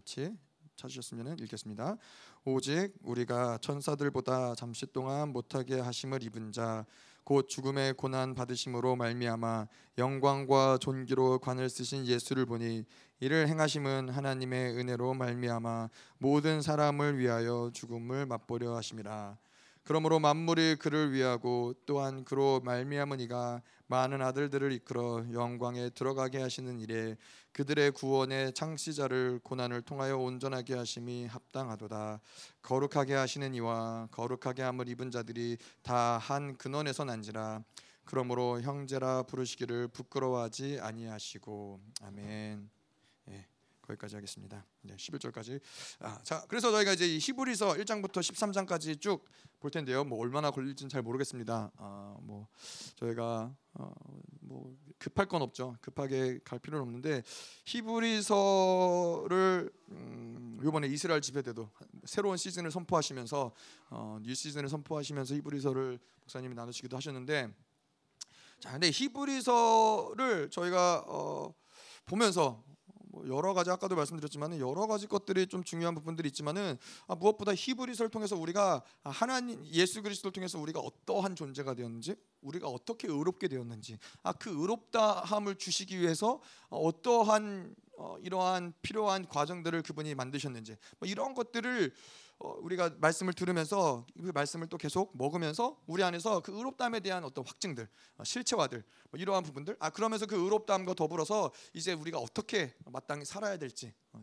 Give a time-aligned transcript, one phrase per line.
[0.00, 0.34] 같이
[0.76, 1.96] 찾으셨으면 읽겠습니다.
[2.44, 6.86] 오직 우리가 천사들보다 잠시 동안 못하게 하심을 입은 자
[7.24, 9.68] 곧 죽음의 고난 받으심으로 말미암아
[9.98, 12.84] 영광과 존귀로 관을 쓰신 예수를 보니
[13.20, 19.38] 이를 행하심은 하나님의 은혜로 말미암아 모든 사람을 위하여 죽음을 맛보려 하심이라.
[19.90, 27.16] 그러므로 만물이 그를 위하고 또한 그로 말미암은 이가 많은 아들들을 이끌어 영광에 들어가게 하시는 일에
[27.50, 32.20] 그들의 구원의 창시자를 고난을 통하여 온전하게 하심이 합당하도다.
[32.62, 37.64] 거룩하게 하시는 이와 거룩하게 함을 입은 자들이 다 한 근원에서 난지라.
[38.04, 42.79] 그러므로 형제라 부르시기를 부끄러워하지 아니하시고 아멘.
[43.90, 44.64] 예, 거기까지 하겠습니다.
[44.82, 45.60] 네, 11절까지.
[46.00, 49.24] 아, 자, 그래서 저희가 이제 히브리서 1장부터 13장까지 쭉
[49.60, 50.02] 볼 텐데요.
[50.04, 51.70] 뭐 얼마나 걸릴지는 잘 모르겠습니다.
[51.76, 52.48] 아, 뭐
[52.96, 53.92] 저희가 어,
[54.40, 55.76] 뭐 급할 건 없죠.
[55.82, 57.22] 급하게 갈 필요는 없는데
[57.66, 58.90] 히브리서를
[59.90, 61.70] 음, 이번에 이스라엘 집회 때도
[62.04, 63.52] 새로운 시즌을 선포하시면서
[63.90, 67.50] 어, new season을 선포하시면서 히브리서를 목사님이 나누시기도 하셨는데
[68.60, 71.54] 자, 근데 히브리서를 저희가 어,
[72.06, 72.64] 보면서
[73.12, 78.10] 뭐 여러 가지 아까도 말씀드렸지만 여러 가지 것들이 좀 중요한 부분들이 있지만은 아, 무엇보다 히브리서를
[78.10, 84.32] 통해서 우리가 하나님 예수 그리스도를 통해서 우리가 어떠한 존재가 되었는지 우리가 어떻게 의롭게 되었는지 아,
[84.32, 92.29] 그 의롭다함을 주시기 위해서 어떠한 어, 이러한 필요한 과정들을 그분이 만드셨는지 뭐 이런 것들을 어,
[92.40, 97.86] 우리가 말씀을 들으면서 그 말씀을 또 계속 먹으면서 우리 안에서 그 의롭다함에 대한 어떤 확증들,
[98.16, 103.58] 어, 실체화들, 뭐 이러한 부분들, 아 그러면서 그 의롭다함과 더불어서 이제 우리가 어떻게 마땅히 살아야
[103.58, 104.20] 될지, 어,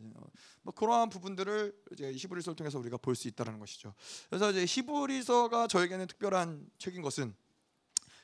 [0.64, 3.94] 뭐 그러한 부분들을 이제 히브리서를 통해서 우리가 볼 수 있다라는 것이죠.
[4.30, 7.36] 그래서 이제 히브리서가 저에게는 특별한 책인 것은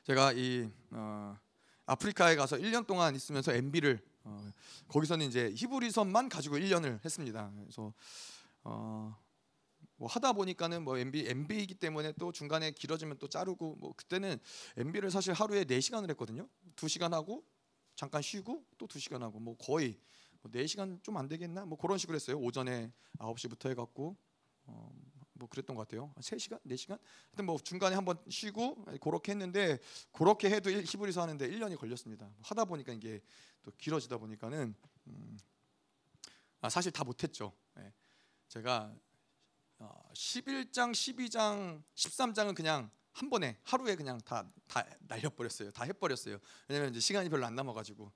[0.05, 1.38] 제가 이 어,
[1.85, 4.52] 아프리카에 가서 1년 동안 있으면서 MB를 어,
[4.88, 7.52] 거기서는 이제 히브리서만 가지고 1년을 했습니다.
[7.55, 7.94] 그래서
[8.63, 9.22] 어,
[9.95, 14.38] 뭐 하다 보니까는 뭐 MB MB이기 때문에 또 중간에 길어지면 또 자르고 뭐 그때는
[14.77, 16.47] MB를 사실 하루에 4시간을 했거든요.
[16.75, 17.44] 2시간 하고
[17.95, 20.00] 잠깐 쉬고 또 2시간 하고 뭐 거의
[20.41, 21.66] 뭐 4시간 좀 안 되겠나?
[21.66, 22.38] 뭐 그런 식으로 했어요.
[22.38, 24.18] 오전에 9시부터 해 갖고
[24.66, 24.91] 어,
[25.34, 26.13] 뭐 그랬던 것 같아요.
[26.18, 27.00] 3시간, 4시간?
[27.29, 29.79] 하여튼 뭐 중간에 한번 쉬고 그렇게 했는데
[30.12, 32.29] 그렇게 해도 히브리서 하는데 1년이 걸렸습니다.
[32.41, 33.22] 하다 보니까 이게
[33.62, 34.73] 또 길어지다 보니까는
[35.07, 35.38] 음,
[36.62, 37.53] 아, 사실 다 못 했죠.
[37.75, 37.94] 네.
[38.47, 38.94] 제가
[40.13, 45.71] 11장, 어, 12장, 13장은 그냥 한 번에 하루에 그냥 다, 다 날려버렸어요.
[45.71, 46.38] 다 해버렸어요.
[46.67, 48.11] 왜냐면 이제 시간이 별로 안 남아가지고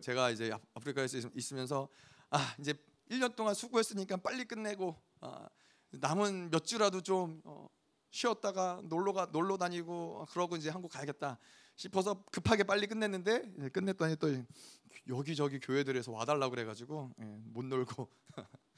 [0.00, 1.88] 제가 이제 아프리카에서 있으면서
[2.30, 2.74] 아 이제
[3.10, 5.48] 1년 동안 수고했으니까 빨리 끝내고 아,
[5.90, 7.68] 남은 몇 주라도 좀 어,
[8.10, 11.38] 쉬었다가 놀러가 놀러 다니고 그러고 이제 한국 가야겠다
[11.76, 14.28] 싶어서 급하게 빨리 끝냈는데 끝냈더니 또
[15.08, 18.44] 여기저기 교회들에서 와달라고 그래가지고 예, 못 놀고 예,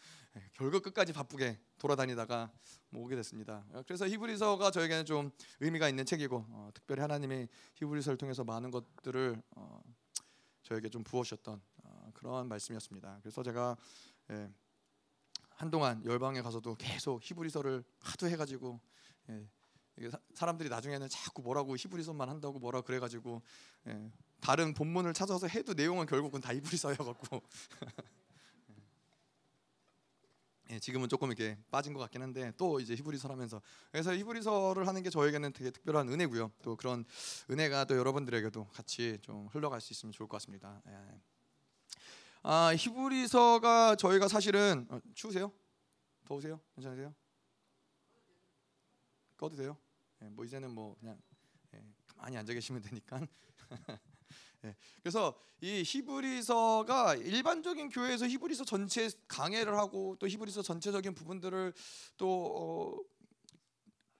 [0.52, 2.50] 결국 끝까지 바쁘게 돌아다니다가
[2.90, 3.64] 뭐 오게 됐습니다.
[3.86, 5.30] 그래서 히브리서가 저에게는 좀
[5.60, 9.80] 의미가 있는 책이고 어, 특별히 하나님이 히브리서를 통해서 많은 것들을 어,
[10.64, 13.18] 저에게 좀 부어주셨던 어, 그런 말씀이었습니다.
[13.22, 13.76] 그래서 제가
[14.30, 14.50] 예,
[15.50, 18.80] 한동안 열방에 가서도 계속 히브리서를 하도 해가지고
[19.30, 19.46] 예,
[20.34, 23.42] 사람들이 나중에는 자꾸 뭐라고 히브리서만 한다고 뭐라 그래가지고
[23.86, 27.42] 예, 다른 본문을 찾아서 해도 내용은 결국은 다 히브리서여갖고
[30.70, 33.60] 예, 지금은 조금 이렇게 빠진 것 같긴 한데 또 이제 히브리서를 하면서
[33.92, 36.52] 그래서 히브리서를 하는 게 저에게는 되게 특별한 은혜고요.
[36.62, 37.04] 또 그런
[37.50, 40.80] 은혜가 또 여러분들에게도 같이 좀 흘러갈 수 있으면 좋을 것 같습니다.
[40.88, 41.20] 예.
[42.42, 45.52] 아 히브리서가 저희가 사실은 어, 추우세요?
[46.24, 46.60] 더우세요?
[46.74, 47.14] 괜찮으세요?
[49.36, 49.76] 꺼도 돼요?
[50.22, 51.20] 예, 뭐 이제는 뭐 그냥
[51.74, 53.26] 예, 가만히 앉아 계시면 되니까 네.
[55.02, 61.72] 그래서 이 히브리서가 일반적인 교회에서 히브리서 전체 강해를 하고 또 히브리서 전체적인 부분들을
[62.16, 63.14] 또 어,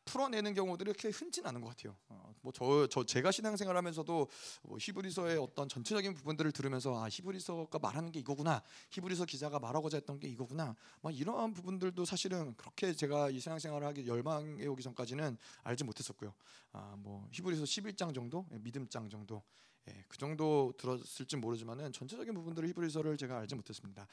[0.05, 1.97] 풀어내는 경우들이 그렇게 흔치는 않은 것 같아요.
[2.09, 4.29] 어, 뭐저 저 제가 신앙생활하면서도
[4.63, 10.19] 뭐 히브리서의 어떤 전체적인 부분들을 들으면서 아 히브리서가 말하는 게 이거구나, 히브리서 기자가 말하고자 했던
[10.19, 15.85] 게 이거구나, 막 이러한 부분들도 사실은 그렇게 제가 이 신앙생활을 하기 열망에 오기 전까지는 알지
[15.85, 16.35] 못했었고요.
[16.73, 19.43] 아뭐 히브리서 11장 정도, 예, 믿음장 정도
[19.89, 24.07] 예, 그 정도 들었을지 모르지만은 전체적인 부분들을 히브리서를 제가 알지 못했습니다.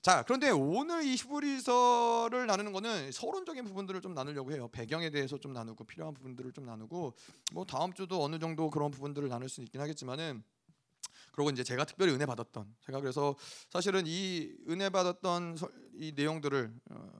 [0.00, 4.68] 자, 그런데 오늘 이 히브리서를 나누는 거는 서론적인 부분들을 좀 나누려고 해요.
[4.72, 7.14] 배경에 대해서 좀 나누고 필요한 부분들을 좀 나누고
[7.52, 10.42] 뭐 다음 주도 어느 정도 그런 부분들을 나눌 수 있긴 하겠지만은
[11.32, 13.36] 그리고 이제 제가 특별히 은혜 받았던 제가 그래서
[13.70, 15.56] 사실은 이 은혜 받았던
[15.94, 17.10] 이 내용들을 어,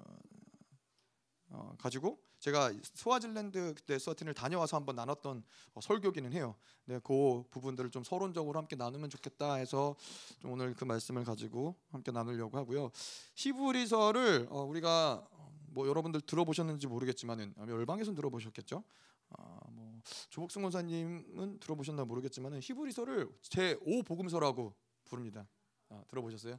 [1.51, 5.45] 어, 가지고 제가 스와질랜드 그때 스와틴을 다녀와서 한번 나눴던
[5.75, 6.57] 어, 설교기는 해요.
[6.87, 9.95] 네, 그 부분들을 좀 서론적으로 함께 나누면 좋겠다 해서
[10.41, 12.91] 좀 오늘 그 말씀을 가지고 함께 나누려고 하고요.
[13.37, 15.25] 히브리서를 어, 우리가
[15.69, 18.83] 뭐 여러분들 들어보셨는지 모르겠지만은 열방에서 들어보셨겠죠.
[19.31, 24.75] 아, 뭐 조복승 원사님은 들어보셨나 모르겠지만은 히브리서를 제5 복음서라고
[25.05, 25.47] 부릅니다.
[25.91, 26.59] 아, 들어보셨어요?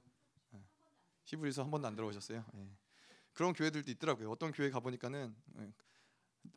[0.51, 0.63] 네.
[1.25, 2.45] 히브리서 한 번도 안 들어보셨어요?
[2.53, 2.69] 네.
[3.33, 4.29] 그런 교회들도 있더라고요.
[4.31, 5.73] 어떤 교회 가 보니까는 네.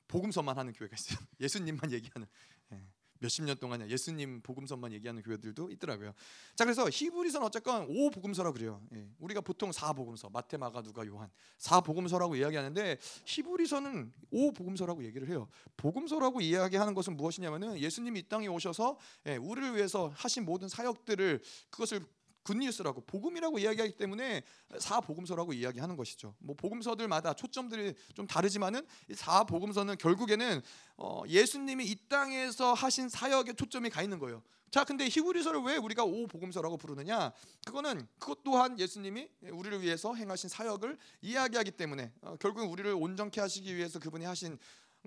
[0.08, 1.18] 복음서만 하는 교회가 있어요.
[1.40, 2.26] 예수님만 얘기하는.
[2.70, 2.86] 네.
[3.18, 6.12] 몇십 년 동안 예수님 복음서만 얘기하는 교회들도 있더라고요.
[6.54, 8.82] 자 그래서 히브리서는 어쨌건 오 복음서라 그래요.
[8.94, 9.08] 예.
[9.18, 15.28] 우리가 보통 사 복음서 마태, 마가, 누가, 요한 사 복음서라고 이야기하는데 히브리서는 오 복음서라고 얘기를
[15.28, 15.48] 해요.
[15.76, 22.04] 복음서라고 이야기하는 것은 무엇이냐면은 예수님이 이 땅에 오셔서 예, 우리를 위해서 하신 모든 사역들을 그것을
[22.46, 24.42] 굿뉴스라고 복음이라고 이야기하기 때문에
[24.78, 26.34] 사 복음서라고 이야기하는 것이죠.
[26.38, 30.62] 뭐 복음서들마다 초점들이 좀 다르지만은 사 복음서는 결국에는
[30.98, 34.42] 어 예수님이 이 땅에서 하신 사역에 초점이 가 있는 거예요.
[34.70, 37.32] 자, 근데 히브리서를 왜 우리가 오 복음서라고 부르느냐?
[37.64, 43.74] 그거는 그것 또한 예수님이 우리를 위해서 행하신 사역을 이야기하기 때문에 어, 결국 우리를 온전케 하시기
[43.74, 44.58] 위해서 그분이 하신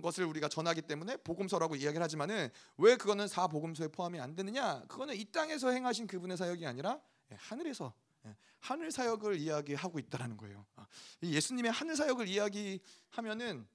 [0.02, 4.82] 것을 우리가 전하기 때문에 복음서라고 이야기를 하지만은 왜 그거는 사 복음서에 포함이 안 되느냐?
[4.88, 7.94] 그거는 이 땅에서 행하신 그분의 사역이 아니라 예, 하늘에서
[8.26, 10.66] 예, 하늘 사역을 이야기하고 있다라는 거예요.
[10.76, 10.86] 아,
[11.24, 13.68] 예수님의 하늘 사역을 이야기하면은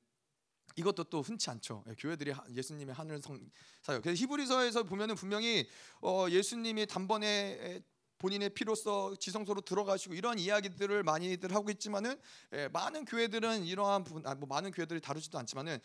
[0.77, 1.85] 이것도 또 흔치 않죠.
[1.89, 3.39] 예, 교회들이 예수님의 하늘 성
[3.83, 4.03] 사역.
[4.03, 5.69] 그래서 히브리서에서 보면은 분명히
[6.03, 7.83] 어 예수님이 단번에
[8.19, 12.19] 본인의 피로써 지성소로 들어가시고 이런 이야기들을 많이들 하고 있지만은
[12.53, 15.79] 예, 많은 교회들은 이러한 아, 뭐 많은 교회들이 다루지도 않지만은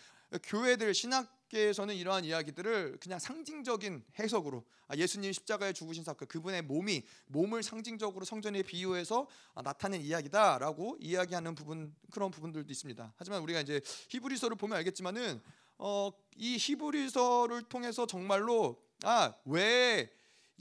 [0.44, 7.04] 교회들 신학 계에서는 이러한 이야기들을 그냥 상징적인 해석으로 아, 예수님 십자가에 죽으신 사건, 그분의 몸이
[7.28, 13.14] 몸을 상징적으로 성전에 비유해서 아, 나타낸 이야기다라고 이야기하는 부분 그런 부분들도 있습니다.
[13.18, 15.42] 하지만 우리가 이제 히브리서를 보면 알겠지만은
[15.80, 20.10] 어, 이 히브리서를 통해서 정말로 아 왜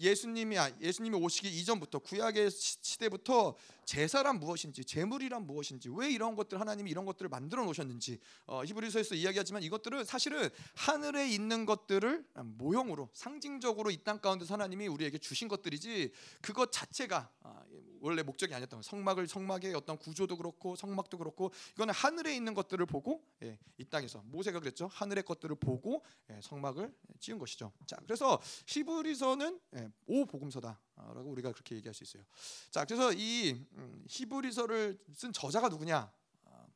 [0.00, 3.56] 예수님이 예수님이 오시기 이전부터 구약의 시대부터
[3.88, 9.62] 제사란 무엇인지 제물이란 무엇인지 왜 이런 것들 하나님이 이런 것들을 만들어 놓으셨는지 어, 히브리서에서 이야기하지만
[9.62, 16.12] 이것들은 사실은 하늘에 있는 것들을 모형으로 상징적으로 이 땅 가운데 하나님이 우리에게 주신 것들이지
[16.42, 17.62] 그것 자체가 아,
[18.00, 23.24] 원래 목적이 아니었던 성막을 성막의 어떤 구조도 그렇고 성막도 그렇고 이거는 하늘에 있는 것들을 보고
[23.42, 24.88] 예, 이 땅에서 모세가 그랬죠.
[24.92, 27.72] 하늘의 것들을 보고 예, 성막을 지은 것이죠.
[27.86, 30.78] 자 그래서 히브리서는 예, 오 복음서다
[31.14, 32.22] 라고 우리가 그렇게 얘기할 수 있어요.
[32.70, 36.12] 자 그래서 이 음, 히브리서를 쓴 저자가 누구냐?
[36.44, 36.66] 아,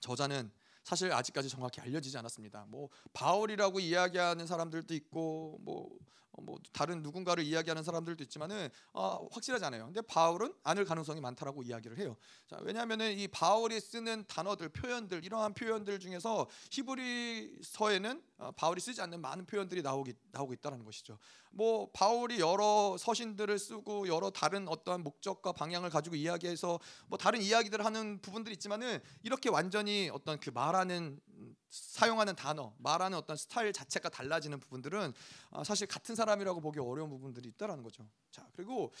[0.00, 0.50] 저자는
[0.84, 2.66] 사실 아직까지 정확히 알려지지 않았습니다.
[2.68, 5.96] 뭐 바울이라고 이야기하는 사람들도 있고 뭐,
[6.32, 9.84] 어, 뭐 다른 누군가를 이야기하는 사람들도 있지만은 어, 확실하지 않아요.
[9.86, 12.16] 근데 바울은 아닐 가능성이 많다라고 이야기를 해요.
[12.48, 19.20] 자, 왜냐하면은 이 바울이 쓰는 단어들, 표현들 이러한 표현들 중에서 히브리서에는 어, 바울이 쓰지 않는
[19.20, 21.18] 많은 표현들이 나오기 나오고 있다는 것이죠.
[21.52, 27.84] 뭐 바울이 여러 서신들을 쓰고 여러 다른 어떤 목적과 방향을 가지고 이야기해서 뭐 다른 이야기들을
[27.84, 31.20] 하는 부분들이 있지만은 이렇게 완전히 어떤 그 말하는
[31.68, 35.14] 사용하는 단어, 말하는 어떤 스타일 자체가 달라지는 부분들은
[35.50, 38.06] 어, 사실 같은 사람이라고 보기 어려운 부분들이 있다라는 거죠.
[38.30, 38.92] 자 그리고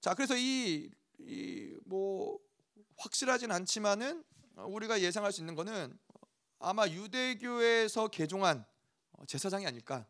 [0.00, 2.38] 자 그래서 이 이 뭐
[2.96, 4.24] 확실하진 않지만은
[4.56, 5.98] 우리가 예상할 수 있는 거는
[6.58, 8.64] 아마 유대교에서 개종한
[9.12, 10.06] 어, 제사장이 아닐까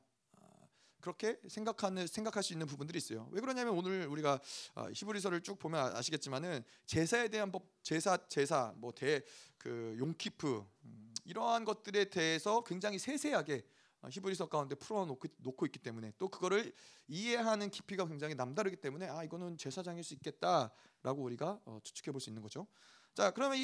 [1.04, 3.28] 그렇게 생각하는 생각할 수 있는 부분들이 있어요.
[3.30, 4.40] 왜 그러냐면 오늘 우리가
[4.74, 9.20] 어, 히브리서를 쭉 보면 아시겠지만은 제사에 대한 법, 제사 제사 뭐 대
[9.58, 13.66] 그 용키프 음, 이러한 것들에 대해서 굉장히 세세하게
[14.00, 16.72] 어, 히브리서 가운데 풀어놓고 놓고 있기 때문에 또 그거를
[17.06, 22.30] 이해하는 깊이가 굉장히 남다르기 때문에 아 이거는 제사장일 수 있겠다라고 우리가 어, 추측해 볼 수
[22.30, 22.66] 있는 거죠.
[23.12, 23.60] 자 그러면 이,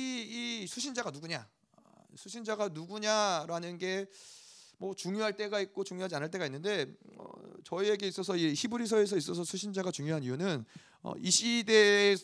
[0.63, 1.49] 이 수신자가 누구냐?
[1.77, 1.83] 아,
[2.17, 4.07] 수신자가 누구냐라는 게
[4.81, 6.87] 뭐 중요할 때가 있고 중요하지 않을 때가 있는데
[7.19, 7.25] 어,
[7.65, 10.65] 저희에게 있어서 이 히브리서에서 있어서 수신자가 중요한 이유는
[11.03, 12.17] 어, 이 시대의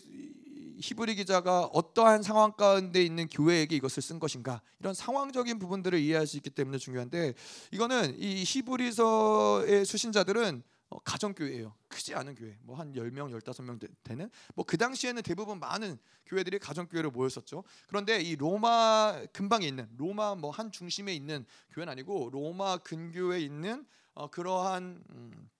[0.80, 6.38] 히브리 기자가 어떠한 상황 가운데 있는 교회에게 이것을 쓴 것인가 이런 상황적인 부분들을 이해할 수
[6.38, 7.34] 있기 때문에 중요한데
[7.72, 11.74] 이거는 이 히브리서의 수신자들은 어, 가정교회예요.
[11.88, 12.56] 크지 않은 교회.
[12.62, 17.64] 뭐 한 10명, 15명 되는 뭐 그 당시에는 대부분 많은 교회들이 가정교회로 모였었죠.
[17.88, 23.86] 그런데 이 로마 근방에 있는 로마 뭐 한 중심에 있는 교회는 아니고 로마 근교에 있는
[24.14, 25.50] 어, 그러한 음,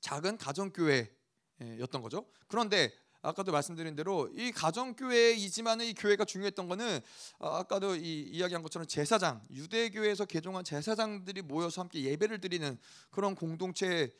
[0.00, 2.26] 작은 가정교회였던 거죠.
[2.48, 7.00] 그런데 아까도 말씀드린 대로 이 가정교회이지만은 이 교회가 중요했던 거는
[7.38, 12.76] 어, 아까도 이 이야기한 것처럼 제사장 유대교회에서 개종한 제사장들이 모여서 함께 예배를 드리는
[13.10, 14.12] 그런 공동체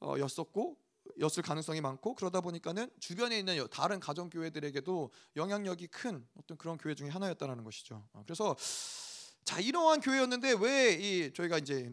[0.00, 0.76] 어, 였었고
[1.20, 6.94] 였을 가능성이 많고 그러다 보니까는 주변에 있는 다른 가정 교회들에게도 영향력이 큰 어떤 그런 교회
[6.94, 8.06] 중에 하나였다라는 것이죠.
[8.12, 8.56] 어, 그래서
[9.48, 11.90] 자 이러한 교회였는데 왜 이 저희가 이제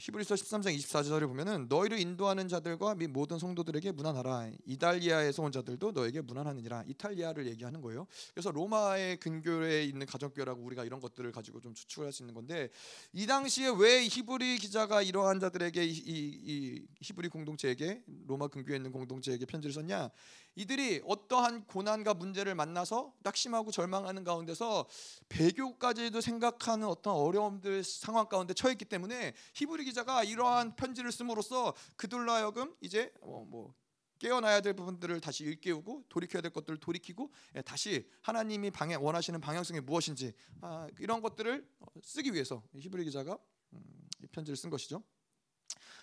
[0.00, 4.50] 히브리서 13장 24절을 보면은 너희를 인도하는 자들과 및 모든 성도들에게 문안하라.
[4.64, 6.84] 이달리아에서 온 자들도 너에게 문안하느니라.
[6.86, 8.06] 이탈리아를 얘기하는 거예요.
[8.32, 12.68] 그래서 로마의 근교에 있는 가정교라고 우리가 이런 것들을 가지고 좀 추측을 할 수 있는 건데
[13.12, 16.02] 이 당시에 왜 히브리 기자가 이러한 자들에게 이, 이,
[16.44, 20.10] 이 히브리 공동체에게 로마 근교에 있는 공동체에게 편지를 썼냐?
[20.58, 24.88] 이들이 어떠한 고난과 문제를 만나서 낙심하고 절망하는 가운데서
[25.28, 32.74] 배교까지도 생각하는 어떤 어려움들 상황 가운데 처했기 때문에 히브리 기자가 이러한 편지를 씀으로써 그들로 하여금
[32.80, 33.72] 이제 어, 뭐
[34.18, 39.78] 깨어나야 될 부분들을 다시 일깨우고 돌이켜야 될 것들을 돌이키고 예, 다시 하나님이 방향 원하시는 방향성이
[39.78, 43.38] 무엇인지 아, 이런 것들을 어, 쓰기 위해서 히브리 기자가
[43.74, 45.04] 음, 이 편지를 쓴 것이죠.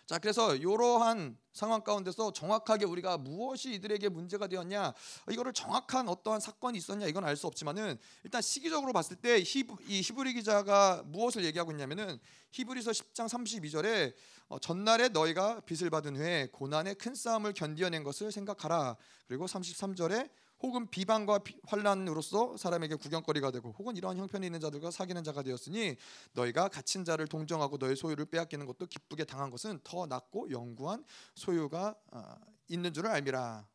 [0.06, 4.94] 자, 그래서 이러한 상황 가운데서 정확하게 우리가 무엇이 이들에게 문제가 되었냐,
[5.32, 10.02] 이거를 정확한 어떠한 사건이 있었냐 이건 알 수 없지만은 일단 시기적으로 봤을 때 히브, 이
[10.02, 12.20] 히브리 기자가 무엇을 얘기하고 있냐면은
[12.52, 14.14] 히브리서 10장 32절에
[14.48, 18.96] 어, 전날에 너희가 빚을 받은 후에 고난의 큰 싸움을 견디어낸 것을 생각하라.
[19.28, 20.30] 그리고 33절에
[20.62, 25.96] 혹은 비방과 환란으로서 사람에게 구경거리가 되고 혹은 이러한 형편이 있는 자들과 사귀는 자가 되었으니
[26.34, 31.04] 너희가 갇힌 자를 동정하고 너의 소유를 빼앗기는 것도 기쁘게 당한 것은 더 낫고 영구한
[31.36, 33.68] 소유가 아, 있는 줄을 알미라.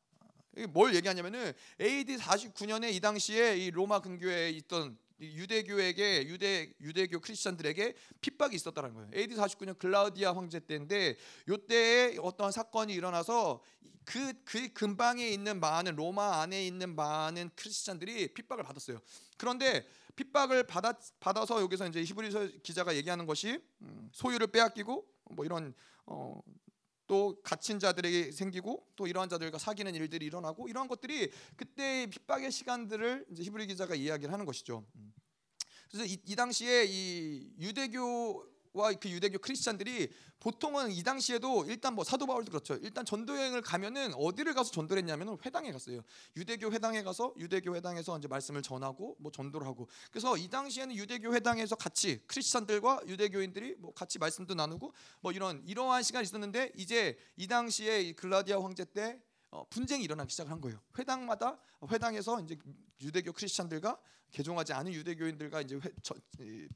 [0.70, 8.56] 뭘 얘기하냐면은 AD 49년에 이 당시에 이 로마 근교에 있던 유대교에게 유대 유대교 크리스천들에게 핍박이
[8.56, 9.10] 있었다는 거예요.
[9.14, 11.16] AD 49년 글라우디아 황제 때인데
[11.48, 13.62] 요때에 어떠한 사건이 일어나서
[14.04, 18.98] 그, 그 근방에 있는 많은 로마 안에 있는 많은 크리스천들이 핍박을 받았어요.
[19.36, 19.86] 그런데
[20.16, 25.74] 핍박을 받아, 받아서 여기서 이제 히브리서 기자가 얘기하는 것이 음, 소유를 빼앗기고 뭐 이런
[26.06, 26.40] 어,
[27.10, 33.26] 또 갇힌 자들에게 생기고 또 이러한 자들과 사귀는 일들이 일어나고 이러한 것들이 그때 핍박의 시간들을
[33.32, 34.86] 이제 히브리 기자가 이야기를 하는 것이죠.
[34.94, 35.12] 음.
[35.90, 42.04] 그래서 이, 이 당시에 이 유대교 와 그 유대교 크리스찬들이 보통은 이 당시에도 일단 뭐
[42.04, 42.74] 사도 바울도 그렇죠.
[42.76, 46.02] 일단 전도 여행을 가면은 어디를 가서 전도를 했냐면은 회당에 갔어요.
[46.36, 49.88] 유대교 회당에 가서 유대교 회당에서 이제 말씀을 전하고 뭐 전도를 하고.
[50.10, 56.02] 그래서 이 당시에는 유대교 회당에서 같이 크리스찬들과 유대교인들이 뭐 같이 말씀도 나누고 뭐 이런 이러한
[56.02, 60.80] 시간이 있었는데 이제 이 당시에 글라디아 황제 때 어, 분쟁이 일어나기 시작을 한 거예요.
[60.98, 61.58] 회당마다
[61.90, 62.56] 회당에서 이제
[63.00, 63.98] 유대교 크리스찬들과
[64.30, 66.14] 개종하지 않은 유대교인들과 이제 회, 저,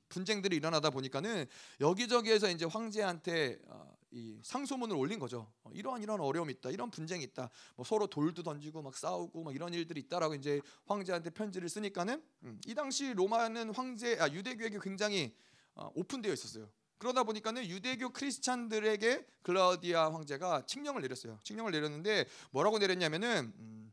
[0.08, 1.46] 분쟁들이 일어나다 보니까는
[1.80, 5.50] 여기저기에서 이제 황제한테 어, 이 상소문을 올린 거죠.
[5.64, 7.50] 어, 이러한 이런 어려움이 있다, 이런 분쟁이 있다.
[7.76, 12.61] 뭐 서로 돌도 던지고 막 싸우고 막 이런 일들이 있다라고 이제 황제한테 편지를 쓰니까는 음,
[12.66, 15.34] 이 당시 로마는 황제 아, 유대교에게 굉장히
[15.75, 16.68] 어, 오픈되어 있었어요.
[16.99, 21.38] 그러다 보니까는 유대교 크리스찬들에게 글라우디아 황제가 칙령을 내렸어요.
[21.42, 23.83] 칙령을 내렸는데 뭐라고 내렸냐면은 음,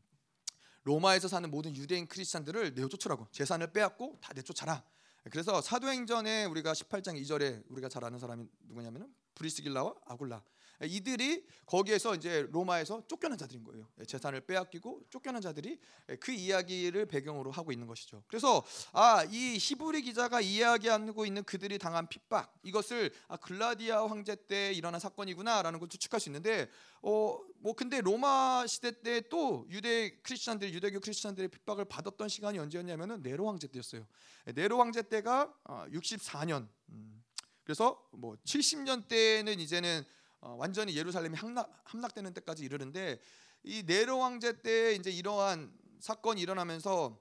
[0.84, 4.82] 로마에서 사는 모든 유대인 크리스찬들을 내쫓으라고 재산을 빼앗고 다 내쫓아라.
[5.30, 10.42] 그래서 사도행전에 우리가 18장 2절에 우리가 잘 아는 사람이 누구냐면은 브리스길라와 아굴라
[10.86, 13.88] 이들이 거기에서 이제 로마에서 쫓겨난 자들인 거예요.
[14.00, 15.78] 예, 재산을 빼앗기고 쫓겨난 자들이
[16.10, 18.22] 예, 그 이야기를 배경으로 하고 있는 것이죠.
[18.26, 24.72] 그래서 아 이 히브리 기자가 이야기하고 있는 그들이 당한 핍박 이것을 아, 글라디아 황제 때
[24.72, 26.68] 일어난 사건이구나라는 걸 추측할 수 있는데
[27.02, 33.22] 어 뭐 근데 로마 시대 때 또 유대 크리스천들 유대교 크리스천들의 핍박을 받았던 시간이 언제였냐면은
[33.22, 34.04] 네로 황제 때였어요.
[34.48, 35.54] 예, 네로 황제 때가
[35.92, 36.64] 64년.
[36.64, 37.22] 어, 음,
[37.62, 40.04] 그래서 뭐 70년 때는 이제는 어,
[40.50, 43.20] 완전히 예루살렘이 함락, 함락 되는 때까지 이르는데
[43.62, 47.18] 이 네로 황제 때 이제 이러한 사건이 일어나면서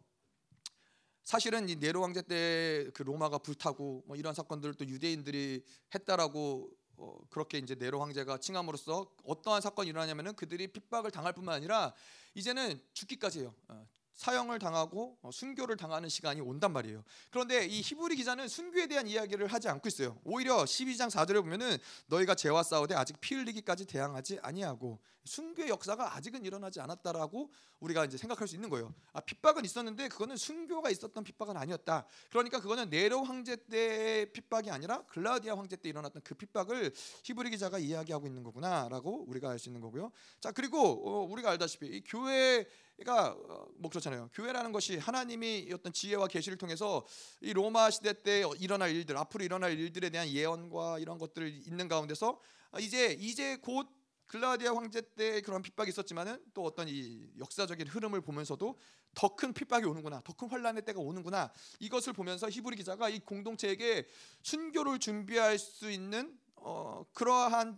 [1.23, 5.63] 사실은 이 네로 황제 때 그 로마가 불타고 뭐 이런 사건들을 또 유대인들이
[5.93, 11.93] 했다라고 어, 그렇게 이제 네로 황제가 칭함으로써 어떠한 사건이 일어나냐면은 그들이 핍박을 당할 뿐만 아니라
[12.35, 13.53] 이제는 죽기까지예요.
[13.69, 17.03] 어, 사형을 당하고 어, 순교를 당하는 시간이 온단 말이에요.
[17.29, 20.19] 그런데 이 히브리 기자는 순교에 대한 이야기를 하지 않고 있어요.
[20.23, 21.77] 오히려 12장 4절에 보면은
[22.07, 28.17] 너희가 죄와 싸우되 아직 피 흘리기까지 대항하지 아니하고 순교의 역사가 아직은 일어나지 않았다라고 우리가 이제
[28.17, 28.93] 생각할 수 있는 거예요.
[29.13, 32.05] 아, 핍박은 있었는데 그거는 순교가 있었던 핍박은 아니었다.
[32.29, 36.91] 그러니까 그거는 네로 황제 때 핍박이 아니라 글라디아 황제 때 일어났던 그 핍박을
[37.23, 40.11] 히브리 기자가 이야기하고 있는 거구나라고 우리가 알 수 있는 거고요.
[40.39, 42.65] 자 그리고 어, 우리가 알다시피 이 교회
[43.05, 44.29] 가 어, 뭐 그렇잖아요.
[44.33, 47.03] 교회라는 것이 하나님이 어떤 지혜와 계시를 통해서
[47.41, 52.39] 이 로마 시대 때 일어날 일들, 앞으로 일어날 일들에 대한 예언과 이런 것들을 있는 가운데서
[52.79, 53.87] 이제 이제 곧
[54.27, 58.77] 글라디아 황제 때 그런 핍박이 있었지만은 또 어떤 이 역사적인 흐름을 보면서도
[59.15, 64.05] 더 큰 핍박이 오는구나, 더 큰 환란의 때가 오는구나 이것을 보면서 히브리 기자가 이 공동체에게
[64.43, 67.77] 순교를 준비할 수 있는 어, 그러한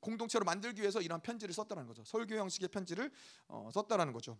[0.00, 2.04] 공동체로 만들기 위해서 이런 편지를 썼다는 거죠.
[2.04, 3.10] 설교 형식의 편지를
[3.48, 4.38] 어, 썼다라는 거죠.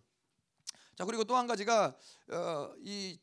[0.95, 1.95] 자 그리고 또 한 가지가
[2.31, 3.19] 어, 이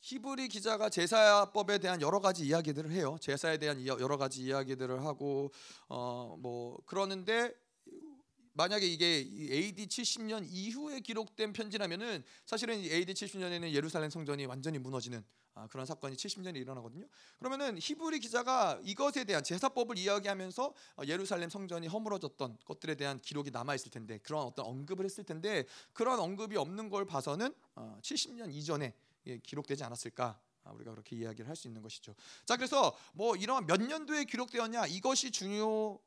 [0.00, 3.16] 히브리 기자가 제사법에 대한 여러 가지 이야기들을 해요.
[3.20, 5.52] 제사에 대한 여러 가지 이야기들을 하고
[5.88, 7.54] 어 뭐 그러는데
[8.54, 15.66] 만약에 이게 AD 70년 이후에 기록된 편지라면은 사실은 AD 70년에는 예루살렘 성전이 완전히 무너지는 아,
[15.66, 17.06] 그런 사건이 70년에 일어나거든요.
[17.38, 23.74] 그러면은 히브리 기자가 이것에 대한 제사법을 이야기하면서 어, 예루살렘 성전이 허물어졌던 것들에 대한 기록이 남아
[23.74, 28.94] 있을 텐데 그런 어떤 언급을 했을 텐데 그런 언급이 없는 걸 봐서는 70년 어, 이전에
[29.42, 32.14] 기록되지 않았을까 아, 우리가 그렇게 이야기를 할 수 있는 것이죠.
[32.46, 35.98] 자, 그래서 뭐 이런 몇 년도에 기록되었냐 이것이 중요한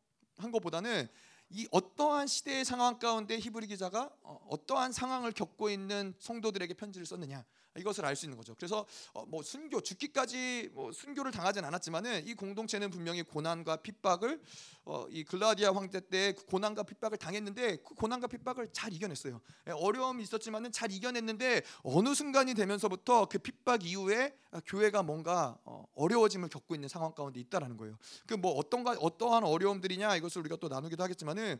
[0.51, 1.07] 것보다는
[1.49, 7.45] 이 어떠한 시대의 상황 가운데 히브리 기자가 어, 어떠한 상황을 겪고 있는 성도들에게 편지를 썼느냐
[7.77, 8.55] 이것을 알 수 있는 거죠.
[8.55, 14.41] 그래서 어, 뭐 순교 죽기까지 뭐 순교를 당하진 않았지만은 이 공동체는 분명히 고난과 핍박을
[14.85, 19.41] 어, 이 글라디아 황제 때그 고난과 핍박을 당했는데 그 고난과 핍박을 잘 이겨냈어요.
[19.67, 24.33] 예, 어려움이 있었지만은 잘 이겨냈는데 어느 순간이 되면서부터 그 핍박 이후에
[24.65, 27.97] 교회가 뭔가 어, 어려워짐을 겪고 있는 상황 가운데 있다라는 거예요.
[28.27, 31.59] 그 뭐 어떤가 어떠한 어려움들이냐 이것을 우리가 또 나누기도 하겠지만은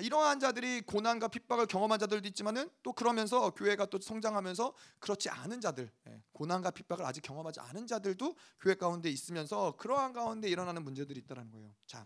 [0.00, 5.90] 이러한 자들이 고난과 핍박을 경험한 자들도 있지만은 또 그러면서 교회가 또 성장하면서 그렇지 않은 자들,
[6.08, 11.50] 예, 고난과 핍박을 아직 경험하지 않은 자들도 교회 가운데 있으면서 그러한 가운데 일어나는 문제들이 있다라는
[11.50, 11.70] 거예요.
[11.86, 12.04] 자.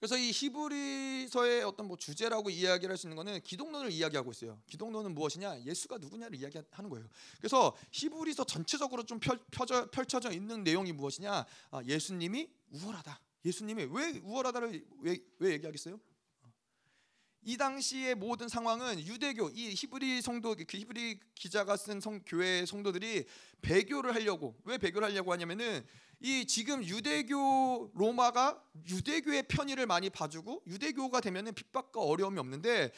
[0.00, 4.58] 그래서 이 히브리서의 어떤 뭐 주제라고 이야기를 할 수 있는 거는 기독론을 이야기하고 있어요.
[4.66, 5.62] 기독론은 무엇이냐?
[5.64, 7.06] 예수가 누구냐를 이야기하는 거예요.
[7.38, 9.38] 그래서 히브리서 전체적으로 좀 펼,
[9.90, 11.44] 펼쳐져 있는 내용이 무엇이냐?
[11.70, 13.20] 아, 예수님이 우월하다.
[13.44, 16.00] 예수님이 왜 우월하다를 왜, 왜 얘기하겠어요?
[17.42, 23.24] 이 당시의 모든 상황은 유대교 이 히브리 성도 그 히브리 기자가 쓴 성, 교회 성도들이
[23.62, 25.84] 배교를 하려고 왜 배교를 하려고 하냐면은
[26.20, 32.92] 이 지금 유대교 로마가 유대교의 편의를 많이 봐주고 유대교가 되면은 핍박과 어려움이 없는데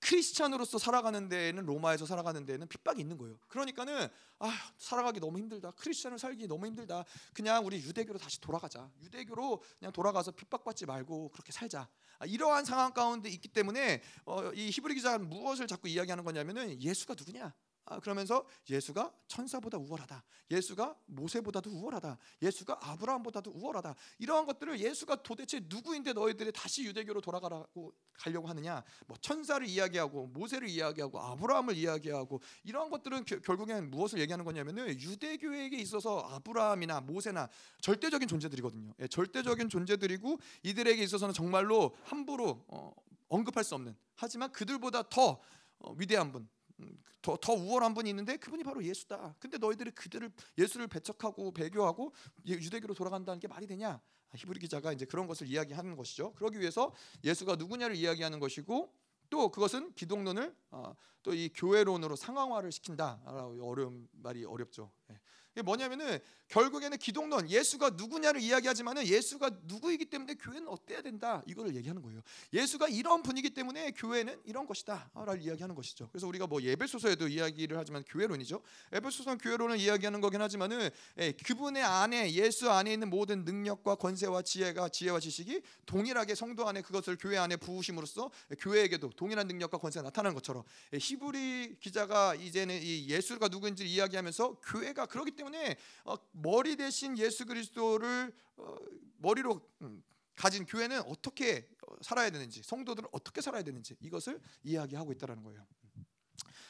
[0.00, 3.38] 크리스찬으로서 살아가는 데에는 로마에서 살아가는 데에는 핍박이 있는 거예요.
[3.48, 5.72] 그러니까는 아 살아가기 너무 힘들다.
[5.72, 7.04] 크리스찬을 살기 너무 힘들다.
[7.32, 8.90] 그냥 우리 유대교로 다시 돌아가자.
[9.00, 11.88] 유대교로 그냥 돌아가서 핍박받지 말고 그렇게 살자.
[12.18, 17.14] 아, 이러한 상황 가운데 있기 때문에 어, 이 히브리 기자가 무엇을 자꾸 이야기하는 거냐면은 예수가
[17.18, 17.52] 누구냐?
[17.90, 20.22] 아, 그러면서 예수가 천사보다 우월하다.
[20.50, 22.18] 예수가 모세보다도 우월하다.
[22.42, 23.94] 예수가 아브라함보다도 우월하다.
[24.18, 28.84] 이러한 것들을 예수가 도대체 누구인데 너희들이 다시 유대교로 돌아가라고 가려고 하느냐?
[29.06, 35.78] 뭐 천사를 이야기하고 모세를 이야기하고 아브라함을 이야기하고 이러한 것들은 겨, 결국엔 무엇을 얘기하는 거냐면은 유대교에게
[35.78, 37.48] 있어서 아브라함이나 모세나
[37.80, 38.92] 절대적인 존재들이거든요.
[39.00, 42.92] 예, 절대적인 존재들이고 이들에게 있어서는 정말로 함부로 어,
[43.28, 45.40] 언급할 수 없는 하지만 그들보다 더
[45.78, 46.48] 어, 위대한 분
[47.22, 49.34] 더, 더 우월한 분이 있는데 그분이 바로 예수다.
[49.38, 52.12] 근데 너희들이 그들을 예수를 배척하고 배교하고
[52.46, 54.00] 유대교로 돌아간다는 게 말이 되냐?
[54.30, 56.32] 아, 히브리 기자가 이제 그런 것을 이야기하는 것이죠.
[56.34, 58.92] 그러기 위해서 예수가 누구냐를 이야기하는 것이고
[59.30, 63.20] 또 그것은 기독론을 어, 또이 교회론으로 상황화를 시킨다.
[63.60, 64.90] 어려운 말이 어렵죠.
[65.58, 65.60] 예.
[65.60, 72.00] 이게 뭐냐면은 결국에는 기독론 예수가 누구냐를 이야기하지만은 예수가 누구이기 때문에 교회는 어때야 된다 이거를 얘기하는
[72.00, 72.22] 거예요.
[72.52, 76.08] 예수가 이런 분이기 때문에 교회는 이런 것이다라를 이야기하는 것이죠.
[76.10, 78.62] 그래서 우리가 뭐 예배소서에도 이야기를 하지만 교회론이죠.
[78.94, 84.88] 예배소서는 교회론을 이야기하는 거긴 하지만은 예, 그분의 안에 예수 안에 있는 모든 능력과 권세와 지혜가
[84.88, 90.62] 지혜와 지식이 동일하게 성도 안에 그것을 교회 안에 부으심으로써 교회에게도 동일한 능력과 권세가 나타나는 것처럼
[90.94, 95.47] 예, 히브리 기자가 이제는 이 예수가 누구인지 이야기하면서 교회가 그렇기 때문에
[96.04, 98.76] 어, 머리 대신 예수 그리스도를 어,
[99.18, 100.02] 머리로 음,
[100.34, 105.66] 가진 교회는 어떻게 어, 살아야 되는지 성도들은 어떻게 살아야 되는지 이것을 이야기하고 있다라는 거예요.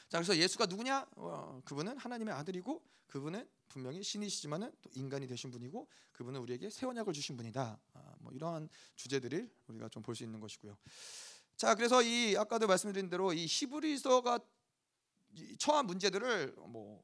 [0.09, 1.05] 자 그래서 예수가 누구냐?
[1.17, 7.13] 어, 그분은 하나님의 아들이고 그분은 분명히 신이시지만은 또 인간이 되신 분이고 그분은 우리에게 새 언약을
[7.13, 7.79] 주신 분이다.
[7.93, 10.75] 아, 뭐 이러한 주제들을 우리가 좀 볼 수 있는 것이고요.
[11.55, 14.39] 자 그래서 이 아까도 말씀드린 대로 이 히브리서가
[15.59, 17.03] 처한 문제들을 뭐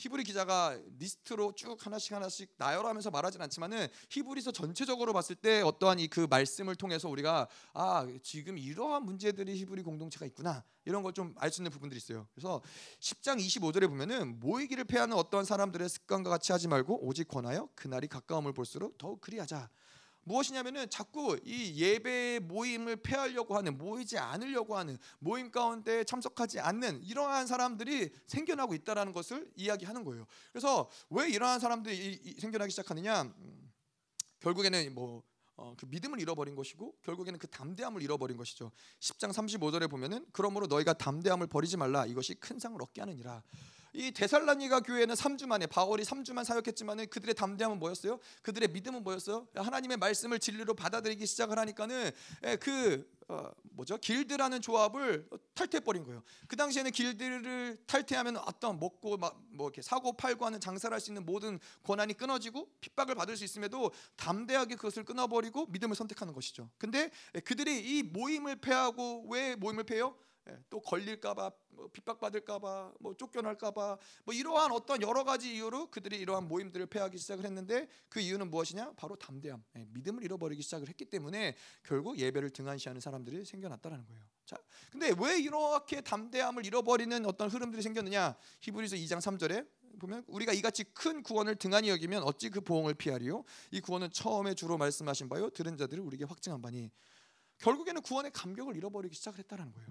[0.00, 6.08] 히브리 기자가 리스트로 쭉 하나씩 하나씩 나열하면서 말하진 않지만은 히브리서 전체적으로 봤을 때 어떠한 이
[6.08, 11.50] 그 말씀을 통해서 우리가 아 지금 이러한 문제들이 히브리 공동체가 있구나 이런 걸 좀 알
[11.52, 12.26] 수 있는 부분들이 있어요.
[12.32, 12.62] 그래서
[13.00, 18.54] 10장 25절에 보면은 모이기를 패하는 어떠한 사람들의 습관과 같이 하지 말고 오직 권하여 그날이 가까움을
[18.54, 19.68] 볼수록 더욱 그리하자.
[20.30, 27.48] 무엇이냐면은 자꾸 이 예배 모임을 폐하려고 하는 모이지 않으려고 하는 모임 가운데 참석하지 않는 이러한
[27.48, 30.26] 사람들이 생겨나고 있다라는 것을 이야기하는 거예요.
[30.52, 33.22] 그래서 왜 이러한 사람들이 생겨나기 시작하느냐?
[33.22, 33.72] 음,
[34.38, 35.24] 결국에는 뭐
[35.56, 38.70] 어, 그 믿음을 잃어버린 것이고 결국에는 그 담대함을 잃어버린 것이죠.
[39.00, 43.42] 10장 35절에 보면은 그러므로 너희가 담대함을 버리지 말라 이것이 큰 상을 얻게 하느니라.
[43.92, 48.18] 이 데살라니가 교회는 3주 만에 바울이 3주만 사역했지만은 그들의 담대함은 뭐였어요?
[48.42, 49.48] 그들의 믿음은 뭐였어요?
[49.54, 52.10] 하나님의 말씀을 진리로 받아들이기 시작을 하니까는
[52.44, 53.96] 예, 그 어, 뭐죠?
[53.96, 56.20] 길드라는 조합을 탈퇴해 버린 거예요.
[56.48, 61.10] 그 당시에는 길드를 탈퇴하면 어떤 먹고 막, 뭐 이렇게 사고 팔고 하는 장사를 할 수
[61.10, 66.68] 있는 모든 권한이 끊어지고 핍박을 받을 수 있음에도 담대하게 그것을 끊어버리고 믿음을 선택하는 것이죠.
[66.76, 67.10] 근데
[67.44, 70.14] 그들이 이 모임을 폐하고 왜 모임을 폐요?
[70.48, 76.48] 예, 또 걸릴까봐 뭐 핍박받을까봐 뭐 쫓겨날까봐 뭐 이러한 어떤 여러 가지 이유로 그들이 이러한
[76.48, 78.92] 모임들을 폐하기 시작을 했는데 그 이유는 무엇이냐?
[78.96, 79.62] 바로 담대함.
[79.76, 84.22] 예, 믿음을 잃어버리기 시작을 했기 때문에 결국 예배를 등한시하는 사람들이 생겨났다는 거예요.
[84.46, 84.56] 자
[84.90, 88.36] 근데 왜 이렇게 담대함을 잃어버리는 어떤 흐름들이 생겼느냐?
[88.62, 89.66] 히브리서 2장 3절에
[89.98, 93.44] 보면 우리가 이같이 큰 구원을 등한히 여기면 어찌 그 보응을 피하리요?
[93.70, 95.50] 이 구원은 처음에 주로 말씀하신 바요.
[95.50, 96.90] 들은 자들을 우리에게 확증한 바니
[97.60, 99.88] 결국에는 구원의 감격을 잃어버리기 시작을 했다는 거예요.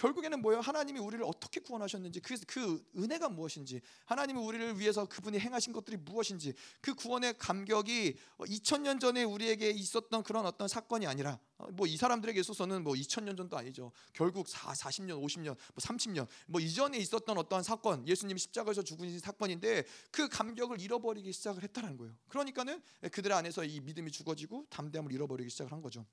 [0.00, 0.62] 결국에는 뭐예요?
[0.62, 6.54] 하나님이 우리를 어떻게 구원하셨는지 그, 그 은혜가 무엇인지 하나님이 우리를 위해서 그분이 행하신 것들이 무엇인지
[6.80, 12.82] 그 구원의 감격이 2000년 전에 우리에게 있었던 그런 어떤 사건이 아니라 어, 뭐이 사람들에게 있어서는
[12.82, 13.92] 뭐 2000년 전도 아니죠.
[14.14, 19.84] 결국 4, 40년, 50년, 뭐 30년 뭐 이전에 있었던 어떠한 사건, 예수님이 십자가에서 죽으신 사건인데
[20.10, 22.14] 그 감격을 잃어버리기 시작을 했다는 거예요.
[22.28, 22.80] 그러니까는
[23.12, 26.06] 그들 안에서 이 믿음이 죽어지고 담대함을 잃어버리기 시작을 한 거죠.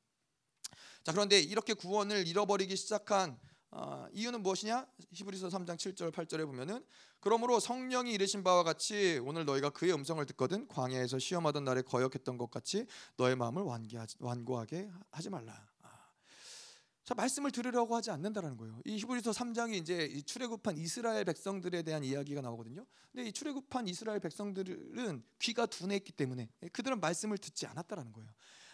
[1.08, 3.40] 자 그런데 이렇게 구원을 잃어버리기 시작한
[3.72, 4.86] 어, 이유는 무엇이냐?
[5.14, 6.84] 히브리서 3장 7절 8절에 보면은
[7.22, 12.52] 그러므로 성령이 이르신 바와 같이 오늘 너희가 그의 음성을 듣거든 광야에서 시험하던 날에 거역했던 것
[12.52, 15.54] 같이 너의 마음을 완기하지, 완고하게 하지 말라.
[15.82, 15.90] 아.
[17.06, 18.78] 자 말씀을 들으려고 하지 않는다라는 거예요.
[18.84, 22.86] 이 히브리서 3장이 이제 출애굽한 이스라엘 백성들에 대한 이야기가 나오거든요.
[23.14, 28.30] 근데 이 출애굽한 이스라엘 백성들은 귀가 둔했기 때문에 그들은 말씀을 듣지 않았다라는 거예요.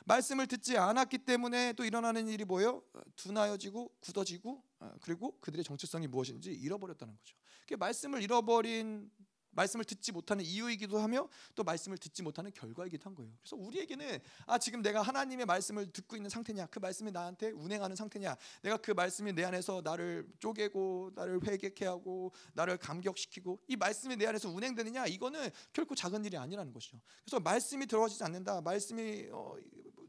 [0.05, 2.83] 말씀을 듣지 않았기 때문에 또 일어나는 일이 뭐예요?
[3.15, 7.35] 둔하여지고 굳어지고 어, 그리고 그들의 정체성이 무엇인지 잃어버렸다는 거죠.
[7.67, 9.09] 그 말씀을 잃어버린
[9.55, 13.31] 말씀을 듣지 못하는 이유이기도 하며 또 말씀을 듣지 못하는 결과이기도 한 거예요.
[13.39, 18.35] 그래서 우리에게는 아 지금 내가 하나님의 말씀을 듣고 있는 상태냐, 그 말씀이 나한테 운행하는 상태냐,
[18.63, 24.25] 내가 그 말씀이 내 안에서 나를 쪼개고 나를 회개케 하고 나를 감격시키고 이 말씀이 내
[24.25, 26.99] 안에서 운행되느냐, 이거는 결코 작은 일이 아니라는 것이죠.
[27.23, 29.55] 그래서 말씀이 들어지지 않는다, 말씀이 어,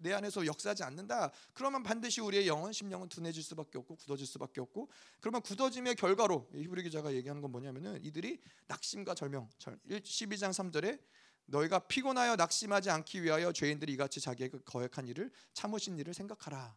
[0.04, 1.32] 내 안에서 역사하지 않는다.
[1.54, 4.90] 그러면 반드시 우리의 영혼, 심령은 둔해질 수밖에 없고 굳어질 수밖에 없고
[5.20, 9.48] 그러면 굳어짐의 결과로 히브리 기자가 얘기하는 건 뭐냐면은 이들이 낙심과 절명.
[9.58, 11.00] 12장 3절에
[11.46, 16.76] 너희가 피곤하여 낙심하지 않기 위하여 죄인들이 이같이 자기의 거역한 일을 참으신 일을 생각하라.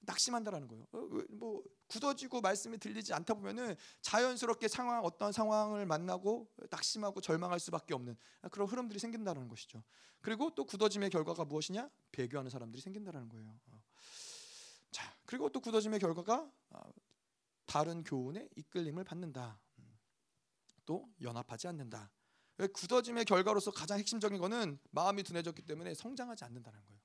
[0.00, 0.86] 낙심한다라는 거예요.
[0.92, 7.92] 어, 뭐 굳어지고 말씀이 들리지 않다 보면은 자연스럽게 상황 어떤 상황을 만나고 낙심하고 절망할 수밖에
[7.92, 8.16] 없는
[8.50, 9.82] 그런 흐름들이 생긴다는 것이죠.
[10.22, 11.90] 그리고 또 굳어짐의 결과가 무엇이냐?
[12.12, 13.58] 배교하는 사람들이 생긴다는 거예요.
[13.66, 13.82] 어.
[14.90, 16.80] 자, 그리고 또 굳어짐의 결과가 어,
[17.66, 19.60] 다른 교훈에 이끌림을 받는다.
[19.78, 19.98] 음.
[20.86, 22.10] 또 연합하지 않는다.
[22.72, 27.02] 굳어짐의 결과로서 가장 핵심적인 것은 마음이 둔해졌기 때문에 성장하지 않는다는 거예요.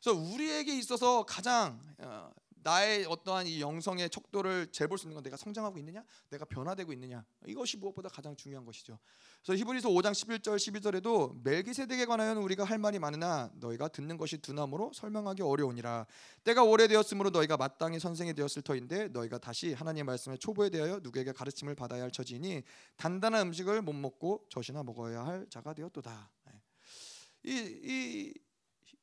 [0.00, 2.30] 그래서 우리에게 있어서 가장 어,
[2.66, 7.24] 나의 어떠한 이 영성의 척도를 재볼 수 있는 건 내가 성장하고 있느냐, 내가 변화되고 있느냐
[7.46, 8.98] 이것이 무엇보다 가장 중요한 것이죠.
[9.44, 14.90] 그래서 히브리서 5장 11절 12절에도 멜기세덱에 관하여는 우리가 할 말이 많으나 너희가 듣는 것이 두나무로
[14.94, 16.06] 설명하기 어려우니라.
[16.42, 21.76] 때가 오래되었으므로 너희가 마땅히 선생이 되었을 터인데 너희가 다시 하나님의 말씀에 초보에 대하여 누구에게 가르침을
[21.76, 22.64] 받아야 할 처지니
[22.96, 26.32] 단단한 음식을 못 먹고 젖이나 먹어야 할 자가 되었도다.
[26.46, 26.52] 네.
[27.44, 27.52] 이,
[27.84, 28.45] 이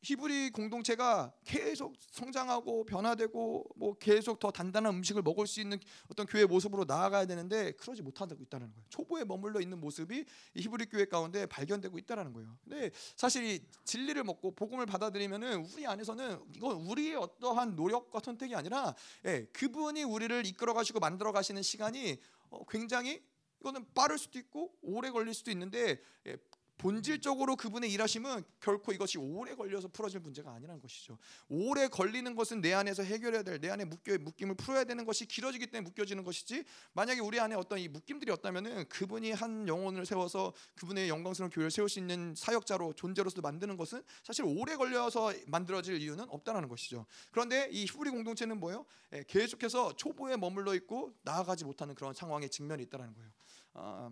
[0.03, 6.45] 히브리 공동체가 계속 성장하고 변화되고 뭐 계속 더 단단한 음식을 먹을 수 있는 어떤 교회
[6.45, 8.85] 모습으로 나아가야 되는데 그러지 못하고 있다는 거예요.
[8.89, 12.57] 초보에 머물러 있는 모습이 히브리 교회 가운데 발견되고 있다는 거예요.
[12.63, 18.93] 근데 사실 이 진리를 먹고 복음을 받아들이면은 우리 안에서는 이건 우리의 어떠한 노력과 선택이 아니라
[19.25, 23.23] 예, 그분이 우리를 이끌어 가시고 만들어 가시는 시간이 어, 굉장히
[23.61, 26.35] 이거는 빠를 수도 있고 오래 걸릴 수도 있는데 예,
[26.83, 31.17] 본질적으로 그분의 일하심은 결코 이것이 오래 걸려서 풀어질 문제가 아니라는 것이죠.
[31.47, 35.67] 오래 걸리는 것은 내 안에서 해결해야 될 내 안에 묶여 묶임을 풀어야 되는 것이 길어지기
[35.67, 36.65] 때문에 묶여지는 것이지.
[36.91, 41.87] 만약에 우리 안에 어떤 이 묶임들이 없다면은 그분이 한 영혼을 세워서 그분의 영광스러운 교회를 세울
[41.87, 47.05] 수 있는 사역자로 존재로서 만드는 것은 사실 오래 걸려서 만들어질 이유는 없다라는 것이죠.
[47.31, 48.85] 그런데 이 히브리 공동체는 뭐예요?
[49.13, 53.29] 예, 계속해서 초보에 머물러 있고 나아가지 못하는 그런 상황에 직면이 있다라는 거예요.
[53.75, 54.11] 아,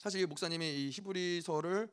[0.00, 1.86] 사실 목사님이 이 히브리서를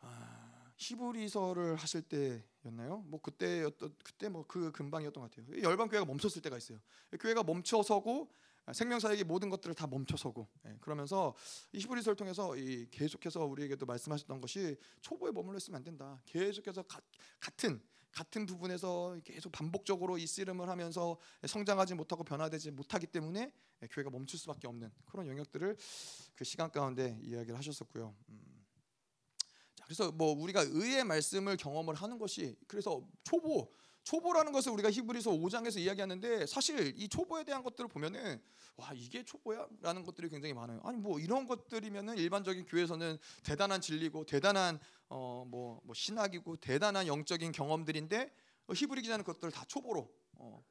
[0.00, 3.04] 아, 히브리서를 하실 때였나요?
[3.06, 5.62] 뭐 그때였던 그때 뭐 그 근방이었던 것 같아요.
[5.62, 6.80] 열방 교회가 멈췄을 때가 있어요.
[7.20, 8.32] 교회가 멈춰서고
[8.72, 11.36] 생명사역의 모든 것들을 다 멈춰서고 예, 그러면서
[11.72, 16.20] 이 히브리서를 통해서 이 계속해서 우리에게도 말씀하셨던 것이 초보에 머물러 있으면 안 된다.
[16.26, 17.00] 계속해서 가,
[17.38, 17.80] 같은
[18.16, 23.52] 같은 부분에서 계속 반복적으로 이 씨름을 하면서 성장하지 못하고 변화되지 못하기 때문에
[23.90, 25.76] 교회가 멈출 수밖에 없는 그런 영역들을
[26.34, 28.16] 그 시간 가운데 이야기를 하셨었고요.
[28.30, 28.66] 음.
[29.74, 33.70] 자, 그래서 뭐 우리가 의의 말씀을 경험을 하는 것이 그래서 초보
[34.06, 38.40] 초보라는 것을 우리가 히브리서 5장에서 이야기하는데 사실 이 초보에 대한 것들을 보면은
[38.76, 40.80] 와 이게 초보야라는 것들이 굉장히 많아요.
[40.84, 48.32] 아니 뭐 이런 것들이면은 일반적인 교회에서는 대단한 진리고 대단한 어뭐 뭐 신학이고 대단한 영적인 경험들인데
[48.68, 50.64] 어, 히브리 기자는 그것들을 다 초보로 어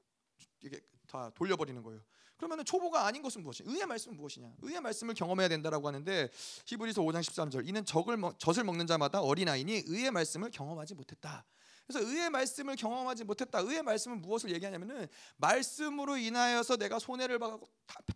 [0.62, 2.02] 이게 다 돌려버리는 거예요.
[2.38, 3.70] 그러면은 초보가 아닌 것은 무엇이냐?
[3.70, 4.54] 의의 말씀은 무엇이냐?
[4.62, 6.30] 의의 말씀을 경험해야 된다라고 하는데
[6.68, 11.46] 히브리서 5장 13절 이는 적을 젖을 먹는 자마다 어린 아이니 의의 말씀을 경험하지 못했다.
[11.88, 13.60] 그래서 의의 말씀을 경험하지 못했다.
[13.60, 17.40] 의의 말씀은 무엇을 얘기하냐면은 말씀으로 인하여서 내가 손해를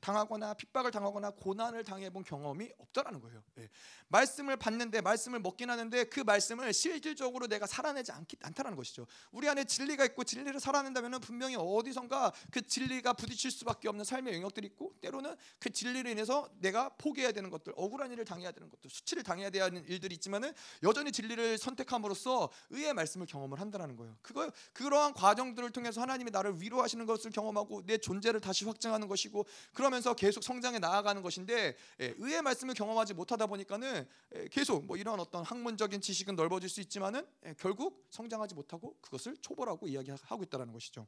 [0.01, 3.43] 당하거나 핍박을 당하거나 고난을 당해본 경험이 없다라는 거예요.
[3.55, 3.69] 네.
[4.07, 9.05] 말씀을 받는데 말씀을 먹긴 하는데 그 말씀을 실질적으로 내가 살아내지 않기 않다라는 것이죠.
[9.31, 14.65] 우리 안에 진리가 있고 진리를 살아낸다면은 분명히 어디선가 그 진리가 부딪힐 수밖에 없는 삶의 영역들이
[14.67, 19.23] 있고 때로는 그 진리로 인해서 내가 포기해야 되는 것들, 억울한 일을 당해야 되는 것들, 수치를
[19.23, 24.15] 당해야 되는 일들이 있지만은 여전히 진리를 선택함으로써 의의 말씀을 경험을 한다라는 거예요.
[24.21, 30.13] 그거 그러한 과정들을 통해서 하나님이 나를 위로하시는 것을 경험하고 내 존재를 다시 확증하는 것이고 그러면서
[30.13, 35.43] 계속 성장해 나아가는 것인데 예, 의의 말씀을 경험하지 못하다 보니까는 예, 계속 뭐 이런 어떤
[35.43, 41.07] 학문적인 지식은 넓어질 수 있지만은 예, 결국 성장하지 못하고 그것을 초보라고 이야기하고 있다는 것이죠.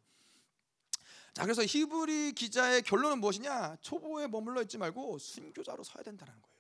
[1.34, 3.78] 자 그래서 히브리 기자의 결론은 무엇이냐?
[3.82, 6.51] 초보에 머물러 있지 말고 순교자로 서야 된다는 거예요.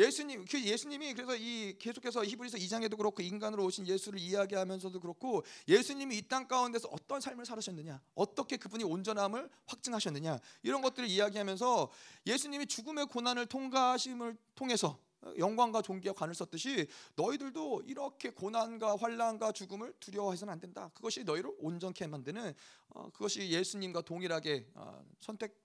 [0.00, 6.16] 예수님 그 예수님이 그래서 이 계속해서 히브리서 2장에도 그렇고 인간으로 오신 예수를 이야기하면서도 그렇고 예수님이
[6.16, 11.90] 이 땅 가운데서 어떤 삶을 살으셨느냐 어떻게 그분이 온전함을 확증하셨느냐 이런 것들을 이야기하면서
[12.26, 14.98] 예수님이 죽음의 고난을 통과하심을 통해서
[15.38, 16.86] 영광과 존귀와 관을 썼듯이
[17.16, 20.90] 너희들도 이렇게 고난과 환란과 죽음을 두려워해서는 안 된다.
[20.94, 22.54] 그것이 너희를 온전케 만드는
[22.90, 25.59] 어, 그것이 예수님과 동일하게 어, 선택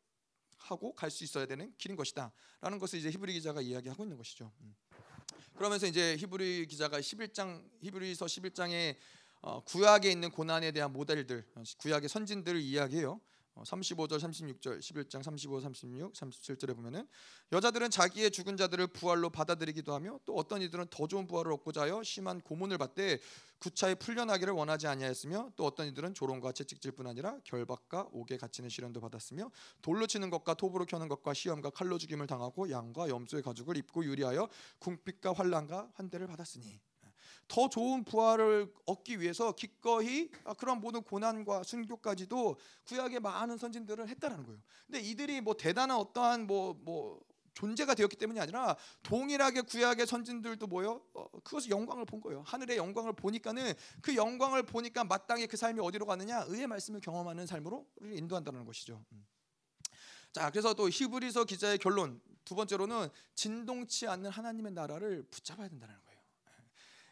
[0.65, 4.51] 하고 갈 수 있어야 되는 길인 것이다라는 것을 이제 히브리 기자가 이야기하고 있는 것이죠.
[4.61, 4.75] 음.
[5.55, 8.97] 그러면서 이제 히브리 기자가 11장 히브리서 11장에
[9.41, 13.21] 어, 구약에 있는 고난에 대한 모델들, 어, 구약의 선진들을 이야기해요.
[13.63, 17.07] 35절, 36절, 11장 35, 36, 37절에 보면은
[17.51, 22.03] 여자들은 자기의 죽은 자들을 부활로 받아들이기도 하며 또 어떤 이들은 더 좋은 부활을 얻고자 하여
[22.03, 23.19] 심한 고문을 받되
[23.59, 29.49] 구차에 풀려나기를 원하지 아니하였으며 또 어떤 이들은 조롱과 채찍질뿐 아니라 결박과 옥에 갇히는 시련도 받았으며
[29.81, 34.49] 돌로 치는 것과 톱으로 켜는 것과 시험과 칼로 죽임을 당하고 양과 염소의 가죽을 입고 유리하여
[34.79, 36.79] 궁핍과 환란과 환대를 받았으니
[37.47, 44.45] 더 좋은 부활을 얻기 위해서 기꺼이 아, 그런 모든 고난과 순교까지도 구약의 많은 선진들을 했다라는
[44.45, 44.59] 거예요.
[44.85, 51.01] 근데 이들이 뭐 대단한 어떠한 뭐뭐 뭐 존재가 되었기 때문이 아니라 동일하게 구약의 선진들도 뭐요?
[51.13, 52.43] 어, 그것을 영광을 본 거예요.
[52.45, 56.45] 하늘의 영광을 보니까는 그 영광을 보니까 마땅히 그 삶이 어디로 가느냐?
[56.47, 59.03] 의의 말씀을 경험하는 삶으로 인도한다는 것이죠.
[59.13, 59.25] 음.
[60.33, 66.04] 자, 그래서 또 히브리서 기자의 결론 두 번째로는 진동치 않는 하나님의 나라를 붙잡아야 된다는 거예요.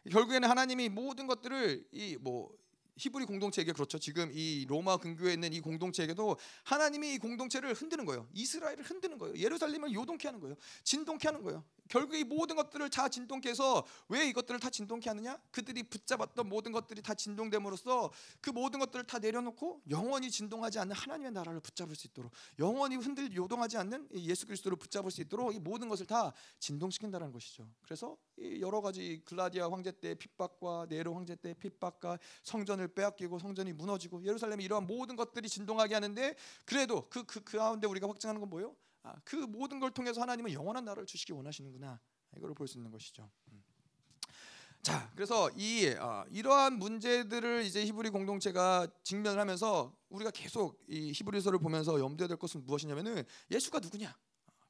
[0.09, 2.51] 결국에는 하나님이 모든 것들을 이 뭐
[2.97, 3.97] 히브리 공동체에게 그렇죠.
[3.97, 8.27] 지금 이 로마 근교에 있는 이 공동체에게도 하나님이 이 공동체를 흔드는 거예요.
[8.33, 9.35] 이스라엘을 흔드는 거예요.
[9.35, 10.55] 예루살렘을 요동케 하는 거예요.
[10.83, 11.63] 진동케 하는 거예요.
[11.89, 15.37] 결국 이 모든 것들을 다 진동케 해서 왜 이것들을 다 진동케 하느냐?
[15.51, 18.11] 그들이 붙잡았던 모든 것들이 다 진동됨으로써
[18.41, 23.35] 그 모든 것들을 다 내려놓고 영원히 진동하지 않는 하나님의 나라를 붙잡을 수 있도록 영원히 흔들
[23.35, 27.67] 요동하지 않는 예수 그리스도를 붙잡을 수 있도록 이 모든 것을 다 진동시킨다는 것이죠.
[27.81, 28.17] 그래서
[28.59, 34.63] 여러 가지 글라디아 황제 때 핍박과 네로 황제 때 핍박과 성전을 빼앗기고 성전이 무너지고 예루살렘이
[34.63, 38.75] 이러한 모든 것들이 진동하게 하는데 그래도 그, 그, 그 가운데 우리가 확증하는 건 뭐예요?
[39.03, 41.99] 아, 그 모든 걸 통해서 하나님은 영원한 나라를 주시기 원하시는구나
[42.37, 43.29] 이걸 볼수 있는 것이죠.
[43.51, 43.63] 음.
[44.81, 51.99] 자, 그래서 이 어, 이러한 문제들을 이제 히브리 공동체가 직면하면서 우리가 계속 이 히브리서를 보면서
[51.99, 54.13] 염두에 될 것은 무엇이냐면은 예수가 누구냐,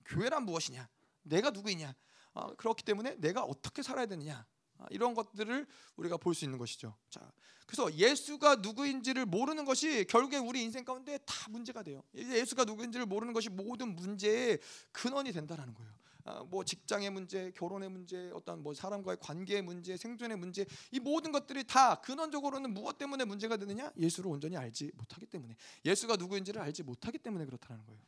[0.05, 0.87] 교회란 무엇이냐,
[1.23, 1.95] 내가 누구이냐.
[2.33, 4.45] 어, 그렇기 때문에 내가 어떻게 살아야 되느냐
[4.77, 5.67] 어, 이런 것들을
[5.97, 6.95] 우리가 볼 수 있는 것이죠.
[7.09, 7.31] 자,
[7.65, 12.03] 그래서 예수가 누구인지를 모르는 것이 결국에 우리 인생 가운데 다 문제가 돼요.
[12.13, 14.59] 예수가 누구인지를 모르는 것이 모든 문제의
[14.91, 15.93] 근원이 된다라는 거예요.
[16.25, 21.33] 아, 뭐 직장의 문제, 결혼의 문제, 어떤 뭐 사람과의 관계의 문제, 생존의 문제, 이 모든
[21.33, 23.91] 것들이 다 근원적으로는 무엇 때문에 문제가 되느냐?
[23.97, 28.01] 예수를 온전히 알지 못하기 때문에, 예수가 누구인지를 알지 못하기 때문에 그렇다는 거예요.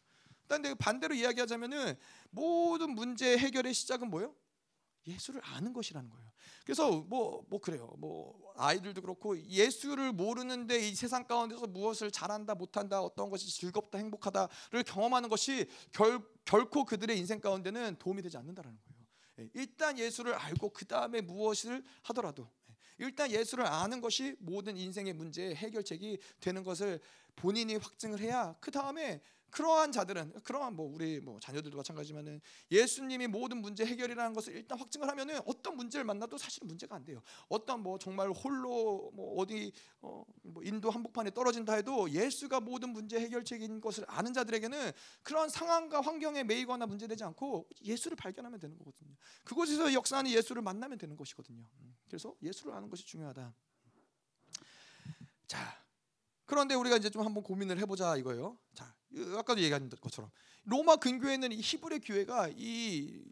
[0.47, 1.95] 그런데 반대로 이야기하자면은
[2.29, 4.36] 모든 문제 해결의 시작은 뭐예요?
[5.08, 6.25] 예수를 아는 것이라는 거예요.
[6.63, 7.93] 그래서 뭐뭐 뭐 그래요.
[7.99, 14.84] 뭐 아이들도 그렇고 예수를 모르는데 이 세상 가운데서 무엇을 잘한다 못한다 어떤 것이 즐겁다 행복하다를
[14.86, 18.95] 경험하는 것이 결, 결코 그들의 인생 가운데는 도움이 되지 않는다라는 거예요.
[19.39, 22.49] 예, 일단 예수를 알고 그 다음에 무엇을 하더라도
[22.97, 26.99] 일단 예수를 아는 것이 모든 인생의 문제의 해결책이 되는 것을
[27.36, 29.21] 본인이 확증을 해야 그 다음에
[29.55, 35.07] 그러한 자들은 그러한 뭐 우리 뭐 자녀들도 마찬가지지만은 예수님이 모든 문제 해결이라는 것을 일단 확증을
[35.07, 37.21] 하면은 어떤 문제를 만나도 사실은 문제가 안 돼요.
[37.47, 43.19] 어떤 뭐 정말 홀로 뭐 어디 어 뭐 인도 한복판에 떨어진다 해도 예수가 모든 문제
[43.19, 44.91] 해결책인 것을 아는 자들에게는
[45.23, 49.15] 그런 상황과 환경에 매이거나 문제되지 않고 예수를 발견하면 되는 거거든요.
[49.43, 51.67] 그곳에서 역사하는 예수를 만나면 되는 것이거든요.
[51.81, 53.53] 음, 그래서 예수를 아는 것이 중요하다.
[55.47, 55.84] 자,
[56.45, 58.58] 그런데 우리가 이제 좀 한번 고민을 해보자 이거예요.
[58.73, 58.93] 자,
[59.38, 60.29] 아까도 얘기한 것처럼
[60.63, 63.23] 로마 근교에는 이 히브리 교회가 이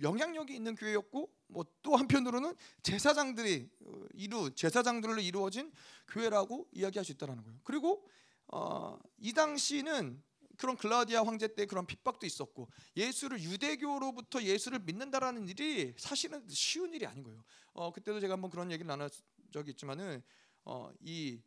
[0.00, 5.72] 영향력이 있는 교회였고 뭐 또 한편으로는 제사장들이 어, 이루 제사장들로 이루어진
[6.08, 7.58] 교회라고 이야기할 수 있다라는 거예요.
[7.64, 8.06] 그리고
[8.48, 10.22] 어, 이 당시는
[10.58, 17.06] 그런 글라디아 황제 때 그런 핍박도 있었고 예수를 유대교로부터 예수를 믿는다라는 일이 사실은 쉬운 일이
[17.06, 17.42] 아닌 거예요.
[17.72, 19.08] 어, 그때도 제가 한번 그런 얘기를 나눈
[19.50, 20.22] 적이 있지만은
[20.66, 21.40] 어, 이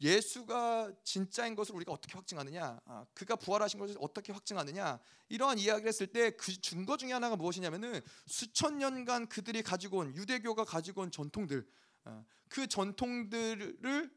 [0.00, 6.06] 예수가 진짜인 것을 우리가 어떻게 확증하느냐, 아, 그가 부활하신 것을 어떻게 확증하느냐 이러한 이야기를 했을
[6.06, 11.66] 때 그 증거 중에 하나가 무엇이냐면은 수천 년간 그들이 가지고 온 유대교가 가지고 온 전통들,
[12.04, 14.10] 아, 그 전통들을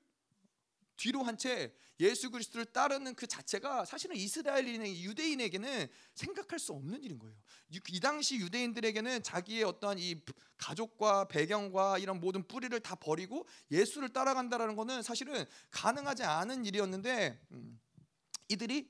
[0.98, 7.20] 뒤로 한 채 예수 그리스도를 따르는 그 자체가 사실은 이스라엘인 유대인에게는 생각할 수 없는 일인
[7.20, 7.36] 거예요.
[7.70, 10.20] 이 당시 유대인들에게는 자기의 어떠한 이
[10.58, 17.80] 가족과 배경과 이런 모든 뿌리를 다 버리고 예수를 따라간다라는 것은 사실은 가능하지 않은 일이었는데 음,
[18.50, 18.90] 이들이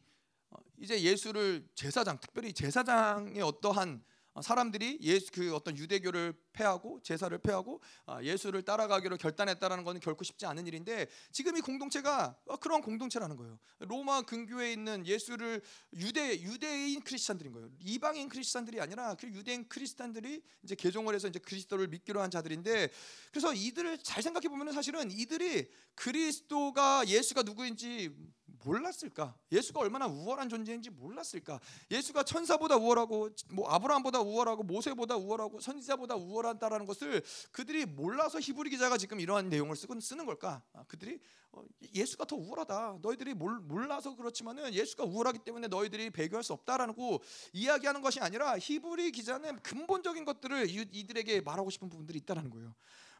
[0.49, 7.37] 어, 이제 예수를 제사장, 특별히 제사장의 어떠한 어, 사람들이 예수 그 어떤 유대교를 폐하고 제사를
[7.37, 12.81] 폐하고 아, 예수를 따라가기로 결단했다라는 것은 결코 쉽지 않은 일인데 지금 이 공동체가 어, 그런
[12.81, 13.59] 공동체라는 거예요.
[13.79, 15.61] 로마 근교에 있는 예수를
[15.95, 17.69] 유대 유대인 크리스천들인 거예요.
[17.79, 22.89] 이방인 크리스천들이 아니라 그 유대인 크리스천들이 이제 개종을 해서 이제 그리스도를 믿기로 한 자들인데
[23.31, 28.15] 그래서 이들을 잘 생각해 보면은 사실은 이들이 그리스도가 예수가 누구인지
[28.63, 29.35] 몰랐을까?
[29.51, 31.59] 예수가 얼마나 우월한 존재인지 몰랐을까?
[31.91, 37.21] 예수가 천사보다 우월하고 뭐 아브라함보다 우월하고 모세보다 우월하고 선지자보다 우월하다라는 것을
[37.51, 40.61] 그들이 몰라서 히브리 기자가 지금 이러한 내용을 쓰고 쓰는 걸까?
[40.73, 41.19] 아, 그들이
[41.51, 42.99] 어, 예수가 더 우월하다.
[43.01, 47.21] 너희들이 몰, 몰라서 그렇지만은 예수가 우월하기 때문에 너희들이 배교할 수 없다라고
[47.53, 52.73] 이야기하는 것이 아니라 히브리 기자는 근본적인 것들을 이들에게 말하고 싶은 부분들이 있다라는 거예요.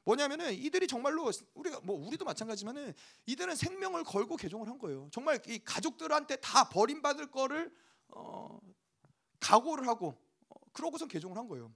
[0.05, 2.93] 뭐냐면은 이들이 정말로 우리가 뭐 우리도 마찬가지지만은
[3.25, 5.07] 이들은 생명을 걸고 개종을 한 거예요.
[5.11, 7.73] 정말 이 가족들한테 다 버림받을 거를
[8.09, 8.59] 어,
[9.39, 10.15] 각오를 하고
[10.49, 11.73] 어, 그러고선 개종을 한 거예요.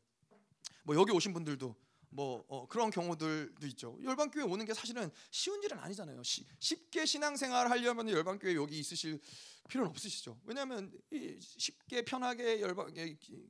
[0.83, 1.75] 뭐 여기 오신 분들도
[2.09, 3.97] 뭐 어, 그런 경우들도 있죠.
[4.01, 6.23] 열방교회 오는 게 사실은 쉬운 일은 아니잖아요.
[6.23, 9.19] 시, 쉽게 신앙생활 하려면 열방교회 여기 있으실
[9.67, 10.39] 필요는 없으시죠.
[10.45, 10.91] 왜냐하면
[11.39, 12.93] 쉽게 편하게 열방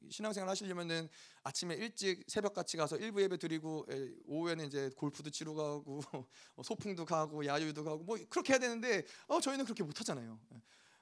[0.10, 1.08] 신앙생활 하시려면은
[1.44, 3.86] 아침에 일찍 새벽 같이 가서 일부 예배 드리고
[4.26, 6.28] 오후에는 이제 골프도 치러 가고 뭐
[6.64, 10.40] 소풍도 가고 야유도 가고 뭐 그렇게 해야 되는데 어, 저희는 그렇게 못 하잖아요.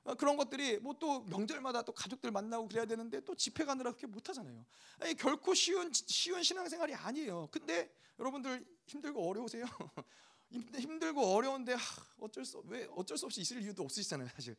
[0.06, 4.08] 어, 그런 것들이 뭐 또 명절마다 또 가족들 만나고 그래야 되는데 또 집회 가느라 그렇게
[4.08, 4.66] 못 하잖아요.
[5.00, 7.50] 아니, 결코 쉬운 쉬운 신앙생활이 아니에요.
[7.52, 9.66] 근데 여러분들 힘들고 어려우세요.
[10.78, 11.80] 힘들고 어려운데 하,
[12.20, 14.56] 어쩔 수 왜 어쩔 수 없이 있을 이유도 없으시잖아요, 사실.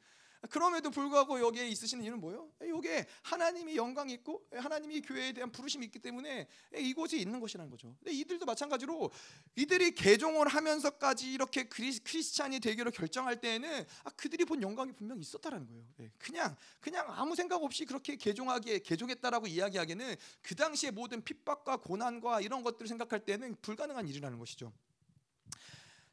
[0.50, 2.48] 그럼에도 불구하고 여기에 있으시는 이유는 뭐예요?
[2.62, 6.46] 이게 하나님이 영광이 있고 하나님이 교회에 대한 부르심이 있기 때문에
[6.76, 7.94] 이곳에 있는 것이라는 거죠.
[7.98, 9.10] 근데 이들도 마찬가지로
[9.56, 15.66] 이들이 개종을 하면서까지 이렇게 크리스, 크리스찬이 되기로 결정할 때에는 아, 그들이 본 영광이 분명 있었다라는
[15.66, 15.84] 거예요.
[16.00, 22.40] 예, 그냥 그냥 아무 생각 없이 그렇게 개종하기에 개종했다라고 이야기하기에는 그 당시의 모든 핍박과 고난과
[22.40, 24.72] 이런 것들을 생각할 때는 불가능한 일이라는 것이죠.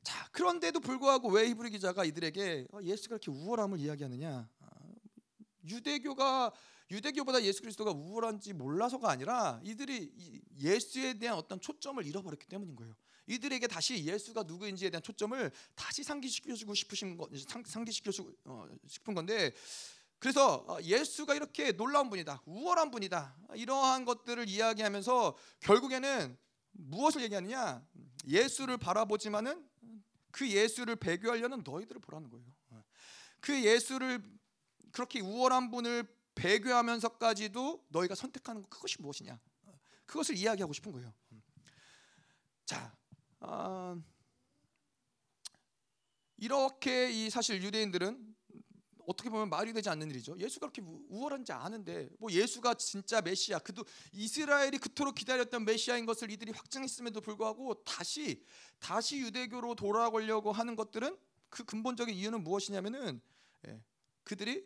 [0.04, 4.50] 자, 그런데도 불구하고 왜 히브리 기자가 이들에게 어, 예수가 그렇게 우월함을 이야기하느냐?
[4.60, 4.70] 아,
[5.68, 6.52] 유대교가
[6.92, 10.12] 유대교보다 예수 그리스도가 우월한지 몰라서가 아니라 이들이
[10.58, 12.94] 예수에 대한 어떤 초점을 잃어버렸기 때문인 거예요.
[13.26, 17.30] 이들에게 다시 예수가 누구인지에 대한 초점을 다시 상기시켜주고 싶으신 거,
[17.66, 19.54] 상기시켜주고 어, 싶은 건데
[20.20, 26.38] 그래서 어, 예수가 이렇게 놀라운 분이다, 우월한 분이다 이러한 것들을 이야기하면서 결국에는
[26.74, 27.86] 무엇을 얘기하느냐?
[28.28, 29.73] 예수를 바라보지만은
[30.34, 32.46] 그 예수를 배교하려는 너희들을 보라는 거예요.
[33.40, 34.22] 그 예수를
[34.92, 39.40] 그렇게 우월한 분을 배교하면서까지도 너희가 선택하는 그것이 무엇이냐?
[40.08, 41.14] 그것을 이야기하고 싶은 거예요.
[42.66, 42.98] 자,
[43.42, 44.02] 어,
[46.38, 48.33] 이렇게 이 사실 유대인들은
[49.08, 50.38] 어떻게 보면 말이 되지 않는 일이죠.
[50.38, 56.52] 예수가 그렇게 우월한지 아는데 뭐 예수가 진짜 메시아 그도 이스라엘이 그토록 기다렸던 메시아인 것을 이들이
[56.52, 58.44] 확증했음에도 불구하고 다시
[58.80, 61.18] 다시 유대교로 돌아가려고 하는 것들은
[61.50, 63.22] 그 근본적인 이유는 무엇이냐면은
[63.68, 63.82] 예,
[64.24, 64.66] 그들이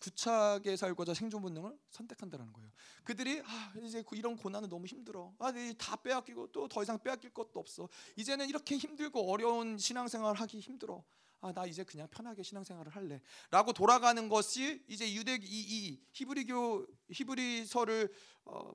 [0.00, 2.70] 구차하게 살고자 생존 본능을 선택한다는 거예요.
[3.04, 5.34] 그들이 아, 이제 이런 고난은 너무 힘들어.
[5.38, 7.88] 아, 다 빼앗기고 또 더 이상 빼앗길 것도 없어.
[8.16, 11.02] 이제는 이렇게 힘들고 어려운 신앙생활 하기 힘들어.
[11.46, 18.12] 아, 나 이제 그냥 편하게 신앙생활을 할래.라고 돌아가는 것이 이제 유대 이, 이 히브리교 히브리서를
[18.46, 18.72] 어,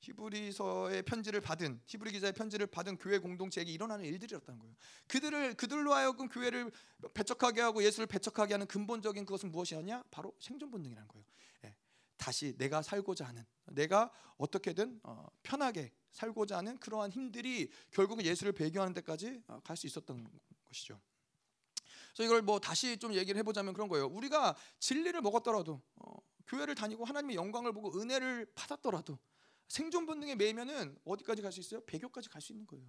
[0.00, 4.74] 히브리서의 편지를 받은 히브리 기자의 편지를 받은 교회 공동체에게 일어나는 일들이었다는 거예요.
[5.08, 6.70] 그들을 그들로 하여금 교회를
[7.14, 10.04] 배척하게 하고 예수를 배척하게 하는 근본적인 그것은 무엇이었냐?
[10.10, 11.26] 바로 생존 본능이라는 거예요.
[11.64, 11.74] 예.
[12.16, 18.94] 다시 내가 살고자 하는 내가 어떻게든 어, 편하게 살고자 하는 그러한 힘들이 결국은 예수를 배교하는
[18.94, 20.26] 데까지 어, 갈수 있었던
[20.64, 21.00] 것이죠.
[22.18, 24.06] 그래서 이걸 뭐 다시 좀 얘기를 해보자면 그런 거예요.
[24.06, 26.16] 우리가 진리를 먹었더라도 어,
[26.48, 29.16] 교회를 다니고 하나님의 영광을 보고 은혜를 받았더라도
[29.68, 31.80] 생존 본능에 매이면은 어디까지 갈 수 있어요?
[31.86, 32.84] 배교까지 갈 수 있는 거예요.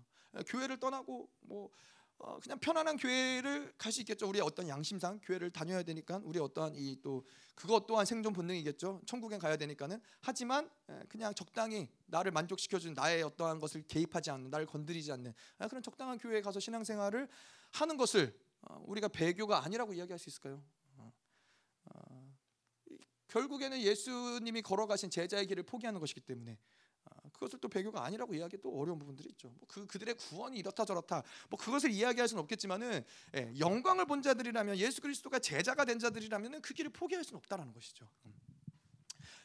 [0.47, 1.69] 교회를 떠나고 뭐
[2.17, 4.27] 어, 그냥 편안한 교회를 갈 수 있겠죠.
[4.27, 7.23] 우리의 어떤 양심상 교회를 다녀야 되니까 우리 어떠한 이 또
[7.53, 9.01] 그것 또한 생존 본능이겠죠.
[9.05, 10.67] 천국에 가야 되니까는 하지만
[11.07, 15.35] 그냥 적당히 나를 만족시켜준 나의 어떠한 것을 개입하지 않는 나를 건드리지 않는
[15.69, 17.27] 그런 적당한 교회에 가서 신앙생활을
[17.73, 20.63] 하는 것을 어, 우리가 배교가 아니라고 이야기할 수 있을까요?
[21.85, 22.35] 어,
[23.27, 26.57] 결국에는 예수님이 걸어가신 제자의 길을 포기하는 것이기 때문에
[27.33, 29.49] 그것을 또 배교가 아니라고 이야기 또 어려운 부분들이 있죠.
[29.49, 31.23] 뭐 그 그들의 구원이 이렇다 저렇다.
[31.49, 33.03] 뭐 그것을 이야기할 수는 없겠지만은
[33.35, 38.09] 예, 영광을 본 자들이라면 예수 그리스도가 제자가 된 자들이라면은 그 길을 포기할 수는 없다라는 것이죠.
[38.25, 38.33] 음.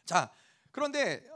[0.04, 0.32] 자
[0.70, 1.28] 그런데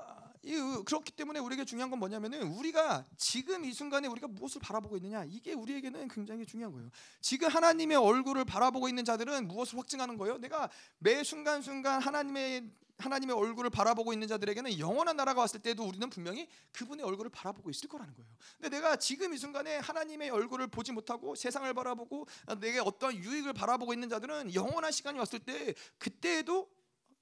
[0.85, 5.53] 그렇기 때문에 우리에게 중요한 건 뭐냐면은 우리가 지금 이 순간에 우리가 무엇을 바라보고 있느냐 이게
[5.53, 6.91] 우리에게는 굉장히 중요한 거예요.
[7.21, 10.39] 지금 하나님의 얼굴을 바라보고 있는 자들은 무엇을 확증하는 거예요?
[10.39, 16.11] 내가 매 순간 순간 하나님의 하나님의 얼굴을 바라보고 있는 자들에게는 영원한 나라가 왔을 때도 우리는
[16.11, 18.29] 분명히 그분의 얼굴을 바라보고 있을 거라는 거예요.
[18.61, 22.27] 근데 내가 지금 이 순간에 하나님의 얼굴을 보지 못하고 세상을 바라보고
[22.61, 26.69] 내게 어떤 유익을 바라보고 있는 자들은 영원한 시간이 왔을 때 그때에도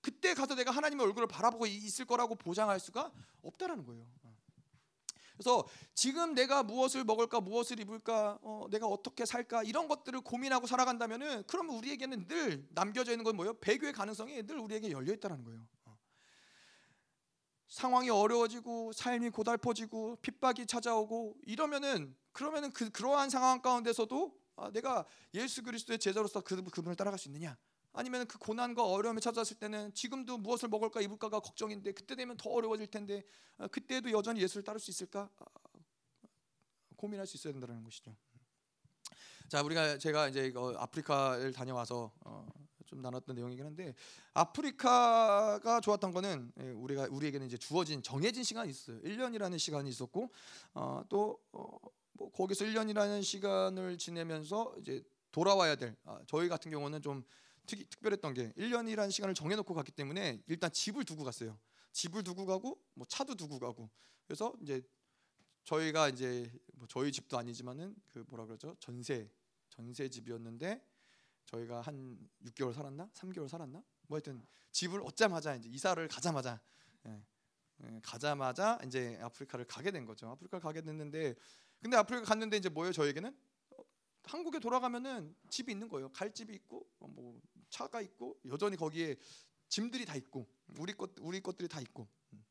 [0.07, 3.11] 그때 가서 내가 하나님의 얼굴을 바라보고 있을 거라고 보장할 수가
[3.43, 4.07] 없다라는 거예요.
[5.33, 11.43] 그래서 지금 내가 무엇을 먹을까, 무엇을 입을까, 어, 내가 어떻게 살까 이런 것들을 고민하고 살아간다면은
[11.49, 13.55] 그러면 우리에게는 늘 남겨져 있는 건 뭐예요?
[13.55, 15.67] 배교의 가능성이 늘 우리에게 열려 있다는 거예요.
[15.87, 15.99] 어.
[17.67, 25.05] 상황이 어려워지고 삶이 고달퍼지고 핍박이 찾아오고 이러면은 그러면은 그 그러한 상황 가운데서도 아, 내가
[25.35, 27.59] 예수 그리스도의 제자로서 그, 그분을 따라갈 수 있느냐?
[27.97, 32.89] 아니면 그 고난과 어려움이 찾아왔을 때는 지금도 무엇을 먹을까 입을까가 걱정인데 그때 되면 더 어려워질
[32.89, 33.25] 텐데
[33.57, 35.45] 아, 그때도 여전히 예수를 따를 수 있을까 아,
[36.97, 38.15] 고민할 수 있어야 된다는 것이죠.
[39.49, 42.47] 자 우리가 제가 이제 아프리카를 다녀와서 어,
[42.85, 43.95] 좀 나눴던 내용이긴 한데
[44.35, 49.01] 아프리카가 좋았던 거는 예, 우리가 우리에게는 이제 주어진 정해진 시간이 있어요.
[49.01, 50.31] 1년이라는 시간이 있었고
[50.75, 51.79] 어, 또 어,
[52.13, 57.25] 뭐 거기서 1년이라는 시간을 지내면서 이제 돌아와야 될 아, 저희 같은 경우는 좀
[57.67, 61.59] 특, 특별했던 게 1년이라는 시간을 정해놓고 갔기 때문에 일단 집을 두고 갔어요.
[61.93, 63.91] 집을 두고 가고 뭐 차도 두고 가고.
[64.27, 64.83] 그래서 이제
[65.65, 68.77] 저희가 이제 뭐 저희 집도 아니지만은 그 뭐라 그러죠?
[68.79, 69.31] 전세
[69.69, 70.81] 전세 집이었는데
[71.47, 73.09] 저희가 한 6개월 살았나?
[73.15, 73.83] 3개월 살았나?
[74.09, 76.61] 뭐 하여튼 집을 얻자마자 이제 이사를 가자마자
[77.07, 77.23] 예,
[77.85, 80.29] 예, 가자마자 이제 아프리카를 가게 된 거죠.
[80.29, 81.35] 아프리카 가게 됐는데
[81.81, 82.93] 근데 아프리카 갔는데 이제 뭐예요?
[82.93, 83.29] 저에게는?
[83.29, 83.35] 어,
[84.27, 89.17] 한국에 돌아가면은 집이 있는 거예요 갈 집이 있고 어, 뭐 차가 있고 여전히 거기에
[89.69, 90.47] 짐들이 다 있고
[90.79, 92.45] 우리 것 우리 것들이 다 있고 음.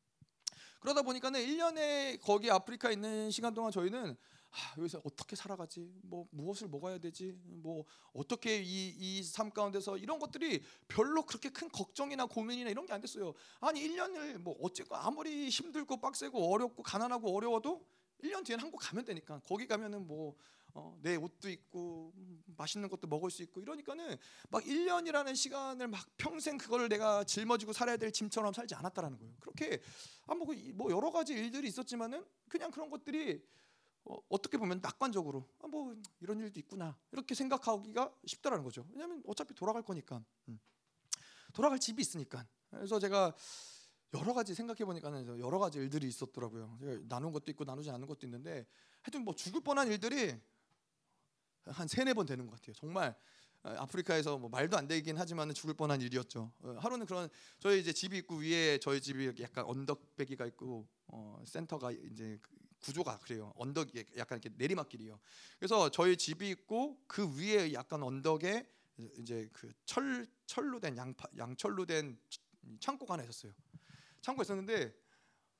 [0.80, 4.16] 그러다 보니까는 1년에 거기 아프리카에 있는 시간 동안 저희는
[4.52, 5.90] 아, 여기서 어떻게 살아가지?
[6.02, 7.32] 뭐 무엇을 먹어야 되지?
[7.44, 12.92] 뭐 어떻게 이 이 삶 가운데서 이런 것들이 별로 그렇게 큰 걱정이나 고민이나 이런 게
[12.94, 13.34] 안 됐어요.
[13.60, 17.84] 아니 1년을 뭐 어쨌고 아무리 힘들고 빡세고 어렵고 가난하고 어려워도
[18.22, 20.34] 1년 뒤엔 한국 가면 되니까 거기 가면은 뭐
[20.76, 24.14] 어, 내 옷도 음, 맛있는 것도 먹을 수 있고 이러니까는
[24.50, 29.34] 막 1년이라는 시간을 막 평생 그걸 내가 짊어지고 살아야 될 짐처럼 살지 않았다라는 거예요.
[29.40, 29.80] 그렇게
[30.26, 33.42] 아, 뭐, 그뭐 여러 가지 일들이 있었지만은 그냥 그런 것들이
[34.04, 38.86] 어, 어떻게 보면 낙관적으로 아, 뭐 이런 일도 있구나 이렇게 생각하기가 쉽다라는 거죠.
[38.90, 40.60] 왜냐하면 어차피 돌아갈 거니까 음.
[41.54, 42.46] 돌아갈 집이 있으니까.
[42.68, 43.34] 그래서 제가
[44.12, 46.78] 여러 가지 생각해 보니까는 여러 가지 일들이 있었더라고요.
[47.08, 48.66] 나눈 것도 있고 나누지 않은 것도 있는데
[49.00, 50.38] 하여튼 뭐 죽을 뻔한 일들이
[51.66, 52.74] 한 세네 번 되는 것 같아요.
[52.74, 53.14] 정말
[53.62, 56.52] 어, 아프리카에서 뭐 말도 안 되긴 하지만 죽을 뻔한 일이었죠.
[56.60, 61.90] 어, 하루는 그런 저희 이제 집이 있고 위에 저희 집이 약간 언덕배기가 있고 어, 센터가
[61.92, 62.50] 이제 그
[62.80, 63.52] 구조가 그래요.
[63.56, 65.18] 언덕이 약간 이렇게 내리막길이요.
[65.58, 68.66] 그래서 저희 집이 있고 그 위에 약간 언덕에
[69.18, 72.18] 이제 그 철 철로 된 양파 양철로 된
[72.78, 73.52] 창고가 하나 있었어요.
[74.20, 74.94] 창고 있었는데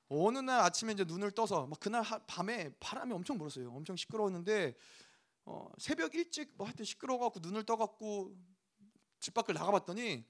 [0.08, 3.72] 어느 날 아침에 이제 눈을 떠서 막 그날 밤에 바람이 엄청 불었어요.
[3.72, 4.76] 엄청 시끄러웠는데
[5.46, 8.36] 어, 새벽 일찍 뭐 하여튼 시끄러워갖고 눈을 떠갖고
[9.20, 10.24] 집 밖을 나가봤더니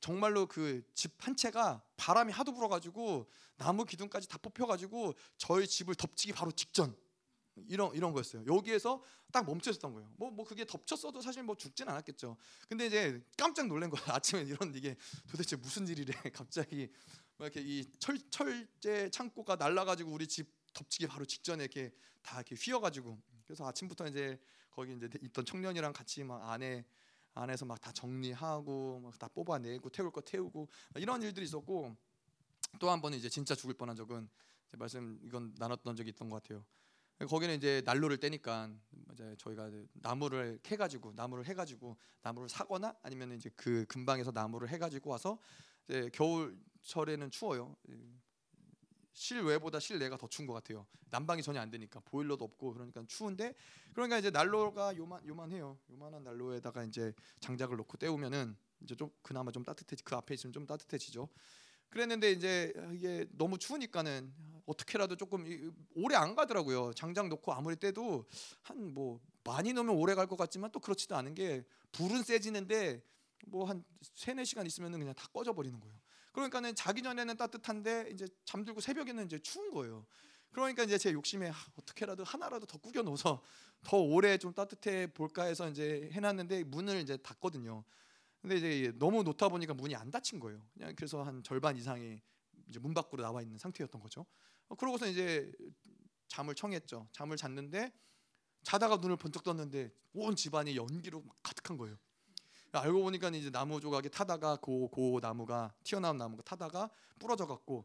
[0.00, 6.34] 정말로 그 집 한 채가 바람이 하도 불어가지고 나무 기둥까지 다 뽑혀가지고 저희 집을 덮치기
[6.34, 6.96] 바로 직전
[7.68, 8.44] 이런 이런 거였어요.
[8.46, 9.02] 여기에서
[9.32, 10.10] 딱 멈춰 있었던 거예요.
[10.18, 12.36] 뭐뭐 그게 덮쳤어도 사실 뭐 죽진 않았겠죠.
[12.68, 14.02] 근데 이제 깜짝 놀란 거야.
[14.20, 14.96] 아침에 이런 이게
[15.30, 16.12] 도대체 무슨 일이래.
[16.34, 16.90] 갑자기
[17.38, 21.92] 막 이렇게 이 철 철제 창고가 날라가지고 우리 집 덮치기 바로 직전에 이렇게
[22.22, 24.38] 다 이렇게 휘어가지고 그래서 아침부터 이제
[24.70, 26.84] 거기 이제 있던 청년이랑 같이 막 안에
[27.34, 31.96] 안에서 막 다 정리하고 막 다 뽑아내고 태울 거 태우고 이런 일들이 있었고
[32.78, 34.28] 또 한 번은 이제 진짜 죽을 뻔한 적은
[34.70, 36.64] 제 말씀 이건 나눴던 적이 있던 것 같아요.
[37.28, 38.70] 거기는 이제 난로를 떼니까
[39.12, 45.38] 이제 저희가 나무를 캐가지고 나무를 해가지고 나무를 사거나 아니면 이제 그 근방에서 나무를 해가지고 와서
[45.88, 47.76] 이제 겨울철에는 추워요.
[49.14, 50.86] 실외보다 실내가 더 추운 것 같아요.
[51.10, 53.54] 난방이 전혀 안 되니까 보일러도 없고 그러니까 추운데
[53.92, 55.78] 그러니까 이제 난로가 요만 요만해요.
[55.90, 60.66] 요만한 난로에다가 이제 장작을 놓고 때우면은 이제 좀 그나마 좀 따뜻해지 그 앞에 있으면 좀
[60.66, 61.28] 따뜻해지죠.
[61.90, 64.34] 그랬는데 이제 이게 너무 추우니까는
[64.66, 66.92] 어떻게라도 조금 오래 안 가더라고요.
[66.94, 68.26] 장작 놓고 아무리 떼도
[68.62, 73.02] 한 뭐 많이 넣으면 오래 갈 것 같지만 또 그렇지도 않은 게 불은 세지는데
[73.46, 75.94] 뭐 한 세네 시간 있으면은 그냥 다 꺼져 버리는 거예요.
[76.34, 80.04] 그러니까는 자기 전에는 따뜻한데 이제 잠들고 새벽에는 이제 추운 거예요.
[80.50, 83.40] 그러니까 이제 제 욕심에 어떻게라도 하나라도 더 구겨 놓어서
[83.84, 87.84] 더 오래 좀 따뜻해 볼까 해서 이제 해놨는데 문을 이제 닫거든요.
[88.40, 90.60] 근데 이제 너무 놓다 보니까 문이 안 닫힌 거예요.
[90.74, 92.20] 그냥 그래서 한 절반 이상이
[92.68, 94.26] 이제 문 밖으로 나와 있는 상태였던 거죠.
[94.68, 95.52] 어, 그러고서 이제
[96.26, 97.08] 잠을 청했죠.
[97.12, 97.92] 잠을 잤는데
[98.64, 101.96] 자다가 눈을 번쩍 떴는데 온 집안이 연기로 가득한 거예요.
[102.80, 107.84] 알고 보니까 이제 나무 조각이 타다가 고, 고 나무가 튀어나온 나무가 타다가 부러져 갖고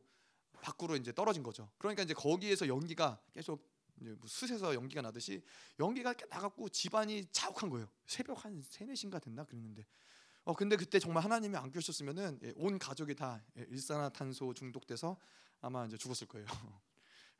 [0.62, 1.70] 밖으로 이제 떨어진 거죠.
[1.78, 3.68] 그러니까 이제 거기에서 연기가 계속
[4.02, 5.42] 이제 뭐 숯에서 연기가 나듯이
[5.80, 7.88] 연기가 나갖고 집안이 자욱한 거예요.
[8.08, 9.86] 새벽 한 세네 시인가 됐나 그랬는데.
[10.46, 15.18] 어 근데 그때 정말 하나님이 안 계셨으면은 예, 온 가족이 다 예, 일산화탄소 중독돼서
[15.62, 16.46] 아마 이제 죽었을 거예요.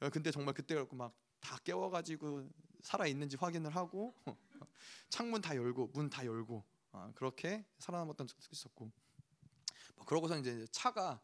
[0.02, 2.50] 어, 근데 정말 그때 갖고 막 다 깨워가지고
[2.82, 4.14] 살아 있는지 확인을 하고
[5.10, 6.79] 창문 다 열고 문 다 열고 아,
[7.16, 8.92] 그렇게 살아남았던 적도 있었고
[9.96, 11.22] 뭐 그러고서 이제 차가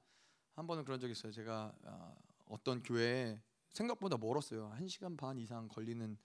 [0.53, 1.31] 한 번은 그런 적이 있어요.
[1.31, 4.67] 제가 아, 어떤 교회에 생각보다 멀었어요.
[4.69, 6.17] 한 시간 반 이상 걸리는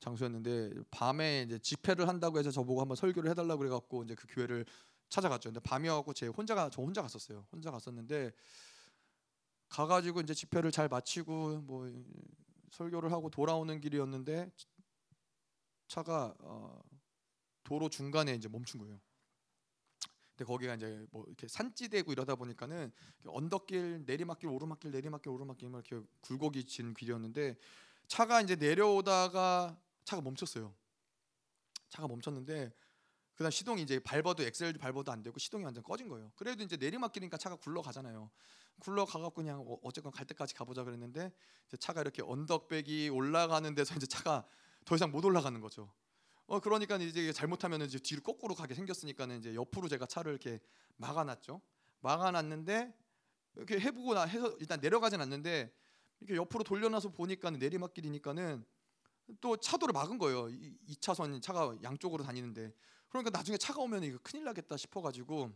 [0.00, 4.66] 장소였는데 밤에 이제 집회를 한다고 해서 저보고 한번 설교를 해달라고 그래갖고 이제 그 교회를
[5.08, 5.50] 찾아갔죠.
[5.50, 7.46] 근데 밤이었고 제 혼자가 저 혼자 갔었어요.
[7.52, 8.32] 혼자 갔었는데
[9.68, 11.88] 가가지고 이제 집회를 잘 마치고 뭐
[12.72, 14.50] 설교를 하고 돌아오는 길이었는데
[15.86, 16.80] 차가 어,
[17.64, 19.00] 도로 중간에 이제 멈춘 거예요.
[20.36, 22.90] 근데 거기가 이제 뭐 이렇게 산지대고 이러다 보니까는
[23.26, 27.56] 언덕길, 내리막길, 오르막길, 내리막길, 오르막길 이렇게 굴곡이 진 길이었는데
[28.08, 30.74] 차가 이제 내려오다가 차가 멈췄어요.
[31.88, 32.72] 차가 멈췄는데
[33.34, 36.32] 그다음 시동이 이제 밟아도 엑셀 밟아도 안 되고 시동이 완전 꺼진 거예요.
[36.36, 38.30] 그래도 이제 내리막길이니까 차가 굴러가잖아요.
[38.80, 41.32] 굴러가갖고 그냥 어, 어쨌건 갈 때까지 가보자 그랬는데
[41.78, 44.46] 차가 이렇게 언덕백이 올라가는 데서 이제 차가
[44.84, 45.92] 더 이상 못 올라가는 거죠.
[46.46, 50.60] 어 그러니까 이제 잘못하면 이제 뒤로 거꾸로 가게 생겼으니까는 이제 옆으로 제가 차를 이렇게
[50.96, 51.60] 막아놨죠.
[52.00, 52.92] 막아놨는데
[53.56, 55.72] 이렇게 해보고 나 해서 일단 내려가진 않는데
[56.20, 58.64] 이렇게 옆으로 돌려놔서 보니까는 내리막길이니까는
[59.40, 60.48] 또 차도를 막은 거예요.
[60.48, 62.72] 이, 2차선 차가 양쪽으로 다니는데
[63.08, 65.52] 그러니까 나중에 차가 오면 이거 큰일 나겠다 싶어가지고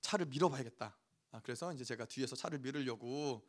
[0.00, 0.96] 차를 밀어봐야겠다.
[1.32, 3.46] 아, 그래서 이제 제가 뒤에서 차를 밀으려고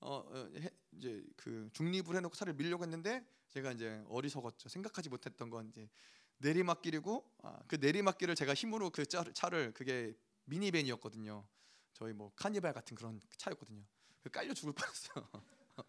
[0.00, 4.68] 어, 어 해, 이제 그 중립을 해놓고 차를 밀려고 했는데 제가 이제 어리석었죠.
[4.68, 5.88] 생각하지 못했던 건 이제
[6.38, 11.46] 내리막길이고 아, 그 내리막길을 제가 힘으로 그 차, 차를 그게 미니밴이었거든요.
[11.92, 13.82] 저희 뭐 카니발 같은 그런 차였거든요.
[14.22, 15.28] 그 깔려 죽을 뻔했어요.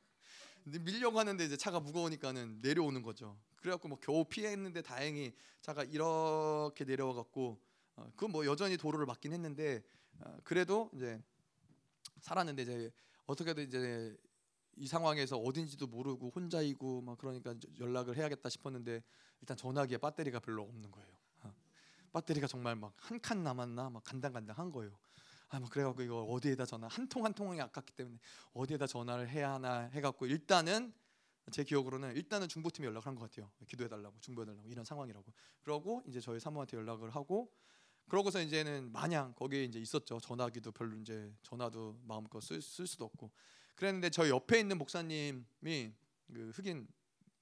[0.64, 3.38] 근데 밀려고 하는데 이제 차가 무거우니까는 내려오는 거죠.
[3.57, 7.62] 그래갖고 뭐 겨우 피했는데 다행히 차가 이렇게 내려와 갖고
[7.95, 9.84] 어, 그건 뭐 여전히 도로를 막긴 했는데
[10.20, 11.22] 어, 그래도 이제
[12.20, 12.91] 살았는데 이제
[13.32, 14.17] 어떻게든 이제
[14.75, 19.03] 이 상황에서 어딘지도 모르고 혼자이고 막 그러니까 연락을 해야겠다 싶었는데
[19.41, 21.09] 일단 전화기에 배터리가 별로 없는 거예요.
[21.43, 21.53] 어.
[22.13, 24.97] 배터리가 정말 막 한 칸 남았나 막 간당간당한 거예요.
[25.49, 28.17] 아, 뭐 그래갖고 이거 어디에다 전화 한 통 한 통이 아깝기 때문에
[28.53, 30.93] 어디에다 전화를 해야 하나 해갖고 일단은
[31.51, 33.51] 제 기억으로는 일단은 중보팀에 연락을 한 것 같아요.
[33.67, 35.34] 기도해달라고 중보해달라고 이런 상황이라고.
[35.63, 37.51] 그러고 이제 저희 사모한테 연락을 하고
[38.08, 40.20] 그러고서 이제는 마냥 거기에 이제 있었죠.
[40.20, 43.32] 전화기도 별로 이제 전화도 마음껏 쓸, 쓸 수도 없고
[43.76, 45.93] 그랬는데 저 옆에 있는 목사님이
[46.34, 46.88] 그 흑인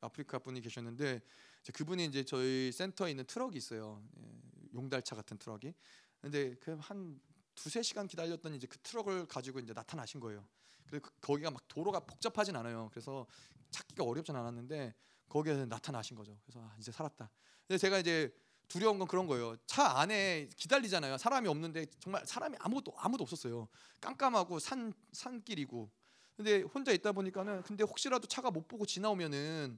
[0.01, 1.21] 아프리카 분이 계셨는데
[1.61, 4.01] 이제 그분이 이제 저희 센터에 있는 트럭이 있어요.
[4.17, 4.29] 예,
[4.73, 5.73] 용달차 같은 트럭이.
[6.21, 7.19] 근데 그 한
[7.55, 10.47] 두세 시간 기다렸더니 이제 그 트럭을 가지고 이제 나타나신 거예요.
[10.87, 12.89] 그래서 그, 거기가 막 도로가 복잡하진 않아요.
[12.91, 13.27] 그래서
[13.71, 14.93] 찾기가 어렵진 않았는데
[15.27, 16.39] 거기에 나타나신 거죠.
[16.45, 17.29] 그래서 아, 이제 살았다.
[17.67, 18.33] 근데 제가 이제
[18.69, 19.57] 두려운 건 그런 거예요.
[19.65, 21.17] 차 안에 기다리잖아요.
[21.17, 23.67] 사람이 없는데 정말 사람이 아무도 아무도 없었어요.
[23.99, 25.91] 깜깜하고 산 산길이고.
[26.37, 29.77] 근데 혼자 있다 보니까는 근데 혹시라도 차가 못 보고 지나오면은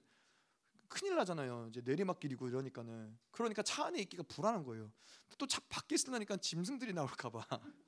[0.90, 1.68] 큰일 나잖아요.
[1.70, 4.92] 이제 내리막길이고 이러니까는 그러니까 차 안에 있기가 불안한 거예요.
[5.38, 7.44] 또 차 밖에 있으려니까 짐승들이 나올까봐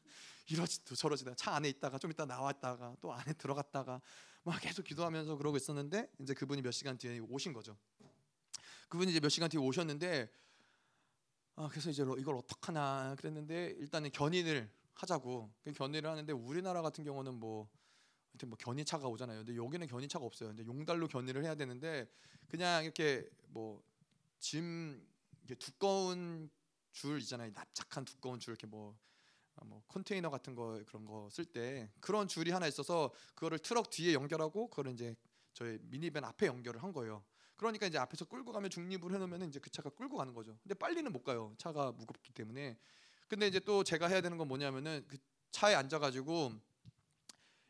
[0.50, 4.02] 이러지도 저러지다 차 안에 있다가 좀 이따 나왔다가 또 안에 들어갔다가
[4.44, 7.78] 막 계속 기도하면서 그러고 있었는데 이제 그분이 몇 시간 뒤에 오신 거죠.
[8.88, 10.30] 그분이 이제 몇 시간 뒤에 오셨는데
[11.56, 17.36] 아 그래서 이제 이걸 어떡하나 그랬는데 일단은 견인을 하자고 그 견인을 하는데 우리나라 같은 경우는
[17.36, 17.70] 뭐
[18.34, 19.40] 하여튼 뭐 견인차가 오잖아요.
[19.46, 20.50] 근데 여기는 견인차가 없어요.
[20.50, 22.08] 근데 용달로 견인을 해야 되는데
[22.50, 25.08] 그냥 이렇게 뭐짐
[25.60, 26.50] 두꺼운
[26.92, 27.52] 줄 있잖아요.
[27.54, 28.98] 납작한 두꺼운 줄 이렇게 뭐,
[29.56, 33.90] 아, 뭐 컨테이너 같은 거 그런 거 쓸 때 그런 줄이 하나 있어서 그거를 트럭
[33.92, 35.16] 뒤에 연결하고 그걸 이제
[35.54, 37.24] 저희 미니밴 앞에 연결을 한 거예요.
[37.64, 40.58] 그러니까 이제 앞에서 끌고 가면 중립을 해놓으면 이제 그 차가 끌고 가는 거죠.
[40.64, 41.54] 근데 빨리는 못 가요.
[41.58, 42.78] 차가 무겁기 때문에.
[43.28, 45.18] 근데 이제 또 제가 해야 되는 건 뭐냐면은 그
[45.52, 46.54] 차에 앉아가지고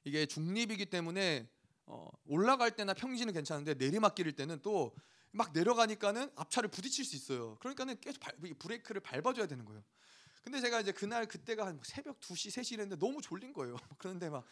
[0.03, 1.49] 이게 중립이기 때문에
[1.85, 4.93] 어, 올라갈 때나 평지는 괜찮은데 내리막길일 때는 또
[5.33, 7.57] 막 내려가니까는 앞차를 부딪힐 수 있어요.
[7.57, 9.83] 그러니까는 계속 발, 브레이크를 밟아줘야 되는 거예요.
[10.43, 13.75] 근데 제가 이제 그날 그때가 한 새벽 2시, 3시 이랬는데 너무 졸린 거예요.
[13.97, 14.45] 그런데 막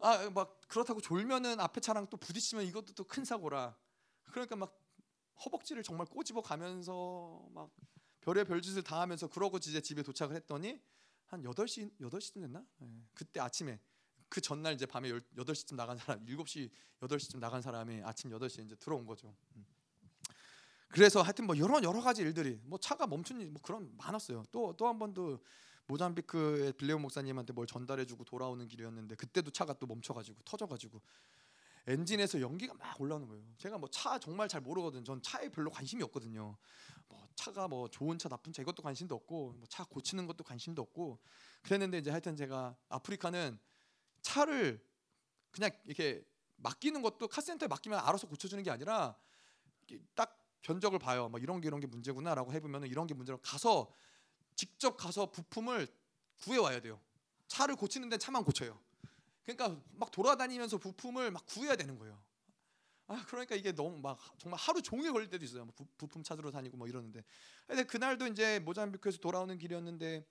[0.00, 3.76] 아, 막 그렇다고 졸면은 앞에 차랑 또 부딪히면 이것도 또 큰 사고라.
[4.30, 4.78] 그러니까 막
[5.44, 7.70] 허벅지를 정말 꼬집어 가면서 막
[8.20, 10.80] 별의 별짓을 다 하면서 그러고 이제 집에 도착을 했더니
[11.26, 12.64] 한 8시 8시쯤 됐나?
[12.78, 12.88] 네.
[13.14, 13.80] 그때 아침에
[14.28, 16.70] 그 전날 이제 밤에 8시쯤 나간 사람 7시
[17.00, 19.34] 8시쯤 나간 사람이 아침 8시에 이제 들어온 거죠.
[19.56, 19.66] 음.
[20.88, 24.44] 그래서 하여튼 뭐 여러 여러 가지 일들이 뭐 차가 멈춘 일뭐 그런 많았어요.
[24.50, 25.38] 또 또 한 번도
[25.86, 31.00] 모잠비크의 빌레오 목사님한테 뭘 전달해주고 돌아오는 길이었는데 그때도 차가 또 멈춰가지고 터져가지고
[31.88, 33.44] 엔진에서 연기가 막 올라오는 거예요.
[33.58, 35.04] 제가 뭐 차 정말 잘 모르거든.
[35.04, 36.56] 전 차에 별로 관심이 없거든요.
[37.08, 40.82] 뭐 차가 뭐 좋은 차 나쁜 차 이것도 관심도 없고 뭐 차 고치는 것도 관심도
[40.82, 41.18] 없고
[41.62, 43.58] 그랬는데 이제 하여튼 제가 아프리카는
[44.22, 44.84] 차를
[45.50, 46.24] 그냥 이렇게
[46.56, 49.16] 맡기는 것도 카센터에 맡기면 알아서 고쳐주는 게 아니라
[50.14, 51.28] 딱 견적을 봐요.
[51.28, 53.90] 뭐 이런 게 이런 게 문제구나라고 해보면 이런 게 문제로 가서
[54.54, 55.86] 직접 가서 부품을
[56.42, 57.00] 구해 와야 돼요.
[57.46, 58.78] 차를 고치는 데 차만 고쳐요.
[59.56, 62.22] 그러니까 막 돌아다니면서 부품을 막 구해야 되는 거예요.
[63.06, 65.64] 아 그러니까 이게 너무 막 정말 하루 종일 걸릴 때도 있어요.
[65.64, 67.24] 뭐 부, 품 찾으러 다니고 뭐 이러는데.
[67.66, 70.26] 근데 그날도 이제 모잠비크에서 돌아오는 길이었는데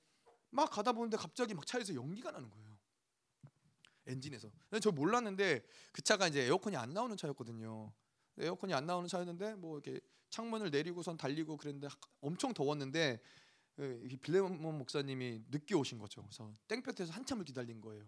[0.52, 2.78] 막 가다 보는데 갑자기 막 차에서 연기가 나는 거예요.
[4.06, 4.52] 엔진에서.
[4.80, 7.92] 저 몰랐는데 그 차가 이제 에어컨이 안 나오는 차였거든요.
[8.38, 10.00] 에어컨이 안 나오는 차였는데 뭐 이렇게
[10.30, 11.88] 창문을 내리고선 달리고 그랬는데
[12.22, 13.20] 엄청 더웠는데
[14.22, 16.22] 빌레몬 목사님이 늦게 오신 거죠.
[16.22, 18.08] 그래서 땡볕에서 한참을 기다린 거예요.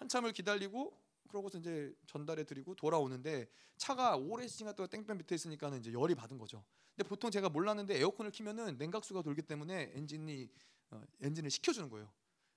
[0.00, 0.98] 한참을 기다리고
[1.28, 6.38] 그러고서 이제 전달해 드리고 돌아오는데 차가 오래 시간 동안 땡볕 밑에 있으니까는 이제 열이 받은
[6.38, 6.64] 거죠.
[6.96, 10.50] 근데 보통 제가 몰랐는데 에어컨을 키면은 냉각수가 돌기 때문에 엔진이
[10.90, 12.10] 어, 엔진을 식혀주는 거예요.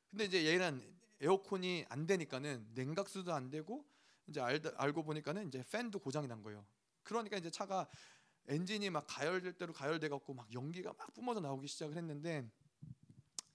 [0.09, 0.81] 근데 이제 얘는
[1.19, 3.85] 에어컨이 안 되니까는 냉각수도 안 되고
[4.27, 6.65] 이제 알, 알고 보니까는 이제 팬도 고장이 난 거예요.
[7.03, 7.87] 그러니까 이제 차가
[8.47, 12.49] 엔진이 막 가열될 대로 가열돼 갖고 막 연기가 막 뿜어져 나오기 시작을 했는데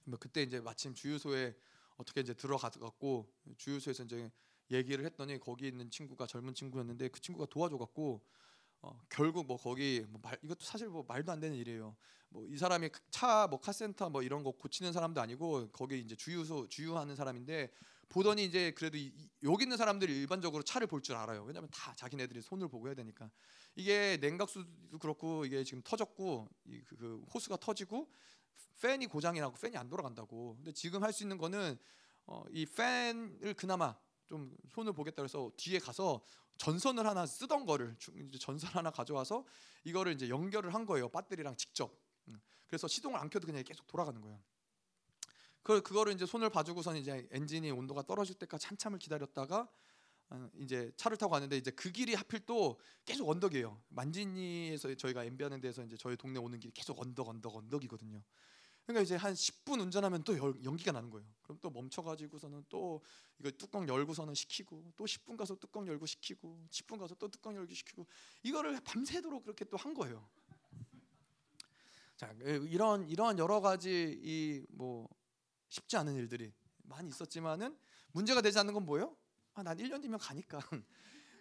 [0.04, 1.56] 뭐 그때 이제 마침 주유소에
[1.98, 4.30] 어떻게 이제 들어가 갖고 주유소에서 이제
[4.70, 8.22] 얘기를 했더니 거기 있는 친구가 젊은 친구였는데 그 친구가 도와줘 갖고
[8.82, 11.96] 어, 결국 뭐 거기 뭐 말, 이것도 사실 뭐 말도 안 되는 일이에요.
[12.30, 16.68] 뭐 이 사람이 차 뭐 카센터 뭐 이런 거 고치는 사람도 아니고 거기 이제 주유소
[16.68, 17.70] 주유하는 사람인데
[18.10, 21.42] 보더니 이제 그래도 이, 여기 있는 사람들이 일반적으로 차를 볼 줄 알아요.
[21.44, 23.30] 왜냐하면 다 자기네들이 손을 보고 해야 되니까.
[23.76, 28.10] 이게 냉각수도 그렇고 이게 지금 터졌고 이, 그, 그 호스가 터지고
[28.80, 30.54] 팬이 고장이 나고 팬이 안 돌아간다고.
[30.56, 31.78] 근데 지금 할 수 있는 거는
[32.26, 33.96] 어, 이 팬을 그나마
[34.26, 36.22] 좀 손을 보겠다 그래서 뒤에 가서
[36.58, 37.96] 전선을 하나 쓰던 거를
[38.40, 39.44] 전선 하나 가져와서
[39.84, 41.08] 이거를 이제 연결을 한 거예요.
[41.08, 41.90] 배터리랑 직접.
[42.28, 42.40] 음.
[42.66, 44.38] 그래서 시동을 안 켜도 그냥 계속 돌아가는 거예요.
[45.62, 49.68] 그 그거를 이제 손을 봐주고선 이제 엔진이 온도가 떨어질 때까지 한참을 기다렸다가 어,
[50.58, 53.80] 이제 차를 타고 갔는데 이제 그 길이 하필 또 계속 언덕이에요.
[53.88, 58.22] 만진리에서 저희가 엠비하는 데서 이제 저희 동네 오는 길이 계속 언덕 언덕 언덕이거든요.
[58.84, 61.26] 그러니까 이제 한 10분 운전하면 또 연기가 나는 거예요.
[61.42, 63.02] 그럼 또 멈춰가지고서는 또
[63.38, 67.74] 이거 뚜껑 열고서는 식히고 또 10분 가서 뚜껑 열고 식히고 10분 가서 또 뚜껑 열기
[67.74, 68.06] 식히고
[68.42, 70.28] 이거를 밤새도록 그렇게 또 한 거예요.
[72.16, 75.08] 자 이런 이런 여러 가지 이 뭐
[75.68, 76.52] 쉽지 않은 일들이
[76.84, 77.76] 많이 있었지만은
[78.12, 79.14] 문제가 되지 않는 건 뭐예요?
[79.58, 80.60] 아, 난 1년 뒤면 가니까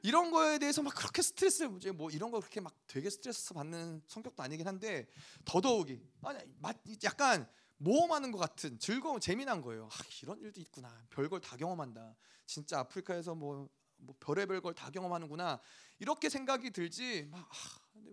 [0.02, 4.02] 이런 거에 대해서 막 그렇게 스트레스 문제 뭐 이런 거 그렇게 막 되게 스트레스 받는
[4.08, 5.08] 성격도 아니긴 한데
[5.46, 6.40] 더더욱이 아니
[7.04, 7.48] 약간
[7.78, 9.88] 모험하는 것 같은 즐거운 재미난 거예요.
[9.92, 11.06] 아, 이런 일도 있구나.
[11.12, 12.16] 별걸 다 경험한다.
[12.48, 15.60] 진짜 아프리카에서 뭐, 뭐 별의별 걸 다 경험하는구나.
[16.00, 17.30] 이렇게 생각이 들지.
[17.34, 17.48] 아,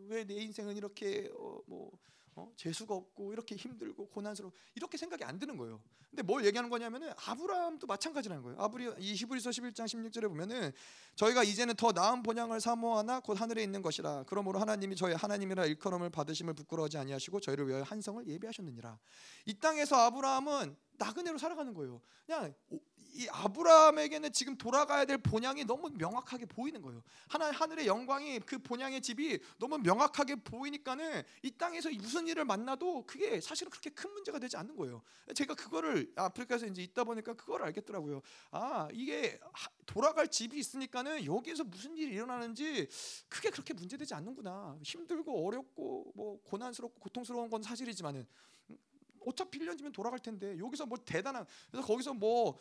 [0.08, 1.98] 왜내 인생은 이렇게 어, 뭐
[2.36, 2.52] 어?
[2.56, 5.80] 재수가 없고 이렇게 힘들고 고난스러워 이렇게 생각이 안 드는 거예요.
[6.10, 8.60] 근데 뭘 얘기하는 거냐면은 아브라함도 마찬가지라는 거예요.
[8.60, 10.72] 아브리 이 히브리서 11장 16절에 보면은
[11.16, 14.24] 저희가 이제는 더 나은 본향을 사모하나 곧 하늘에 있는 것이라.
[14.26, 18.98] 그러므로 하나님이 저희 하나님이라 일컬음을 받으심을 부끄러워하지 아니하시고 저희를 위하여 한성을 예비하셨느니라.
[19.46, 22.00] 이 땅에서 아브라함은 나그네로 살아가는 거예요.
[22.26, 22.54] 그냥
[23.14, 27.00] 이 아브라함에게는 지금 돌아가야 될 본향이 너무 명확하게 보이는 거예요.
[27.28, 33.40] 하나 하늘의 영광이 그 본향의 집이 너무 명확하게 보이니까는 이 땅에서 무슨 일을 만나도 그게
[33.40, 35.00] 사실은 그렇게 큰 문제가 되지 않는 거예요.
[35.32, 38.20] 제가 그거를 아프리카에서 이제 있다 보니까 그걸 알겠더라고요.
[38.50, 39.38] 아 이게
[39.86, 42.88] 돌아갈 집이 있으니까는 여기에서 무슨 일이 일어나는지
[43.28, 44.76] 그게 그렇게 문제되지 않는구나.
[44.82, 48.26] 힘들고 어렵고 뭐 고난스럽고 고통스러운 건 사실이지만은
[49.26, 52.58] 어차피 1년 뒤면 돌아갈 텐데 여기서 뭐 대단한 그래서 거기서 뭐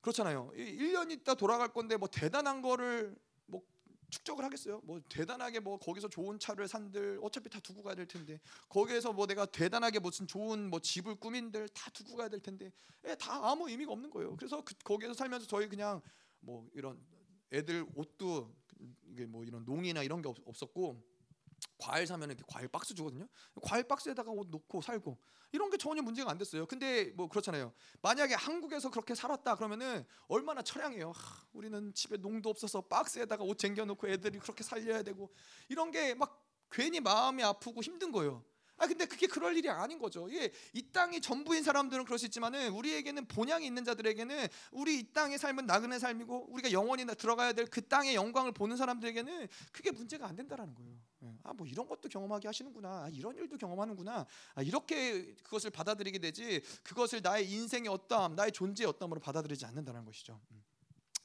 [0.00, 0.52] 그렇잖아요.
[0.54, 3.62] 1년 있다 돌아갈 건데 뭐 대단한 거를 뭐
[4.10, 4.80] 축적을 하겠어요.
[4.84, 9.26] 뭐 대단하게 뭐 거기서 좋은 차를 산들 어차피 다 두고 가야 될 텐데 거기에서 뭐
[9.26, 12.72] 내가 대단하게 무슨 좋은 뭐 집을 꾸민들 다 두고 가야 될 텐데
[13.06, 14.36] 예, 다 아무 의미가 없는 거예요.
[14.36, 16.00] 그래서 그, 거기에서 살면서 저희 그냥
[16.40, 17.00] 뭐 이런
[17.52, 18.54] 애들 옷도
[19.06, 21.02] 이게 뭐 이런 농이나 이런 게 없, 없었고
[21.78, 23.28] 과일 사면 이렇게 과일 박스 주거든요.
[23.62, 25.18] 과일 박스에다가 옷 놓고 살고
[25.52, 26.66] 이런 게 전혀 문제가 안 됐어요.
[26.66, 27.72] 근데 뭐 그렇잖아요.
[28.02, 31.12] 만약에 한국에서 그렇게 살았다 그러면은 얼마나 처량해요.
[31.12, 35.32] 하, 우리는 집에 농도 없어서 박스에다가 옷 쟁겨 놓고 애들이 그렇게 살려야 되고
[35.68, 38.44] 이런 게 막 괜히 마음이 아프고 힘든 거예요.
[38.78, 40.28] 아 근데 그게 그럴 일이 아닌 거죠.
[40.32, 45.38] 예, 이 땅이 전부인 사람들은 그럴 수 있지만은 우리에게는 본향이 있는 자들에게는 우리 이 땅의
[45.38, 50.36] 삶은 나그네 삶이고 우리가 영원히 들어가야 될 그 땅의 영광을 보는 사람들에게는 그게 문제가 안
[50.36, 50.98] 된다라는 거예요.
[51.22, 53.04] 예, 아뭐 이런 것도 경험하게 하시는구나.
[53.04, 54.26] 아, 이런 일도 경험하는구나.
[54.54, 60.40] 아, 이렇게 그것을 받아들이게 되지 그것을 나의 인생의 어떠함, 나의 존재의 어떠함으로 받아들이지 않는다는 것이죠.
[60.50, 60.62] 음.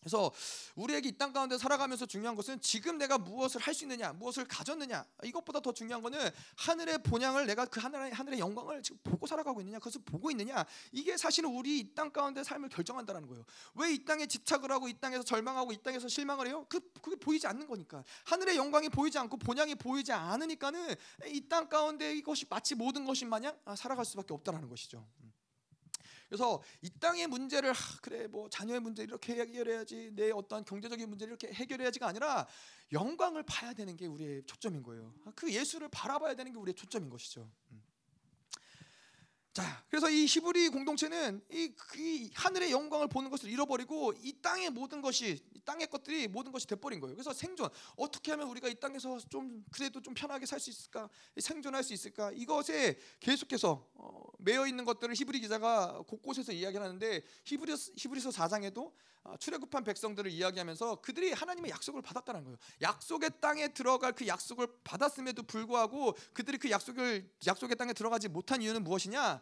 [0.03, 0.31] 그래서
[0.75, 5.05] 우리에게 이 땅 가운데 살아가면서 중요한 것은 지금 내가 무엇을 할 수 있느냐, 무엇을 가졌느냐.
[5.23, 6.19] 이것보다 더 중요한 것은
[6.57, 10.65] 하늘의 본향을 내가 그 하늘의 하늘의 영광을 지금 보고 살아가고 있느냐, 그것을 보고 있느냐.
[10.91, 13.45] 이게 사실은 우리 이 땅 가운데 삶을 결정한다는 거예요.
[13.75, 16.65] 왜 이 땅에 집착을 하고 이 땅에서 절망하고 이 땅에서 실망을 해요?
[16.69, 18.03] 그 그게 보이지 않는 거니까.
[18.25, 20.95] 하늘의 영광이 보이지 않고 본향이 보이지 않으니까는
[21.27, 25.05] 이 땅 가운데 이것이 마치 모든 것인 마냥 아, 살아갈 수밖에 없다라는 것이죠.
[26.33, 31.33] 그래서 이 땅의 문제를 하, 그래 뭐 자녀의 문제 이렇게 해결해야지 내 어떠한 경제적인 문제를
[31.33, 32.47] 이렇게 해결해야지가 아니라
[32.91, 35.13] 영광을 봐야 되는 게 우리의 초점인 거예요.
[35.25, 37.47] 아, 그 예수를 바라봐야 되는 게 우리의 초점인 것이죠.
[37.71, 37.82] 음.
[39.53, 44.99] 자, 그래서 이 히브리 공동체는 이, 이, 하늘의 영광을 보는 것을 잃어버리고 이 땅의 모든
[44.99, 47.15] 것이 이 땅의 것들이 모든 것이 돼버린 거예요.
[47.15, 51.83] 그래서 생존 어떻게 하면 우리가 이 땅에서 좀 그래도 좀 편하게 살 수 있을까, 생존할
[51.83, 58.91] 수 있을까 이것에 계속해서 어, 매여 있는 것들을 히브리 기자가 곳곳에서 이야기하는데 히브리 히브리서 4장에도
[59.25, 62.57] 어, 출애굽한 백성들을 이야기하면서 그들이 하나님의 약속을 받았다는 거예요.
[62.81, 68.83] 약속의 땅에 들어갈 그 약속을 받았음에도 불구하고 그들이 그 약속을 약속의 땅에 들어가지 못한 이유는
[68.83, 69.41] 무엇이냐?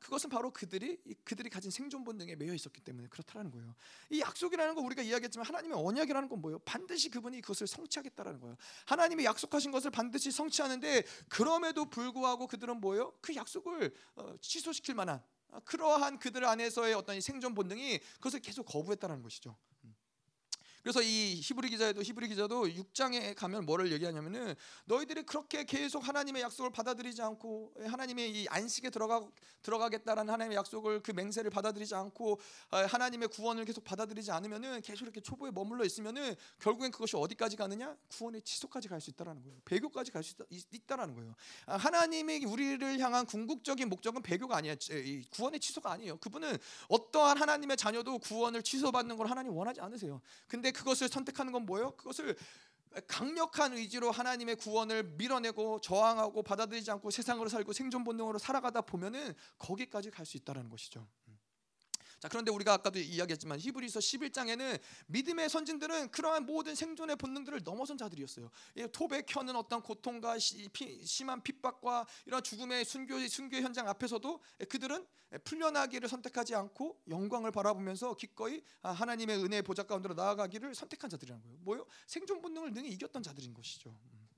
[0.00, 3.74] 그것은 바로 그들이 그들이 가진 생존 본능에 매여 있었기 때문에 그렇다라는 거예요.
[4.10, 6.58] 이 약속이라는 거 우리가 이야기했지만 하나님의 언약이라는 건 뭐예요?
[6.60, 8.56] 반드시 그분이 그것을 성취하겠다라는 거예요.
[8.86, 13.12] 하나님이 약속하신 것을 반드시 성취하는데 그럼에도 불구하고 그들은 뭐예요?
[13.20, 19.22] 그 약속을 어, 취소시킬 만한 아, 그러한 그들 안에서의 어떤 생존 본능이 그것을 계속 거부했다는
[19.22, 19.56] 것이죠.
[20.86, 26.70] 그래서 이 히브리 기자에도 히브리 기자도 6장에 가면 뭐를 얘기하냐면은 너희들이 그렇게 계속 하나님의 약속을
[26.70, 29.26] 받아들이지 않고 하나님의 이 안식에 들어가
[29.62, 32.38] 들어가겠다라는 하나님의 약속을 그 맹세를 받아들이지 않고
[32.70, 37.96] 아, 하나님의 구원을 계속 받아들이지 않으면은 계속 이렇게 초보에 머물러 있으면은 결국엔 그것이 어디까지 가느냐?
[38.06, 39.58] 구원의 지속까지 갈 수 있다라는 거예요.
[39.64, 40.36] 배교까지 갈 수
[40.70, 41.34] 있다라는 거예요.
[41.66, 44.76] 아, 하나님의 우리를 향한 궁극적인 목적은 배교가 아니야.
[45.30, 46.18] 구원의 취소가 아니에요.
[46.18, 46.56] 그분은
[46.88, 50.20] 어떠한 하나님의 자녀도 구원을 취소받는 걸 하나님 원하지 않으세요.
[50.46, 51.92] 근데 그것을 선택하는 건 뭐예요?
[51.92, 52.36] 그것을
[53.08, 60.10] 강력한 의지로 하나님의 구원을 밀어내고 저항하고 받아들이지 않고 세상으로 살고 생존 본능으로 살아가다 보면은 거기까지
[60.10, 61.06] 갈 수 있다라는 것이죠.
[62.26, 68.50] 자, 그런데 우리가 아까도 이야기했지만 히브리서 11장에는 믿음의 선진들은 그러한 모든 생존의 본능들을 넘어선 자들이었어요.
[68.90, 75.06] 톱에 켜는 어떤 고통과 시, 피, 심한 핍박과 이런 죽음의 순교 순교 현장 앞에서도 그들은
[75.44, 81.58] 풀려나기를 선택하지 않고 영광을 바라보면서 기꺼이 아, 하나님의 은혜의 보좌 가운데로 나아가기를 선택한 자들이라는 거예요.
[81.60, 81.86] 뭐요?
[82.08, 83.90] 생존 본능을 능히 이겼던 자들인 것이죠.
[83.90, 84.28] 음.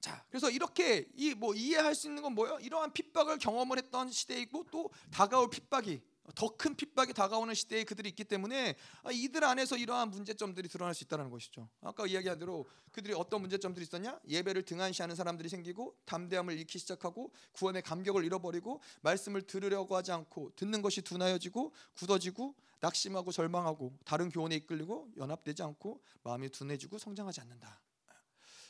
[0.00, 2.58] 자, 그래서 이렇게 이 뭐 이해할 수 있는 건 뭐예요?
[2.58, 6.02] 이러한 핍박을 경험을 했던 시대이고 또 다가올 핍박이
[6.34, 11.04] 더 큰 핍박이 다가오는 시대에 그들이 있기 때문에 아, 이들 안에서 이러한 문제점들이 드러날 수
[11.04, 11.68] 있다는 것이죠.
[11.82, 14.18] 아까 이야기한 대로 그들이 어떤 문제점들이 있었냐?
[14.28, 20.80] 예배를 등한시하는 사람들이 생기고 담대함을 잃기 시작하고 구원의 감격을 잃어버리고 말씀을 들으려고 하지 않고 듣는
[20.80, 27.83] 것이 둔하여지고 굳어지고 낙심하고 절망하고 다른 교훈에 이끌리고 연합되지 않고 마음이 둔해지고 성장하지 않는다.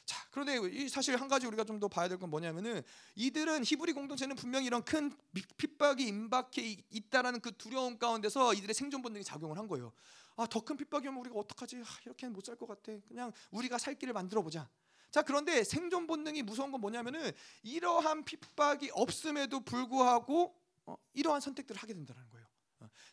[0.07, 2.83] 자, 그런데 이 사실 한 가지 우리가 좀 더 봐야 될 건 뭐냐면은
[3.17, 5.13] 이들은 히브리 공동체는 분명히 이런 큰
[5.57, 9.93] 핍박이 임박해 있다라는 그 두려움 가운데서 이들의 생존 본능이 작용을 한 거예요.
[10.37, 11.77] 아, 더 큰 핍박이 오면 우리가 어떡하지?
[11.79, 12.93] 아, 이렇게는 못 살 것 같아.
[13.09, 14.69] 그냥 우리가 살 길을 만들어 보자.
[15.11, 17.31] 자, 그런데 생존 본능이 무서운 건 뭐냐면은
[17.63, 20.55] 이러한 핍박이 없음에도 불구하고
[20.87, 22.44] 어, 이러한 선택들을 하게 된다는 거예요.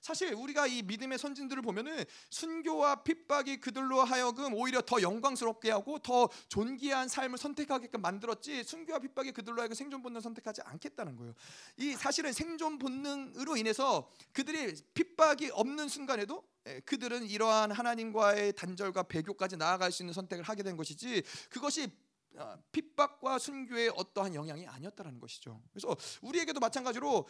[0.02, 6.30] 사실 우리가 이 믿음의 선진들을 보면은 순교와 핍박이 그들로 하여금 오히려 더 영광스럽게 하고 더
[6.50, 11.34] 존귀한 삶을 선택하게끔 만들었지 순교와 핍박이 그들로 하여금 생존 본능 선택하지 않겠다는 거예요.
[11.78, 19.58] 이 사실은 생존 본능으로 인해서 그들이 핍박이 없는 순간에도 예, 그들은 이러한 하나님과의 단절과 배교까지
[19.58, 21.90] 나아갈 수 있는 선택을 하게 된 것이지 그것이
[22.38, 25.62] 아, 핍박과 순교의 어떠한 영향이 아니었다는 것이죠.
[25.72, 27.28] 그래서 우리에게도 마찬가지로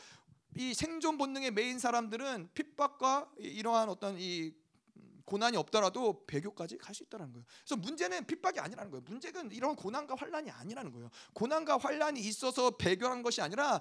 [0.56, 4.54] 이 생존 본능에 매인 사람들은 핍박과 이러한 어떤 이
[5.26, 7.46] 고난이 없더라도 배교까지 갈 수 있다는 거예요.
[7.60, 9.02] 그래서 문제는 핍박이 아니라는 거예요.
[9.08, 11.10] 문제는 이런 고난과 환란이 아니라는 거예요.
[11.34, 13.80] 고난과 환란이 있어서 배교한 것이 아니라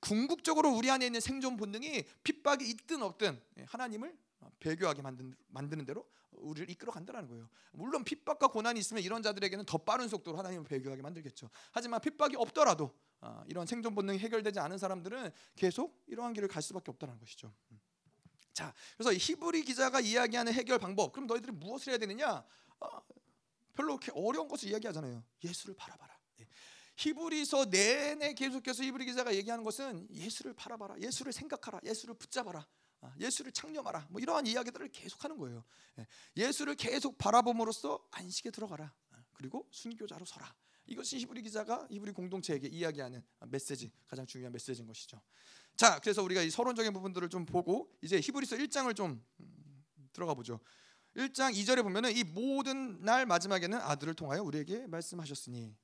[0.00, 4.18] 궁극적으로 우리 안에 있는 생존 본능이 핍박이 있든 없든 하나님을
[4.60, 7.48] 배교하게 만든, 만드는 대로 우리를 이끌어 간다는 거예요.
[7.72, 11.50] 물론 핍박과 고난이 있으면 이런 자들에게는 더 빠른 속도로 하나님을 배교하게 만들겠죠.
[11.72, 16.90] 하지만 핍박이 없더라도 아, 이런 생존 본능이 해결되지 않은 사람들은 계속 이러한 길을 갈 수밖에
[16.90, 17.52] 없다는 것이죠.
[17.72, 17.80] 음.
[18.52, 21.12] 자, 그래서 히브리 기자가 이야기하는 해결 방법.
[21.12, 22.44] 그럼 너희들이 무엇을 해야 되느냐?
[22.80, 22.88] 어,
[23.74, 25.22] 별로 그렇게 어려운 것을 이야기하잖아요.
[25.44, 26.18] 예수를 바라봐라.
[26.40, 26.48] 예.
[26.96, 30.98] 히브리서 내내 계속해서 히브리 기자가 얘기하는 것은 예수를 바라봐라.
[31.00, 31.80] 예수를 생각하라.
[31.84, 32.66] 예수를 붙잡아라.
[33.00, 34.08] 아, 예수를 창념하라.
[34.10, 35.64] 뭐 이러한 이야기들을 계속하는 거예요.
[35.98, 36.06] 예.
[36.36, 38.92] 예수를 계속 바라봄으로써 안식에 들어가라.
[39.10, 40.54] 아, 그리고 순교자로 서라.
[40.86, 45.20] 이것이 히브리 기자가 히브리 공동체에게 이야기하는 메시지 가장 중요한 메시지인 것이죠.
[45.76, 50.60] 자, 그래서 우리가 이 서론적인 부분들을 좀 보고 이제 히브리서 1장을 좀 음, 들어가 보죠.
[51.14, 55.76] 1장 2절에 보면은 이 모든 날 마지막에는 아들을 통하여 우리에게 말씀하셨으니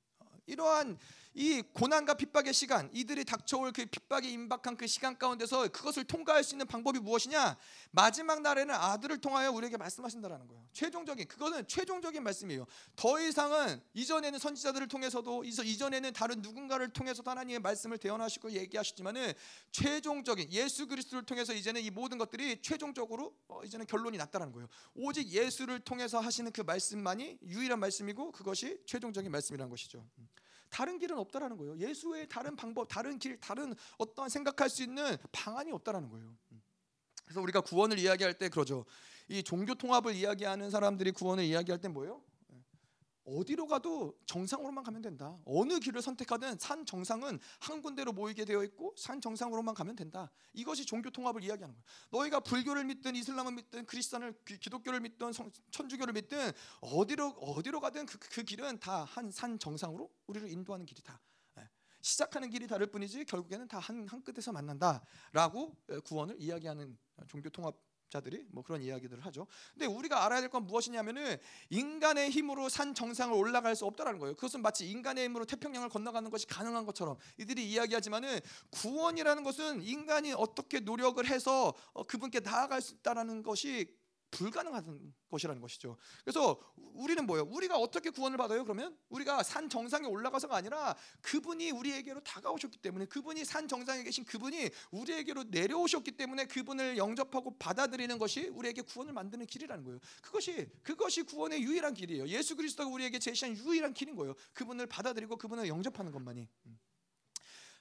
[0.47, 0.97] 이러한
[1.37, 6.55] 이 고난과 핍박의 시간, 이들이 닥쳐올 그 핍박이 임박한 그 시간 가운데서 그것을 통과할 수
[6.55, 7.57] 있는 방법이 무엇이냐?
[7.91, 10.63] 마지막 날에는 아들을 통하여 우리에게 말씀하신다라는 거예요.
[10.71, 12.65] 최종적인 그거는 최종적인 말씀이에요.
[12.95, 19.33] 더 이상은 이전에는 선지자들을 통해서도 이전에는 다른 누군가를 통해서도 하나님의 말씀을 대언하시고 얘기하셨지만은
[19.71, 24.69] 최종적인 예수 그리스도를 통해서 이제는 이 모든 것들이 최종적으로 어, 이제는 결론이 났다라는 거예요.
[24.93, 30.07] 오직 예수를 통해서 하시는 그 말씀만이 유일한 말씀이고 그것이 최종적인 말씀이라는 것이죠.
[30.75, 31.77] 다른 길은 없다라는 거예요.
[31.77, 36.35] 예수의 다른 방법, 다른 길, 다른 어떠한 생각할 수 있는 방안이 없다라는 거예요.
[37.23, 38.85] 그래서 우리가 구원을 이야기할 때 그러죠.
[39.29, 42.21] 이 종교 통합을 이야기하는 사람들이 구원을 이야기할 때 뭐예요?
[43.25, 45.37] 어디로 가도 정상으로만 가면 된다.
[45.45, 50.31] 어느 길을 선택하든 산 정상은 한 군데로 모이게 되어 있고 산 정상으로만 가면 된다.
[50.53, 51.85] 이것이 종교 통합을 이야기하는 거예요.
[52.11, 55.31] 너희가 불교를 믿든 이슬람을 믿든 크리스천을 기독교를 믿든
[55.71, 56.51] 천주교를 믿든
[56.81, 61.19] 어디로 어디로 가든 그, 그 길은 다 한 산 정상으로 우리를 인도하는 길이다.
[61.59, 61.69] 예.
[62.01, 66.97] 시작하는 길이 다를 뿐이지 결국에는 다 한 한 끝에서 만난다라고 구원을 이야기하는
[67.27, 67.75] 종교 통합
[68.09, 69.47] 자들이 뭐 그런 이야기들을 하죠.
[69.73, 71.37] 근데 우리가 알아야 될 건 무엇이냐면은
[71.69, 74.35] 인간의 힘으로 산 정상을 올라갈 수 없다라는 거예요.
[74.35, 78.39] 그것은 마치 인간의 힘으로 태평양을 건너가는 것이 가능한 것처럼 이들이 이야기하지만은
[78.71, 83.87] 구원이라는 것은 인간이 어떻게 노력을 해서 어, 그분께 나아갈 수 있다라는 것이
[84.35, 85.97] 불가능한 것이라는 것이죠.
[86.23, 87.45] 그래서 우리는 뭐예요?
[87.45, 88.63] 우리가 어떻게 구원을 받아요?
[88.63, 94.69] 그러면 우리가 산 정상에 올라가서가 아니라 그분이 우리에게로 다가오셨기 때문에 그분이 산 정상에 계신 그분이
[94.91, 99.99] 우리에게로 내려오셨기 때문에 그분을 영접하고 받아들이는 것이 우리에게 구원을 만드는 길이라는 거예요.
[100.21, 102.27] 그것이 그것이 구원의 유일한 길이에요.
[102.27, 104.35] 예수 그리스도가 우리에게 제시한 유일한 길인 거예요.
[104.53, 106.47] 그분을 받아들이고 그분을 영접하는 것만이.
[106.65, 106.79] 음.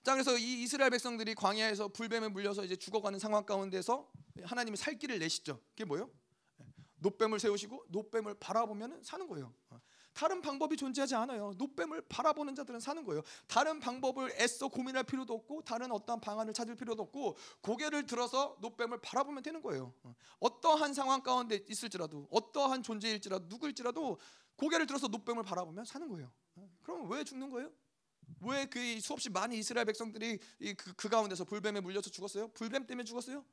[0.05, 4.11] 자 그래서 이 이스라엘 백성들이 광야에서 불뱀에 물려서 이제 죽어가는 상황 가운데서
[4.42, 5.61] 하나님이 살 길을 내시죠.
[5.70, 6.11] 그게 뭐예요?
[7.05, 9.52] 노뱀을 세우시고 노뱀을 바라보면 사는 거예요.
[9.70, 9.80] 어.
[10.14, 11.52] 다른 방법이 존재하지 않아요.
[11.59, 13.22] 노뱀을 바라보는 자들은 사는 거예요.
[13.46, 18.98] 다른 방법을 애써 고민할 필요도 없고 다른 어떠한 방안을 찾을 필요도 없고 고개를 들어서 노뱀을
[19.02, 19.92] 바라보면 되는 거예요.
[20.02, 20.14] 어.
[20.40, 24.18] 어떠한 상황 가운데 있을지라도 어떠한 존재일지라도 누구일지라도
[24.57, 26.32] 고개를 들어서 노뱀을 바라보면 사는 거예요.
[26.57, 26.70] 어.
[26.82, 27.70] 그럼 왜 죽는 거예요?
[28.40, 30.38] 왜 그 수없이 많은 이스라엘 백성들이
[30.76, 32.48] 그, 그 가운데서 불뱀에 물려서 죽었어요?
[32.48, 33.44] 불뱀 때문에 죽었어요?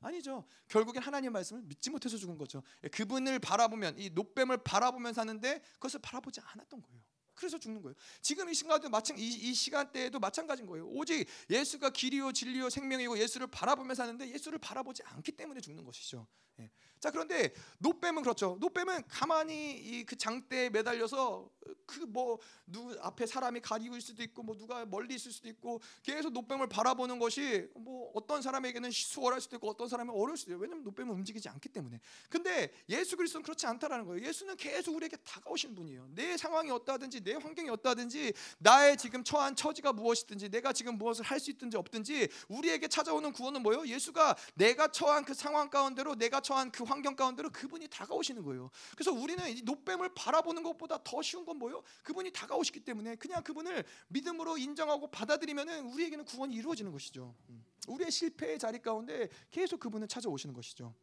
[0.00, 0.44] 아니죠.
[0.68, 2.62] 결국엔 하나님의 말씀을 믿지 못해서 죽은 거죠.
[2.84, 7.00] 예, 그분을 바라보면 이 노뱀을 바라보면 사는데 그것을 바라보지 않았던 거예요.
[7.40, 7.94] 그래서 죽는 거예요.
[8.20, 10.86] 지금 이 시간도 마찬 이, 이 시간대에도 마찬가지인 거예요.
[10.86, 16.26] 오직 예수가 길이요 진리요 생명이고 예수를 바라보며 사는데 예수를 바라보지 않기 때문에 죽는 것이죠.
[16.60, 16.70] 예.
[17.00, 18.58] 자 그런데 노뱀은 그렇죠.
[18.60, 21.48] 노뱀은 가만히 이 그 장대에 매달려서
[21.86, 26.32] 그 뭐누 앞에 사람이 가리고 있을 수도 있고 뭐 누가 멀리 있을 수도 있고 계속
[26.32, 30.60] 노뱀을 바라보는 것이 뭐 어떤 사람에게는 수월할 수도 있고 어떤 사람은 어려울 수도 있어요.
[30.60, 32.00] 왜냐면 노뱀은 움직이지 않기 때문에.
[32.28, 34.26] 근데 예수 그리스도는 그렇지 않다라는 거예요.
[34.26, 36.08] 예수는 계속 우리에게 다가오신 분이에요.
[36.10, 41.40] 내 상황이 어떠하든지 내 환경이 어떠하든지 나의 지금 처한 처지가 무엇이든지 내가 지금 무엇을 할
[41.40, 43.86] 수 있든지 없든지 우리에게 찾아오는 구원은 뭐예요?
[43.86, 48.70] 예수가 내가 처한 그 상황 가운데로 내가 처한 그 환경 가운데로 그분이 다가오시는 거예요.
[48.94, 51.82] 그래서 우리는 이 노뱀을 바라보는 것보다 더 쉬운 건 뭐예요?
[52.02, 57.34] 그분이 다가오시기 때문에 그냥 그분을 믿음으로 인정하고 받아들이면은 우리에게는 구원이 이루어지는 것이죠.
[57.48, 57.64] 음.
[57.88, 60.94] 우리의 실패의 자리 가운데 계속 그분은 찾아오시는 것이죠.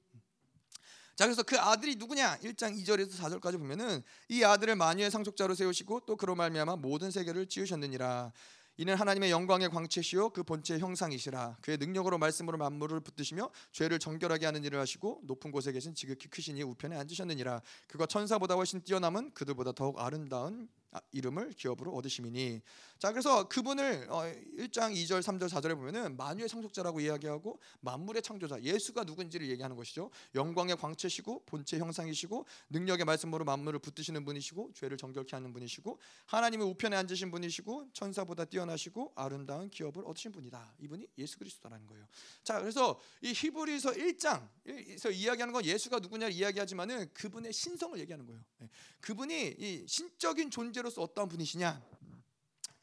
[1.18, 2.38] 자 그래서 그 아들이 누구냐?
[2.44, 8.32] 1장 2절에서 4절까지 보면은 이 아들을 만유의 상속자로 세우시고 또 그로 말미암아 모든 세계를 지으셨느니라.
[8.80, 14.64] 이는 하나님의 영광의 광채시요 그 본체 형상이시라 그의 능력으로 말씀으로 만물을 붙드시며 죄를 정결하게 하는
[14.64, 20.00] 일을 하시고 높은 곳에 계신 지극히 크시니 우편에 앉으셨느니라 그가 천사보다 훨씬 뛰어남은 그들보다 더욱
[20.00, 22.62] 아름다운 아, 이름을 기업으로 얻으심이니.
[23.00, 24.24] 자 그래서 그분을 어,
[24.58, 30.10] 1장 2절 3절 4절에 보면은 만유의 창속자라고 이야기하고 만물의 창조자 예수가 누군지를 얘기하는 것이죠.
[30.34, 36.96] 영광의 광채시고 본체 형상이시고 능력의 말씀으로 만물을 붙드시는 분이시고 죄를 정결케 하는 분이시고 하나님의 우편에
[36.96, 40.74] 앉으신 분이시고 천사보다 뛰어나시고 아름다운 기업을 얻으신 분이다.
[40.80, 42.08] 이분이 예수 그리스도라는 거예요.
[42.44, 48.42] 자 그래서 이 히브리서 1장에서 이야기하는 건 예수가 누구냐를 이야기하지만은 그분의 신성을 얘기하는 거예요.
[48.58, 48.70] 네.
[49.02, 51.82] 그분이 이 신적인 존재로 서 어떠한 분이시냐?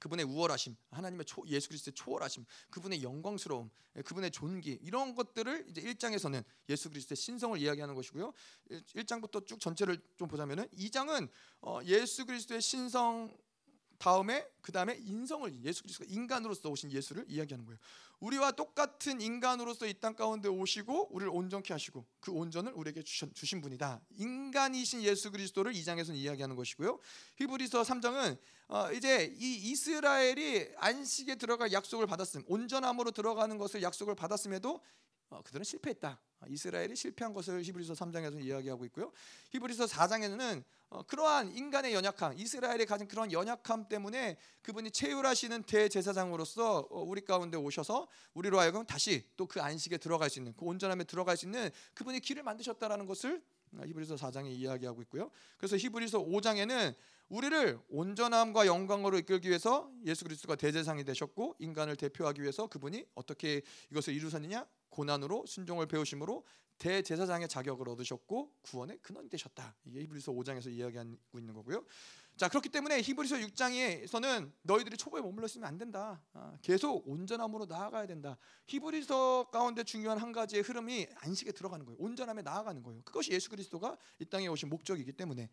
[0.04, 5.80] 그분의 우월하심, 하나님의 초, 예수 그리스도의 초월하심, 그분의 영광스러움, 예, 그분의 존귀 이런 것들을 이제
[5.80, 8.34] 1장에서는 예수 그리스도의 신성을 이야기하는 것이고요.
[8.68, 11.30] 1장부터 쭉 전체를 좀 보자면은 2장은
[11.62, 13.34] 어, 예수 그리스도의 신성
[13.98, 17.78] 다음에 그 다음에 인성을 예수 그리스도가 인간으로서 오신 예수를 이야기하는 거예요.
[18.20, 23.60] 우리와 똑같은 인간으로서 이 땅 가운데 오시고 우리를 온전케 하시고 그 온전을 우리에게 주신, 주신
[23.60, 24.00] 분이다.
[24.16, 26.98] 인간이신 예수 그리스도를 2장에서는 이야기하는 것이고요.
[27.36, 28.38] 히브리서 3장은
[28.68, 34.80] 어, 이제 이 이스라엘이 안식에 들어갈 약속을 받았음, 온전함으로 들어가는 것을 약속을 받았음에도 어,
[35.42, 36.20] 그들은 실패했다.
[36.40, 39.12] 어, 이스라엘이 실패한 것을 히브리서 3장에서 이야기하고 있고요.
[39.50, 47.02] 히브리서 4장에는 어, 그러한 인간의 연약함, 이스라엘이 가진 그런 연약함 때문에 그분이 체휼하시는 대제사장으로서 어,
[47.02, 51.36] 우리 가운데 오셔서 우리로 하여금 다시 또 그 안식에 들어갈 수 있는 그 온전함에 들어갈
[51.36, 53.40] 수 있는 그분이 길을 만드셨다라는 것을
[53.86, 55.30] 히브리서 4장에 이야기하고 있고요.
[55.56, 56.94] 그래서 히브리서 5장에는
[57.28, 64.14] 우리를 온전함과 영광으로 이끌기 위해서 예수 그리스도가 대제사장이 되셨고 인간을 대표하기 위해서 그분이 어떻게 이것을
[64.14, 64.66] 이루셨느냐?
[64.90, 66.44] 고난으로 순종을 배우심으로
[66.78, 69.74] 대제사장의 자격을 얻으셨고 구원의 근원이 되셨다.
[69.84, 71.84] 이게 히브리서 5장에서 이야기하고 있는 거고요.
[72.36, 76.20] 자 그렇기 때문에 히브리서 6장에서는 너희들이 초보에 머물러 있으면 안 된다.
[76.32, 78.36] 아, 계속 온전함으로 나아가야 된다.
[78.66, 81.96] 히브리서 가운데 중요한 한 가지의 흐름이 안식에 들어가는 거예요.
[82.00, 83.02] 온전함에 나아가는 거예요.
[83.04, 85.48] 그것이 예수 그리스도가 이 땅에 오신 목적이기 때문에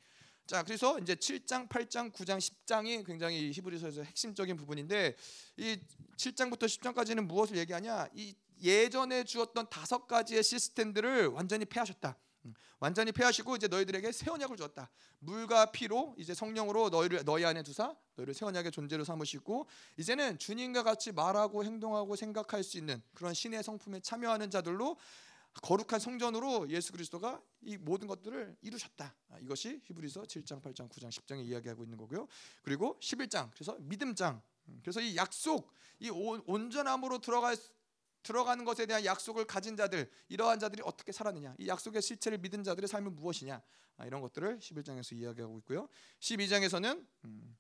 [0.47, 5.15] 자, 그래서 이제 7장, 8장, 9장, 10장이 굉장히 히브리서에서 핵심적인 부분인데
[5.57, 5.79] 이
[6.17, 8.07] 7장부터 10장까지는 무엇을 얘기하냐?
[8.15, 12.17] 이 예전에 주었던 다섯 가지의 시스템들을 완전히 폐하셨다.
[12.45, 14.89] 음, 완전히 폐하시고 이제 너희들에게 새 언약을 주었다.
[15.19, 19.67] 물과 피로 이제 성령으로 너희를 너희 안에 두사 너희를 새 언약의 존재로 삼으시고
[19.97, 24.97] 이제는 주님과 같이 말하고 행동하고 생각할 수 있는 그런 신의 성품에 참여하는 자들로
[25.61, 29.13] 거룩한 성전으로 예수 그리스도가 이 모든 것들을 이루셨다.
[29.29, 32.27] 아, 이것이 히브리서 7장, 8장, 9장, 10장에 이야기하고 있는 거고요.
[32.63, 34.41] 그리고 11장 그래서 믿음장.
[34.69, 37.57] 음, 그래서 이 약속, 이 온전함으로 들어갈
[38.24, 41.55] 들어가는 것에 대한 약속을 가진 자들 이러한 자들이 어떻게 살았느냐?
[41.57, 43.61] 이 약속의 실체를 믿은 자들의 삶은 무엇이냐?
[43.97, 45.88] 아, 이런 것들을 11장에서 이야기하고 있고요.
[46.19, 47.57] 12장에서는 음,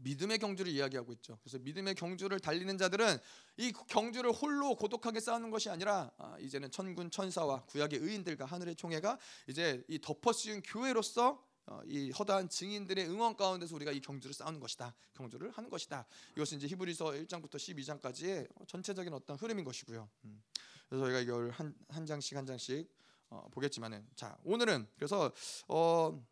[0.00, 1.38] 믿음의 경주를 이야기하고 있죠.
[1.42, 3.18] 그래서 믿음의 경주를 달리는 자들은
[3.56, 9.18] 이 경주를 홀로 고독하게 싸우는 것이 아니라 아, 이제는 천군 천사와 구약의 의인들과 하늘의 총회가
[9.46, 11.47] 이제 이 덮어씌운 교회로서 어,
[11.86, 14.94] 이 허다한 증인들의 응원 가운데서 우리가 이 경주를 싸우는 것이다.
[15.14, 16.06] 경주를 하는 것이다.
[16.36, 20.08] 이것은 이제 히브리서 1장부터 12장까지의 전체적인 어떤 흐름인 것이고요.
[20.24, 20.42] 음.
[20.88, 22.90] 그래서 저희가 이걸 한, 한 장씩 한 장씩
[23.30, 25.30] 어, 보겠지만은 자 오늘은 그래서
[25.68, 26.24] 어,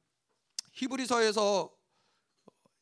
[0.73, 1.77] 히브리서에서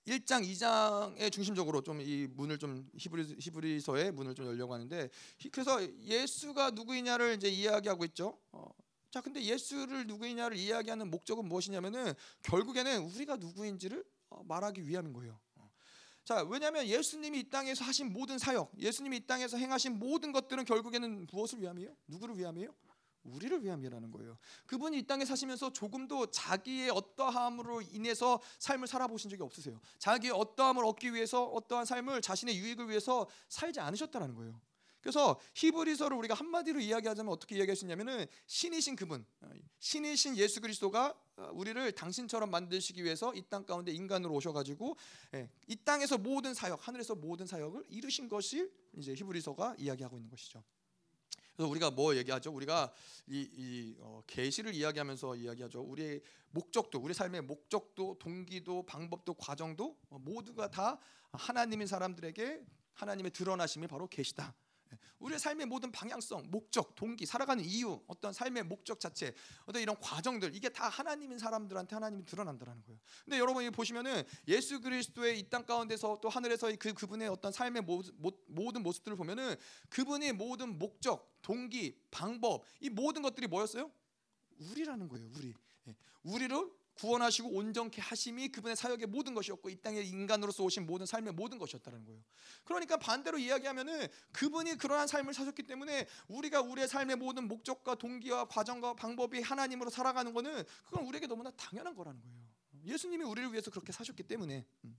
[0.06, 5.08] 1장, 2장의 중심적으로 좀 이 문을 좀 히브리, 히브리서의 문을 좀 열려고 하는데
[5.50, 8.38] 그래서 예수가 누구이냐를 이제 이야기하고 있죠.
[8.52, 8.68] 어,
[9.14, 15.38] 자, 근데 예수를 누구이냐를 이야기하는 목적은 무엇이냐면은 결국에는 우리가 누구인지를 어, 말하기 위함인 거예요.
[15.54, 15.70] 어.
[16.24, 21.28] 자, 왜냐하면 예수님이 이 땅에서 하신 모든 사역, 예수님이 이 땅에서 행하신 모든 것들은 결국에는
[21.30, 21.96] 무엇을 위함이에요?
[22.08, 22.74] 누구를 위함이에요?
[23.22, 24.36] 우리를 위함이라는 거예요.
[24.66, 29.80] 그분이 이 땅에 사시면서 조금도 자기의 어떠함으로 인해서 삶을 살아보신 적이 없으세요.
[30.00, 34.60] 자기의 어떠함을 얻기 위해서 어떠한 삶을 자신의 유익을 위해서 살지 않으셨다는 거예요.
[35.04, 41.92] 그래서 히브리서를 우리가 한마디로 이야기하자면 어떻게 있냐면은 신이신 그분, 어, 신이신 예수 그리스도가 어, 우리를
[41.92, 44.96] 당신처럼 만드시기 위해서 이 땅 가운데 인간으로 오셔가지고
[45.34, 50.64] 예, 이 땅에서 모든 사역, 하늘에서 모든 사역을 이루신 것이 이제 히브리서가 이야기하고 있는 것이죠.
[51.54, 52.50] 그래서 우리가 뭐 얘기하죠?
[52.50, 52.90] 우리가
[53.26, 55.82] 이, 이 어, 계시를 이야기하면서 이야기하죠.
[55.82, 60.98] 우리의 목적도, 우리 삶의 목적도, 동기도, 방법도, 과정도 어, 모두가 다
[61.32, 64.54] 하나님인 사람들에게 하나님의 드러나심이 바로 계시다.
[64.94, 69.34] 예, 우리의 삶의 모든 방향성, 목적, 동기, 살아가는 이유, 어떤 삶의 목적 자체,
[69.66, 72.98] 어떤 이런 과정들 이게 다 하나님인 사람들한테 하나님이 드러난다는 거예요.
[73.24, 78.82] 근데 여러분이 보시면은 예수 그리스도의 이 땅 가운데서 또 하늘에서의 그 그분의 어떤 삶의 모든
[78.82, 79.56] 모습들을 보면은
[79.88, 83.90] 그분의 모든 목적, 동기, 방법 이 모든 것들이 뭐였어요?
[84.58, 85.30] 우리라는 거예요.
[85.36, 85.54] 우리.
[85.88, 91.32] 예, 우리를 구원하시고 온전케 하심이 그분의 사역의 모든 것이었고 이 땅에 인간으로서 오신 모든 삶의
[91.34, 92.20] 모든 것이었다는 거예요.
[92.64, 98.94] 그러니까 반대로 이야기하면은 그분이 그러한 삶을 사셨기 때문에 우리가 우리의 삶의 모든 목적과 동기와 과정과
[98.94, 102.44] 방법이 하나님으로 살아가는 거는 그건 우리에게 너무나 당연한 거라는 거예요.
[102.84, 104.66] 예수님이 우리를 위해서 그렇게 사셨기 때문에.
[104.84, 104.98] 음.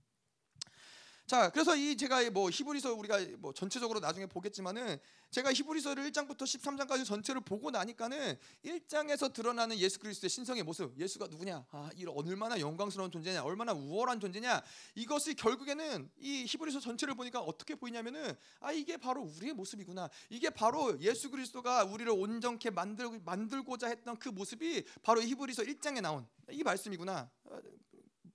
[1.26, 4.96] 자, 그래서 이 제가 뭐 히브리서 우리가 뭐 전체적으로 나중에 보겠지만은
[5.32, 11.66] 제가 히브리서를 1장부터 13장까지 전체를 보고 나니까는 1장에서 드러나는 예수 그리스도의 신성의 모습, 예수가 누구냐?
[11.72, 13.42] 아, 이 얼마나 영광스러운 존재냐?
[13.42, 14.62] 얼마나 우월한 존재냐?
[14.94, 20.08] 이것이 결국에는 이 히브리서 전체를 보니까 어떻게 보이냐면은 아, 이게 바로 우리의 모습이구나.
[20.30, 26.24] 이게 바로 예수 그리스도가 우리를 온전케 만들 만들고자 했던 그 모습이 바로 히브리서 1장에 나온
[26.52, 27.28] 이 말씀이구나.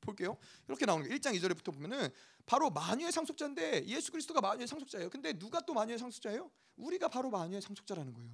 [0.02, 0.36] 볼게요.
[0.68, 1.18] 이렇게 나오는 거예요.
[1.18, 2.10] 1장 2절부터 보면은
[2.46, 5.10] 바로 마녀의 상속자인데 예수 그리스도가 마녀의 상속자예요.
[5.10, 6.50] 근데 누가 또 마녀의 상속자예요?
[6.78, 8.32] 우리가 바로 마녀의 상속자라는 거예요.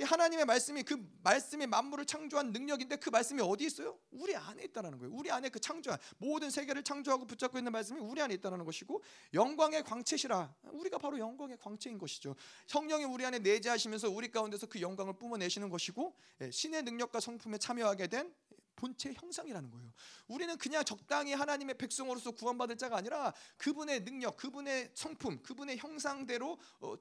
[0.00, 3.98] 이 하나님의 말씀이 그 말씀이 만물을 창조한 능력인데 그 말씀이 어디 있어요?
[4.10, 5.12] 우리 안에 있다라는 거예요.
[5.12, 9.02] 우리 안에 그 창조한 모든 세계를 창조하고 붙잡고 있는 말씀이 우리 안에 있다라는 것이고
[9.34, 10.54] 영광의 광채시라.
[10.72, 12.34] 우리가 바로 영광의 광채인 것이죠.
[12.66, 18.06] 성령이 우리 안에 내재하시면서 우리 가운데서 그 영광을 뿜어내시는 것이고 예, 신의 능력과 성품에 참여하게
[18.06, 18.32] 된
[18.80, 19.92] 본체 형상이라는 거예요.
[20.26, 26.94] 우리는 그냥 적당히 하나님의 백성으로서 구원받을 자가 아니라 그분의 능력, 그분의 성품, 그분의 형상대로 어,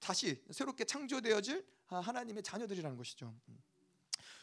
[0.00, 3.34] 다시 새롭게 창조되어질 하나님의 자녀들이라는 것이죠.
[3.48, 3.58] 음.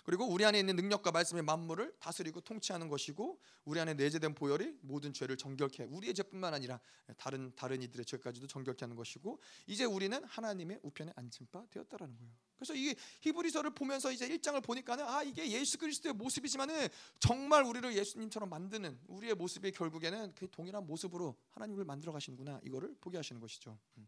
[0.03, 5.13] 그리고 우리 안에 있는 능력과 말씀의 만물을 다스리고 통치하는 것이고 우리 안에 내재된 보혈이 모든
[5.13, 6.79] 죄를 정결케 우리의 죄뿐만 아니라
[7.17, 12.33] 다른 다른 이들의 죄까지도 정결케 하는 것이고 이제 우리는 하나님의 우편에 앉힌 바 되었다라는 거예요.
[12.63, 16.87] 그래서 이 히브리서를 보면서 이제 1장을 보니까는 아 이게 예수 그리스도의 모습이지만은
[17.19, 23.17] 정말 우리를 예수님처럼 만드는 우리의 모습이 결국에는 그 동일한 모습으로 하나님을 만들어 가시는구나 이거를 보게
[23.17, 23.77] 하시는 것이죠.
[23.97, 24.07] 음.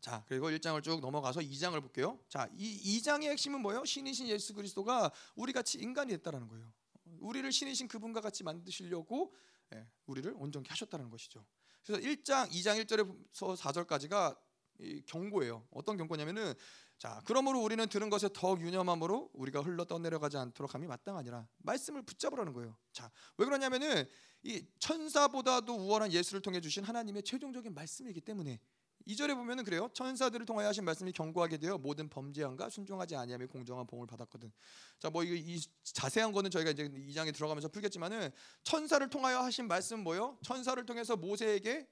[0.00, 2.20] 자, 그리고 1장을 쭉 넘어가서 2장을 볼게요.
[2.28, 3.84] 자, 이 2장의 핵심은 뭐예요?
[3.84, 6.72] 신이신 예수 그리스도가 우리 같이 인간이 됐다라는 거예요.
[7.18, 9.34] 우리를 신이신 그분과 같이 만드시려고
[9.74, 11.44] 예, 우리를 온전케 하셨다는 것이죠.
[11.84, 14.36] 그래서 1장, 2장 1절에서 4절까지가
[15.06, 15.66] 경고예요.
[15.70, 16.54] 어떤 경고냐면은
[16.98, 21.46] 자, 그러므로 우리는 들은 것에 더 유념함으로 우리가 흘러 떠내려가지 않도록 함이 마땅하니라.
[21.58, 22.76] 말씀을 붙잡으라는 거예요.
[22.92, 24.04] 자, 왜 그러냐면은
[24.42, 28.60] 이 천사보다도 우월한 예수를 통해 주신 하나님의 최종적인 말씀이기 때문에
[29.06, 29.88] 2절에 보면은 그래요.
[29.94, 34.52] 천사들을 통하여 하신 말씀이 경고하게 되어 모든 범죄함과 순종하지 아니함에 공정한 봉을 받았거든.
[34.98, 38.30] 자, 뭐 이 자세한 거는 저희가 이제 2장에 들어가면서 풀겠지만은
[38.64, 40.36] 천사를 통하여 하신 말씀 뭐요?
[40.42, 41.86] 천사를 통해서 모세에게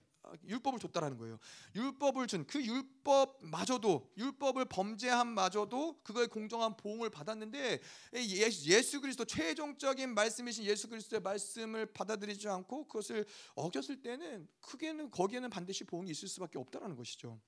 [0.46, 1.38] 율법을 줬다라는 거예요.
[1.74, 7.80] 율법을 준 그 율법마저도 율법을 범죄한 마저도 그거에 공정한 보응을 받았는데
[8.14, 15.84] 예수 그리스도 최종적인 말씀이신 예수 그리스도의 말씀을 받아들이지 않고 그것을 어겼을 때는 크게는 거기에는 반드시
[15.84, 17.40] 보응이 있을 수밖에 없다라는 것이죠.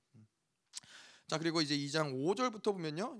[1.27, 3.19] 자 그리고 이제 2장 5절부터 보면요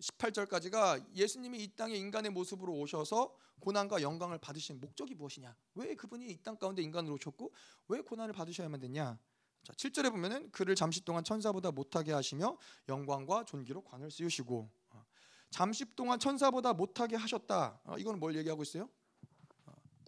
[0.00, 5.54] 18절까지가 예수님이 이 땅에 인간의 모습으로 오셔서 고난과 영광을 받으신 목적이 무엇이냐?
[5.74, 7.52] 왜 그분이 이 땅 가운데 인간으로 오셨고
[7.88, 9.18] 왜 고난을 받으셔야만 됐냐?
[9.64, 12.56] 자, 7절에 보면은 그를 잠시 동안 천사보다 못하게 하시며
[12.88, 15.04] 영광과 존귀로 관을 씌우시고 어,
[15.50, 17.80] 잠시 동안 천사보다 못하게 하셨다.
[17.84, 18.88] 어, 이거는 뭘 얘기하고 있어요?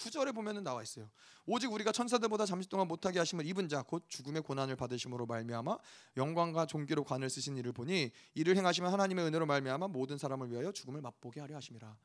[0.01, 1.11] 9절에 보면은 나와 있어요.
[1.47, 5.77] 오직 우리가 천사들보다 잠시 동안 못하게 하심을 입은 자 곧 죽음의 고난을 받으심으로 말미암아
[6.17, 11.01] 영광과 존귀로 관을 쓰신 이를 보니 이를 행하시면 하나님의 은혜로 말미암아 모든 사람을 위하여 죽음을
[11.01, 11.97] 맛보게 하려 하심이라.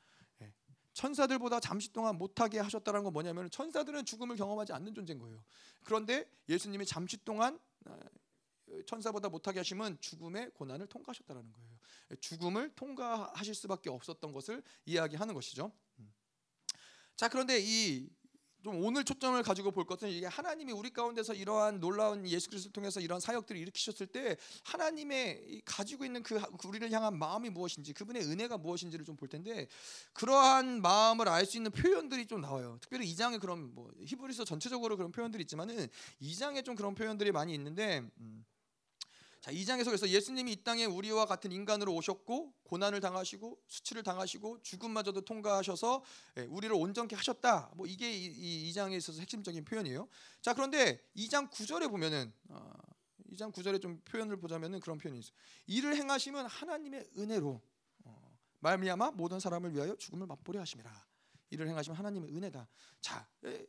[0.42, 0.54] 예.
[0.94, 5.44] 천사들보다 잠시 동안 못하게 하셨다는 건 뭐냐면 천사들은 죽음을 경험하지 않는 존재인 거예요.
[5.84, 8.00] 그런데 예수님이 잠시 동안 어,
[8.88, 11.76] 천사보다 못하게 하시면 죽음의 고난을 통과하셨다는 거예요.
[12.20, 15.72] 죽음을 통과하실 수밖에 없었던 것을 이야기하는 것이죠.
[17.16, 18.10] 자 그런데 이
[18.66, 23.00] 좀 오늘 초점을 가지고 볼 것은 이게 하나님이 우리 가운데서 이러한 놀라운 예수 그리스도를 통해서
[23.00, 29.06] 이러한 사역들을 일으키셨을 때 하나님의 가지고 있는 그 우리를 향한 마음이 무엇인지 그분의 은혜가 무엇인지를
[29.06, 29.68] 좀 볼 텐데
[30.14, 32.80] 그러한 마음을 알 수 있는 표현들이 좀 나와요.
[32.82, 35.88] 특별히 2장에 그런 뭐 히브리서 전체적으로 그런 표현들이 있지만은
[36.20, 38.44] 2장에 좀 그런 표현들이 많이 있는데 음.
[39.46, 45.22] 자, 2장에서 그래서 예수님이 이 땅에 우리와 같은 인간으로 오셨고 고난을 당하시고 수치를 당하시고 죽음마저도
[45.22, 46.04] 통과하셔서
[46.38, 47.70] 예, 우리를 온전케 하셨다.
[47.76, 50.08] 뭐 이게 이, 이 2장에 있어서 핵심적인 표현이에요.
[50.42, 52.74] 자, 그런데 2장 9절에 보면은 어,
[53.34, 55.36] 2장 9절에 좀 표현을 보자면은 그런 표현이 있어요.
[55.68, 57.62] 이를 행하시면 하나님의 은혜로
[58.06, 61.06] 어, 말미암아 모든 사람을 위하여 죽음을 맛보려 하심이라.
[61.52, 62.68] 이를 행하시면 하나님의 은혜다.
[63.00, 63.64] 자, 에,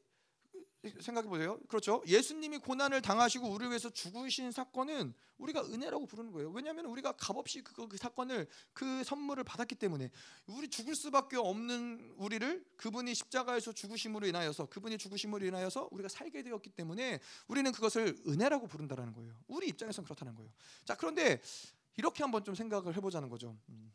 [1.00, 1.58] 생각해 보세요.
[1.68, 2.02] 그렇죠?
[2.06, 6.50] 예수님이 고난을 당하시고 우리를 위해서 죽으신 사건은 우리가 은혜라고 부르는 거예요.
[6.50, 10.10] 왜냐하면 우리가 값없이 그, 그 사건을 그 선물을 받았기 때문에
[10.46, 16.70] 우리 죽을 수밖에 없는 우리를 그분이 십자가에서 죽으심으로 인하여서 그분이 죽으심으로 인하여서 우리가 살게 되었기
[16.70, 19.34] 때문에 우리는 그것을 은혜라고 부른다라는 거예요.
[19.48, 20.50] 우리 입장에서는 그렇다는 거예요.
[20.84, 21.40] 자 그런데
[21.96, 23.56] 이렇게 한번 좀 생각을 해보자는 거죠.
[23.68, 23.92] 음.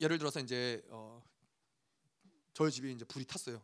[0.00, 1.22] 예를 들어서 이제 어,
[2.54, 3.62] 저희 집이 이제 불이 탔어요.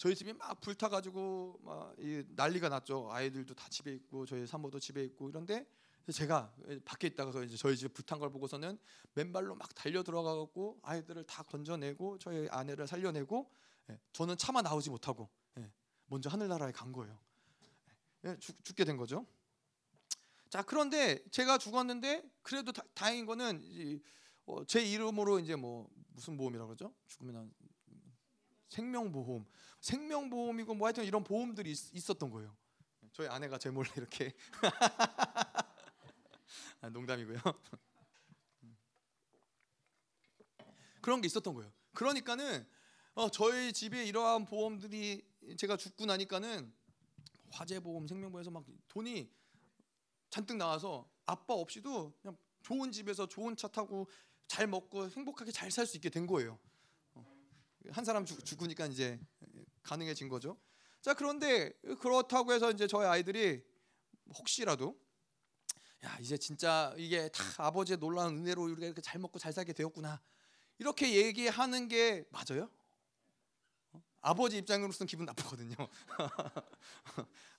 [0.00, 1.94] 저희 집이 막 불타가지고 막
[2.28, 3.10] 난리가 났죠.
[3.12, 5.66] 아이들도 다 집에 있고 저희 사모도 집에 있고 이런데
[6.10, 6.54] 제가
[6.86, 8.78] 밖에 있다가 이제 저희 집 불탄 걸 보고서는
[9.12, 13.52] 맨발로 막 달려 들어가고 아이들을 다 건져내고 저희 아내를 살려내고
[13.90, 15.28] 예, 저는 차마 나오지 못하고
[15.58, 15.70] 예,
[16.06, 17.18] 먼저 하늘나라에 간 거예요.
[18.24, 19.26] 예, 죽, 죽게 된 거죠.
[20.48, 24.00] 자 그런데 제가 죽었는데 그래도 다, 행인 거는
[24.46, 26.94] 어, 제 이름으로 이제 뭐 무슨 보험이라고 그러죠?
[27.06, 27.52] 죽으면
[28.70, 29.44] 생명보험,
[29.80, 32.56] 생명보험이고 뭐 하여튼 이런 보험들이 있, 었던 거예요.
[33.12, 34.32] 저희 아내가 제 몰래 이렇게
[36.80, 37.38] 아, 농담이고요.
[41.02, 41.70] 그런 게 있었던 거예요.
[41.92, 42.66] 그러니까는
[43.14, 45.26] 어, 저희 집에 이러한 보험들이
[45.58, 46.72] 제가 죽고 나니까는
[47.50, 49.28] 화재 보험, 생명보험에서 막 돈이
[50.30, 54.08] 잔뜩 나와서 아빠 없이도 그냥 좋은 집에서 좋은 차 타고
[54.46, 56.56] 잘 먹고 행복하게 잘 살 수 있게 된 거예요.
[57.90, 59.18] 한 사람 죽, 죽으니까 이제
[59.82, 60.58] 가능해진 거죠.
[61.00, 63.62] 자 그런데 그렇다고 해서 이제 저희 아이들이
[64.38, 64.98] 혹시라도
[66.04, 70.20] 야 이제 진짜 이게 다 아버지의 놀라운 은혜로 우리가 이렇게 잘 먹고 잘 살게 되었구나
[70.78, 72.70] 이렇게 얘기하는 게 맞아요?
[73.92, 74.02] 어?
[74.22, 75.76] 아버지 입장으로서는 기분 나쁘거든요.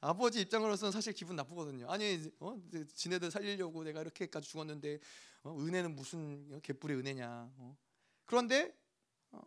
[0.02, 1.90] 아버지 입장으로서는 사실 기분 나쁘거든요.
[1.90, 2.58] 아니, 어?
[2.96, 5.00] 지네들 살리려고 내가 이렇게까지 죽었는데
[5.44, 5.56] 어?
[5.60, 7.52] 은혜는 무슨 개뿔의 은혜냐?
[7.58, 7.78] 어?
[8.26, 8.76] 그런데
[9.32, 9.40] 어,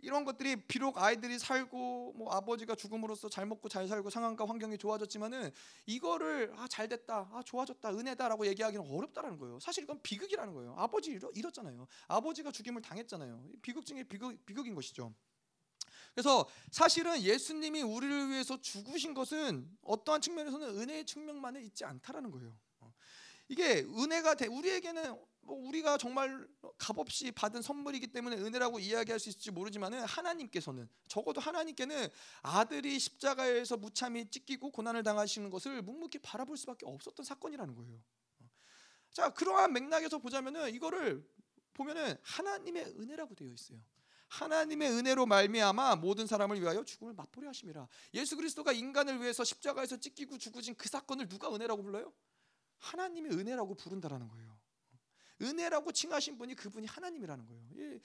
[0.00, 5.50] 이런 것들이 비록 아이들이 살고 뭐 아버지가 죽음으로써 잘 먹고 잘 살고 상황과 환경이 좋아졌지만은
[5.86, 9.58] 이거를 아 잘 됐다 아 좋아졌다 은혜다라고 얘기하기는 어렵다라는 거예요.
[9.58, 10.74] 사실 이건 비극이라는 거예요.
[10.76, 11.86] 아버지 잃었잖아요.
[12.06, 13.42] 아버지가 죽임을 당했잖아요.
[13.62, 15.12] 비극 중에 비극 비극인 것이죠.
[16.14, 22.52] 그래서 사실은 예수님이 우리를 위해서 죽으신 것은 어떠한 측면에서는 은혜의 측면만에 있지 않다라는 거예요.
[23.48, 25.16] 이게 은혜가 우리에게는
[25.48, 26.46] 뭐 우리가 정말
[26.76, 32.08] 값없이 받은 선물이기 때문에 은혜라고 이야기할 수 있을지 모르지만은 하나님께서는 적어도 하나님께는
[32.42, 37.98] 아들이 십자가에서 무참히 찢기고 고난을 당하시는 것을 묵묵히 바라볼 수밖에 없었던 사건이라는 거예요.
[39.10, 41.26] 자 그러한 맥락에서 보자면은 이거를
[41.72, 43.78] 보면은 하나님의 은혜라고 되어 있어요.
[44.28, 47.88] 하나님의 은혜로 말미암아 모든 사람을 위하여 죽음을 맛보려 하심이라.
[48.12, 52.12] 예수 그리스도가 인간을 위해서 십자가에서 찢기고 죽으신 그 사건을 누가 은혜라고 불러요?
[52.80, 54.57] 하나님의 은혜라고 부른다라는 거예요.
[55.40, 58.00] 은혜라고 칭하신 분이 그분이 하나님이라는 거예요.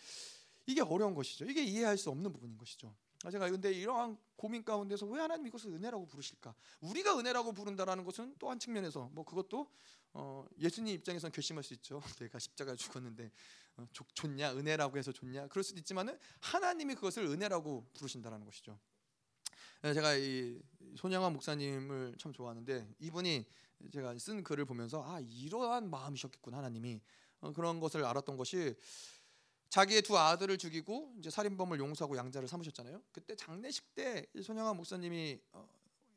[0.66, 1.46] 이게 어려운 것이죠.
[1.46, 2.96] 이게 이해할 수 없는 부분인 것이죠.
[3.26, 6.54] 아, 제가 근데 이러한 고민 가운데서 왜 하나님 이것을 은혜라고 부르실까?
[6.82, 9.68] 우리가 은혜라고 부른다라는 것은 또 한 측면에서 뭐 그것도
[10.14, 12.02] 어, 예수님 입장에서는 결심할 수 있죠.
[12.20, 13.32] 내가 십자가에 죽었는데
[13.78, 18.78] 어, 좋냐 은혜라고 해서 좋냐 그럴 수도 있지만은 하나님이 그것을 은혜라고 부르신다라는 것이죠.
[19.82, 20.62] 네, 제가 이
[20.98, 23.46] 손양환 목사님을 참 좋아하는데 이분이
[23.92, 27.00] 제가 쓴 글을 보면서 아 이러한 마음이셨겠구나 하나님이 어,
[27.52, 28.76] 그런 것을 알았던 것이
[29.70, 33.02] 자기의 두 아들을 죽이고 이제 살인범을 용서하고 양자를 삼으셨잖아요.
[33.12, 35.68] 그때 장례식 때 손영환 목사님이 어,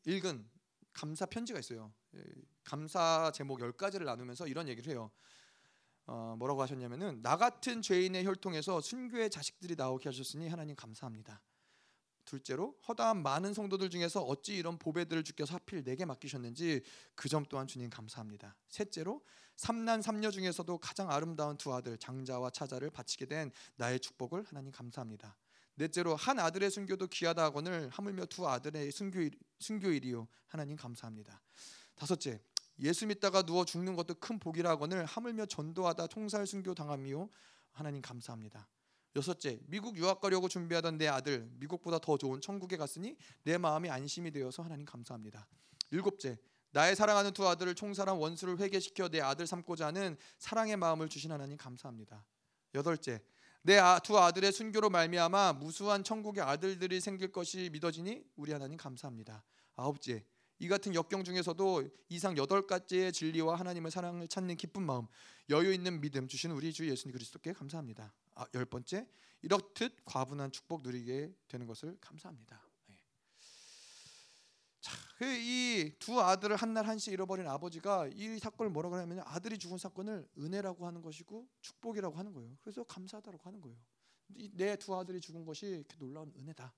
[0.04, 0.46] 읽은
[0.92, 1.92] 감사 편지가 있어요.
[2.14, 2.22] 예,
[2.64, 5.10] 감사 제목 열 가지를 나누면서 이런 얘기를 해요.
[6.06, 11.40] 어, 뭐라고 하셨냐면은 나 같은 죄인의 혈통에서 순교의 자식들이 나오게 하셨으니 하나님 감사합니다.
[12.26, 16.82] 둘째로 허다한 많은 성도들 중에서 어찌 이런 보배들을 주께서 하필 내게 맡기셨는지
[17.14, 18.54] 그 점 또한 주님 감사합니다.
[18.68, 19.22] 셋째로
[19.56, 25.36] 삼난 삼녀 중에서도 가장 아름다운 두 아들 장자와 차자를 바치게 된 나의 축복을 하나님 감사합니다.
[25.76, 31.40] 넷째로 한 아들의 순교도 귀하다 하거늘 하물며 두 아들의 순교 순교일이요 하나님 감사합니다.
[31.94, 32.40] 다섯째
[32.80, 37.28] 예수 믿다가 누워 죽는 것도 큰 복이라 하거늘 하물며 전도하다 총살 순교 당함이요
[37.72, 38.68] 하나님 감사합니다.
[39.16, 44.30] 여섯째, 미국 유학 가려고 준비하던 내 아들 미국보다 더 좋은 천국에 갔으니 내 마음이 안심이
[44.30, 45.48] 되어서 하나님 감사합니다.
[45.90, 46.38] 일곱째,
[46.72, 51.56] 나의 사랑하는 두 아들을 총사람 원수를 회개시켜 내 아들 삼고자 하는 사랑의 마음을 주신 하나님
[51.56, 52.26] 감사합니다.
[52.74, 53.22] 여덟째,
[53.62, 59.42] 내두 아, 아들의 순교로 말미암아 무수한 천국의 아들들이 생길 것이 믿어지니 우리 하나님 감사합니다.
[59.76, 60.26] 아홉째,
[60.58, 65.06] 이 같은 역경 중에서도 이상 여덟 가지의 진리와 하나님의 사랑을 찾는 기쁜 마음,
[65.50, 68.12] 여유 있는 믿음 주신 우리 주 예수님 그리스도께 감사합니다.
[68.34, 69.06] 아, 열 번째,
[69.42, 72.60] 이렇듯 과분한 축복 누리게 되는 것을 감사합니다.
[72.86, 72.94] 네.
[75.18, 80.86] 그 이두 아들을 한날 한시 잃어버린 아버지가 이 사건을 뭐라고 하냐면 아들이 죽은 사건을 은혜라고
[80.86, 82.56] 하는 것이고 축복이라고 하는 거예요.
[82.62, 83.76] 그래서 감사하다고 하는 거예요.
[84.52, 86.72] 내 두 아들이 죽은 것이 이렇게 놀라운 은혜다.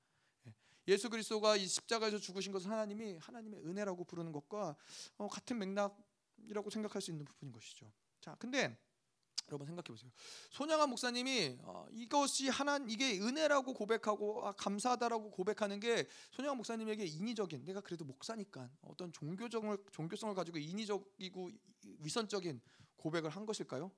[0.89, 4.74] 예수 그리스도가 이 십자가에서 죽으신 것은 하나님이 하나님의 은혜라고 부르는 것과
[5.19, 7.93] 어, 같은 맥락이라고 생각할 수 있는 부분인 것이죠.
[8.20, 8.77] 자, 근데
[9.48, 10.10] 여러분 생각해 보세요.
[10.51, 17.65] 손양한 목사님이 어, 이것이 하나 이게 은혜라고 고백하고 아, 감사하다라고 고백하는 게 손양한 목사님에게 인위적인
[17.65, 21.51] 내가 그래도 목사니까 어떤 종교적을 종교성을 가지고 인위적이고
[22.01, 22.60] 위선적인
[22.97, 23.90] 고백을 한 것일까요?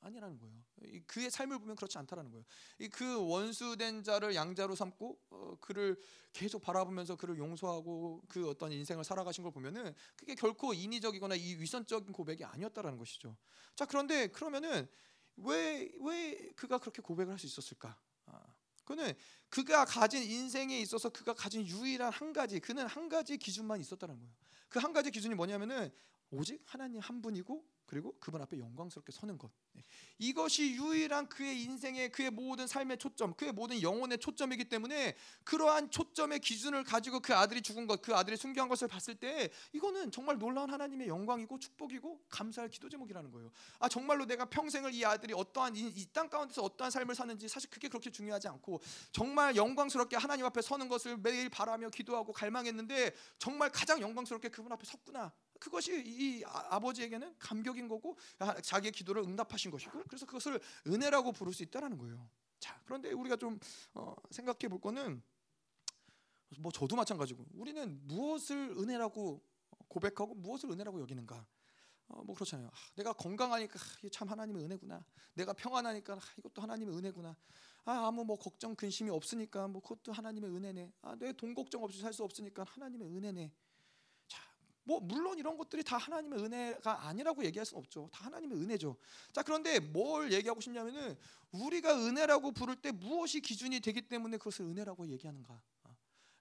[0.00, 0.62] 아니라는 거예요.
[1.06, 2.44] 그의 삶을 보면 그렇지 않다라는 거예요.
[2.92, 5.96] 그 원수된 자를 양자로 삼고 어, 그를
[6.32, 12.12] 계속 바라보면서 그를 용서하고 그 어떤 인생을 살아가신 걸 보면은 그게 결코 인위적이거나 이 위선적인
[12.12, 13.36] 고백이 아니었다라는 것이죠.
[13.74, 14.88] 자 그런데 그러면은
[15.36, 17.98] 왜 왜 그가 그렇게 고백을 할 수 있었을까?
[18.26, 18.40] 아,
[18.84, 19.12] 그는
[19.48, 24.32] 그가 가진 인생에 있어서 그가 가진 유일한 한 가지 그는 한 가지 기준만 있었다는 거예요.
[24.68, 25.90] 그 한 가지 기준이 뭐냐면은
[26.30, 29.50] 오직 하나님 한 분이고 그리고 그분 앞에 영광스럽게 서는 것.
[29.72, 29.82] 네.
[30.18, 36.38] 이것이 유일한 그의 인생의 그의 모든 삶의 초점, 그의 모든 영혼의 초점이기 때문에 그러한 초점의
[36.38, 40.70] 기준을 가지고 그 아들이 죽은 것, 그 아들이 순교한 것을 봤을 때 이거는 정말 놀라운
[40.70, 43.50] 하나님의 영광이고 축복이고 감사할 기도 제목이라는 거예요.
[43.80, 47.88] 아 정말로 내가 평생을 이 아들이 어떠한 이 땅 가운데서 어떠한 삶을 사는지 사실 그게
[47.88, 48.80] 그렇게 중요하지 않고
[49.10, 54.84] 정말 영광스럽게 하나님 앞에 서는 것을 매일 바라며 기도하고 갈망했는데 정말 가장 영광스럽게 그분 앞에
[54.84, 55.32] 섰구나.
[55.60, 58.16] 그것이 이 아, 아버지에게는 감격인 거고
[58.62, 62.28] 자기의 기도를 응답하신 것이고 그래서 그것을 은혜라고 부를 수 있다라는 거예요.
[62.58, 63.58] 자, 그런데 우리가 좀
[63.94, 65.22] 어, 생각해 볼 거는
[66.58, 69.40] 뭐 저도 마찬가지고 우리는 무엇을 은혜라고
[69.88, 71.46] 고백하고 무엇을 은혜라고 여기는가?
[72.08, 72.68] 어, 뭐 그렇잖아요.
[72.68, 75.04] 아, 내가 건강하니까 아, 참 하나님의 은혜구나.
[75.34, 77.36] 내가 평안하니까 아, 이것도 하나님의 은혜구나.
[77.84, 80.92] 아, 아무 뭐 걱정 근심이 없으니까 뭐 그것도 하나님의 은혜네.
[81.02, 83.52] 아, 내 돈 걱정 없이 살 수 없으니까 하나님의 은혜네.
[84.90, 88.10] 뭐 물론 이런 것들이 다 하나님의 은혜가 아니라고 얘기할 수는 없죠.
[88.12, 88.96] 다 하나님의 은혜죠.
[89.32, 91.16] 자 그런데 뭘 얘기하고 싶냐면은
[91.52, 95.62] 우리가 은혜라고 부를 때 무엇이 기준이 되기 때문에 그것을 은혜라고 얘기하는가?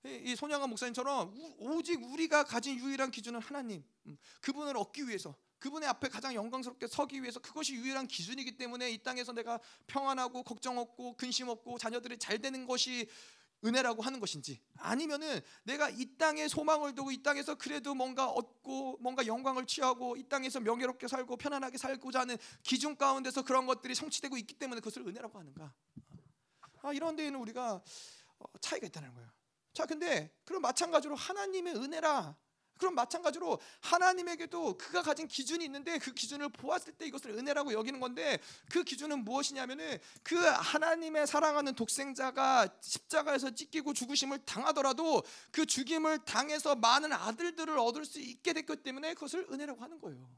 [0.03, 6.07] 이 손양아 목사님처럼 오직 우리가 가진 유일한 기준은 하나님, 음, 그분을 얻기 위해서 그분의 앞에
[6.07, 11.49] 가장 영광스럽게 서기 위해서 그것이 유일한 기준이기 때문에 이 땅에서 내가 평안하고 걱정 없고 근심
[11.49, 13.07] 없고 자녀들이 잘 되는 것이
[13.63, 19.25] 은혜라고 하는 것인지 아니면은 내가 이 땅에 소망을 두고 이 땅에서 그래도 뭔가 얻고 뭔가
[19.25, 24.53] 영광을 취하고 이 땅에서 명예롭게 살고 편안하게 살고자 하는 기준 가운데서 그런 것들이 성취되고 있기
[24.55, 25.73] 때문에 그것을 은혜라고 하는가?
[26.81, 27.81] 아, 이런 데에는 우리가
[28.39, 29.29] 어, 차이가 있다는 거예요.
[29.73, 32.35] 자, 근데 그럼 마찬가지로 하나님의 은혜라
[32.79, 38.39] 그럼 마찬가지로 하나님에게도 그가 가진 기준이 있는데 그 기준을 보았을 때 이것을 은혜라고 여기는 건데
[38.71, 47.11] 그 기준은 무엇이냐면은 그 하나님의 사랑하는 독생자가 십자가에서 찢기고 죽으심을 당하더라도 그 죽임을 당해서 많은
[47.11, 50.29] 아들들을 얻을 수 있게 됐기 때문에 그것을 은혜라고 하는 거예요.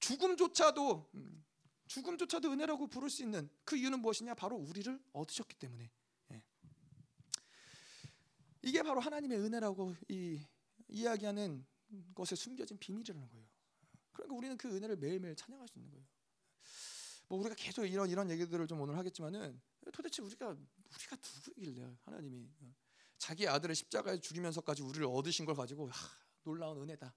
[0.00, 1.44] 죽음조차도 음,
[1.86, 4.34] 죽음조차도 은혜라고 부를 수 있는 그 이유는 무엇이냐?
[4.34, 5.90] 바로 우리를 얻으셨기 때문에.
[6.32, 6.42] 예.
[8.62, 10.40] 이게 바로 하나님의 은혜라고 이
[10.88, 11.66] 이야기하는
[12.14, 13.46] 것에 숨겨진 비밀이라는 거예요.
[14.12, 16.06] 그러니까 우리는 그 은혜를 매일매일 찬양할 수 있는 거예요.
[17.28, 19.60] 뭐 우리가 계속 이런 이런 얘기들을 좀 오늘 하겠지만은
[19.92, 22.48] 도대체 우리가 우리가 누구길래 하나님이
[23.18, 26.08] 자기 아들을 십자가에 죽이면서까지 우리를 얻으신 걸 가지고 하,
[26.42, 27.14] 놀라운 은혜다.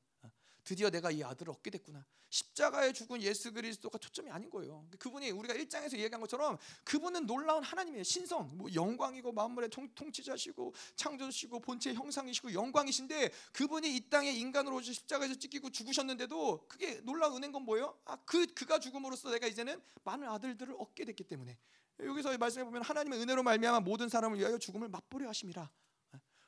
[0.63, 2.05] 드디어 내가 이 아들을 얻게 됐구나.
[2.29, 4.87] 십자가에 죽은 예수 그리스도가 초점이 아닌 거예요.
[4.99, 11.59] 그분이 우리가 일장에서 얘기한 것처럼 그분은 놀라운 하나님의 신성, 뭐 영광이고 만물의 통, 통치자시고 창조시고
[11.59, 17.99] 본체 형상이시고 영광이신데 그분이 이 땅에 인간으로 십자가에서 찢기고 죽으셨는데도 그게 놀라운 은혜인 건 뭐예요?
[18.05, 21.57] 아, 그 그가 죽음으로써 내가 이제는 많은 아들들을 얻게 됐기 때문에
[21.99, 25.69] 여기서 말씀해 보면 하나님의 은혜로 말미암아 모든 사람을 위하여 죽음을 맛보려 하심이라.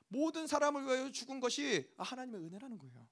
[0.08, 3.08] 모든 사람을 위하여 죽은 것이 하나님의 은혜라는 거예요.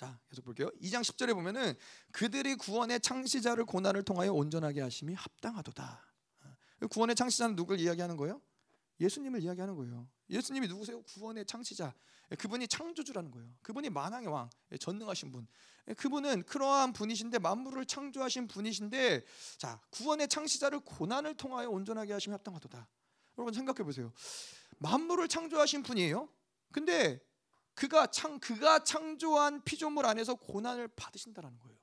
[0.00, 0.70] 자, 계속 볼게요.
[0.80, 1.74] 2장 10절에 보면은
[2.10, 6.06] 그들이 구원의 창시자를 고난을 통하여 온전하게 하심이 합당하도다.
[6.88, 8.40] 구원의 창시자는 누굴 이야기하는 거예요?
[8.98, 10.08] 예수님을 이야기하는 거예요.
[10.30, 11.02] 예수님이 누구세요?
[11.02, 11.92] 구원의 창시자.
[12.38, 13.52] 그분이 창조주라는 거예요.
[13.60, 14.48] 그분이 만왕의 왕,
[14.78, 15.46] 전능하신 분.
[15.98, 19.22] 그분은 그러한 분이신데 만물을 창조하신 분이신데
[19.58, 22.88] 자, 구원의 창시자를 고난을 통하여 온전하게 하심이 합당하도다.
[23.36, 24.14] 여러분 생각해 보세요.
[24.78, 26.26] 만물을 창조하신 분이에요.
[26.72, 27.20] 근데
[27.80, 31.78] 그가 창 그가 창조한 피조물 안에서 고난을 받으신다라는 거예요.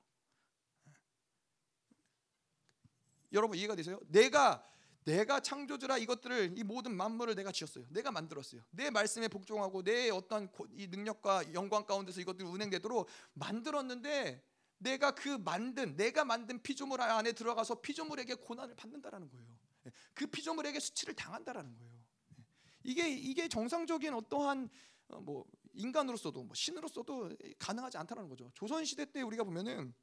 [3.32, 3.98] 여러분 이해가 되세요?
[4.06, 4.64] 내가
[5.02, 7.84] 내가 창조주라 이것들을 이 모든 만물을 내가 지었어요.
[7.90, 8.62] 내가 만들었어요.
[8.70, 14.44] 내 말씀에 복종하고 내 어떤 이 능력과 영광 가운데서 이것들이 운행되도록 만들었는데
[14.76, 19.58] 내가 그 만든 내가 만든 피조물 안에 들어가서 피조물에게 고난을 받는다라는 거예요.
[19.86, 21.92] 예, 그 피조물에게 수치를 당한다라는 거예요.
[22.38, 22.44] 예,
[22.84, 24.70] 이게 이게 정상적인 어떠한
[25.08, 25.44] 어, 뭐
[25.78, 28.50] 인간으로서도 뭐 신으로서도 가능하지 않다는 거죠.
[28.54, 29.94] 조선 시대 때 우리가 보면은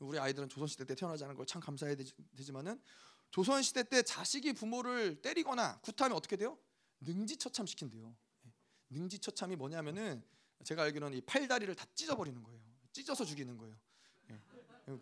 [0.00, 1.96] 우리 아이들은 조선 시대 때 태어나지 않은 걸참 감사해야
[2.36, 2.82] 되지만은
[3.30, 6.58] 조선 시대 때 자식이 부모를 때리거나 구타하면 어떻게 돼요?
[7.00, 8.14] 능지처참 시킨대요.
[8.46, 8.52] 예,
[8.90, 10.22] 능지처참이 뭐냐면은
[10.64, 12.60] 제가 알기로는 이 팔다리를 다 찢어버리는 거예요.
[12.92, 13.76] 찢어서 죽이는 거예요.
[14.30, 14.40] 예.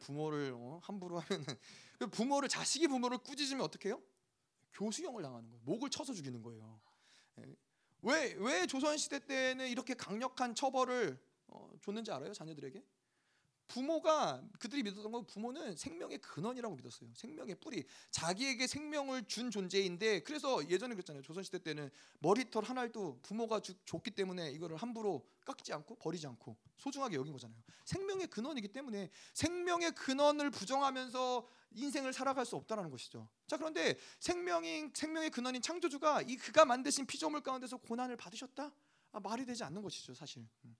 [0.00, 1.46] 부모를 어, 함부로 하면은
[1.98, 4.02] 그 부모를 자식이 부모를 꾸짖으면 어떻게 해요?
[4.74, 5.62] 교수형을 당하는 거예요.
[5.64, 6.80] 목을 쳐서 죽이는 거예요.
[8.02, 12.32] 왜 조선 시대 때는 이렇게 강력한 처벌을 어, 줬는지 알아요?
[12.32, 12.82] 자녀들에게?
[13.68, 17.08] 부모가 그들이 믿었던 건 부모는 생명의 근원이라고 믿었어요.
[17.14, 17.84] 생명의 뿌리.
[18.10, 21.22] 자기에게 생명을 준 존재인데 그래서 예전에 그랬잖아요.
[21.22, 26.54] 조선 시대 때는 머리털 하나도 부모가 주, 줬기 때문에 이거를 함부로 깎지 않고 버리지 않고
[26.76, 27.58] 소중하게 여긴 거잖아요.
[27.86, 33.28] 생명의 근원이기 때문에 생명의 근원을 부정하면서 인생을 살아갈 수 없다라는 것이죠.
[33.46, 38.72] 자 그런데 생명인 생명의 근원인 창조주가 이 그가 만드신 피조물 가운데서 고난을 받으셨다?
[39.12, 40.46] 아, 말이 되지 않는 것이죠, 사실.
[40.64, 40.76] 음.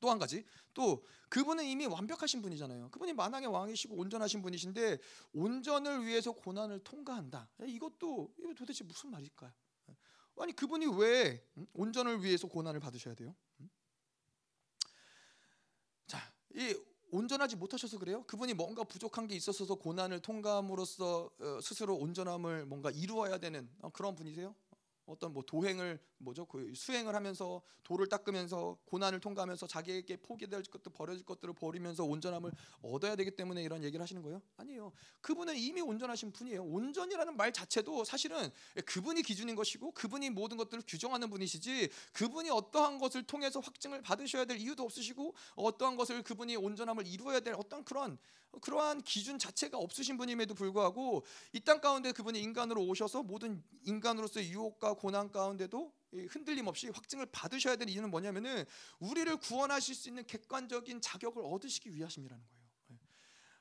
[0.00, 2.88] 또한 가지 또 그분은 이미 완벽하신 분이잖아요.
[2.90, 4.98] 그분이 만왕의 왕이시고 온전하신 분이신데
[5.34, 7.48] 온전을 위해서 고난을 통과한다.
[7.66, 9.52] 이것도 이거 도대체 무슨 말일까요?
[10.38, 13.36] 아니 그분이 왜 온전을 위해서 고난을 받으셔야 돼요?
[16.06, 16.18] 자,
[16.54, 16.74] 이
[17.10, 18.24] 온전하지 못하셔서 그래요?
[18.26, 24.14] 그분이 뭔가 부족한 게 있어서 고난을 통과함으로써 어, 스스로 온전함을 뭔가 이루어야 되는 어, 그런
[24.14, 24.54] 분이세요?
[25.10, 31.24] 어떤 뭐 도행을 뭐죠 그 수행을 하면서 도를 닦으면서 고난을 통과하면서 자기에게 포기될 것들 버려질
[31.24, 34.40] 것들을 버리면서 온전함을 얻어야 되기 때문에 이런 얘기를 하시는 거예요?
[34.56, 34.92] 아니에요.
[35.20, 36.62] 그분은 이미 온전하신 분이에요.
[36.62, 38.50] 온전이라는 말 자체도 사실은
[38.86, 44.58] 그분이 기준인 것이고 그분이 모든 것들을 규정하는 분이시지 그분이 어떠한 것을 통해서 확증을 받으셔야 될
[44.58, 48.18] 이유도 없으시고 어떠한 것을 그분이 온전함을 이루어야 될 어떤 그런
[48.60, 54.94] 그러한 기준 자체가 없으신 분임에도 불구하고 이 땅 가운데 그분이 인간으로 오셔서 모든 인간으로서의 유혹과
[54.94, 55.92] 고난 가운데도
[56.28, 58.64] 흔들림 없이 확증을 받으셔야 되는 이유는 뭐냐면은
[58.98, 62.60] 우리를 구원하실 수 있는 객관적인 자격을 얻으시기 위하심이라는 거예요.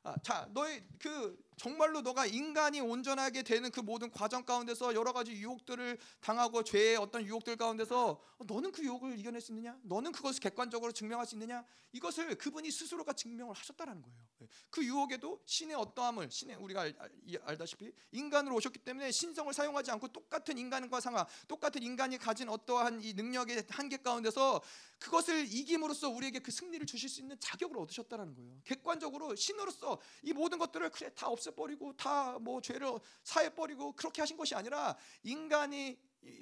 [0.04, 5.34] 아, 자, 너의 그 정말로 너가 인간이 온전하게 되는 그 모든 과정 가운데서 여러 가지
[5.34, 9.78] 유혹들을 당하고 죄의 어떤 유혹들 가운데서 어, 너는 그 유혹을 이겨낼 수 있느냐?
[9.84, 11.66] 너는 그것을 객관적으로 증명할 수 있느냐?
[11.92, 14.18] 이것을 그분이 스스로가 증명을 하셨다라는 거예요.
[14.38, 14.48] 네.
[14.70, 16.96] 그 유혹에도 신의 어떠함을 신의 우리가 알,
[17.44, 23.02] 알, 다시피 인간으로 오셨기 때문에 신성을 사용하지 않고 똑같은 인간과 상하, 똑같은 인간이 가진 어떠한
[23.02, 24.62] 이 능력의 한계 가운데서
[25.00, 28.62] 그것을 이김으로써 우리에게 그 승리를 주실 수 있는 자격을 얻으셨다라는 거예요.
[28.64, 32.88] 객관적으로 신으로서 이 모든 것들을 그래 다 없애 버리고 다 뭐 죄를
[33.24, 35.98] 사해 버리고 그렇게 하신 것이 아니라 인간이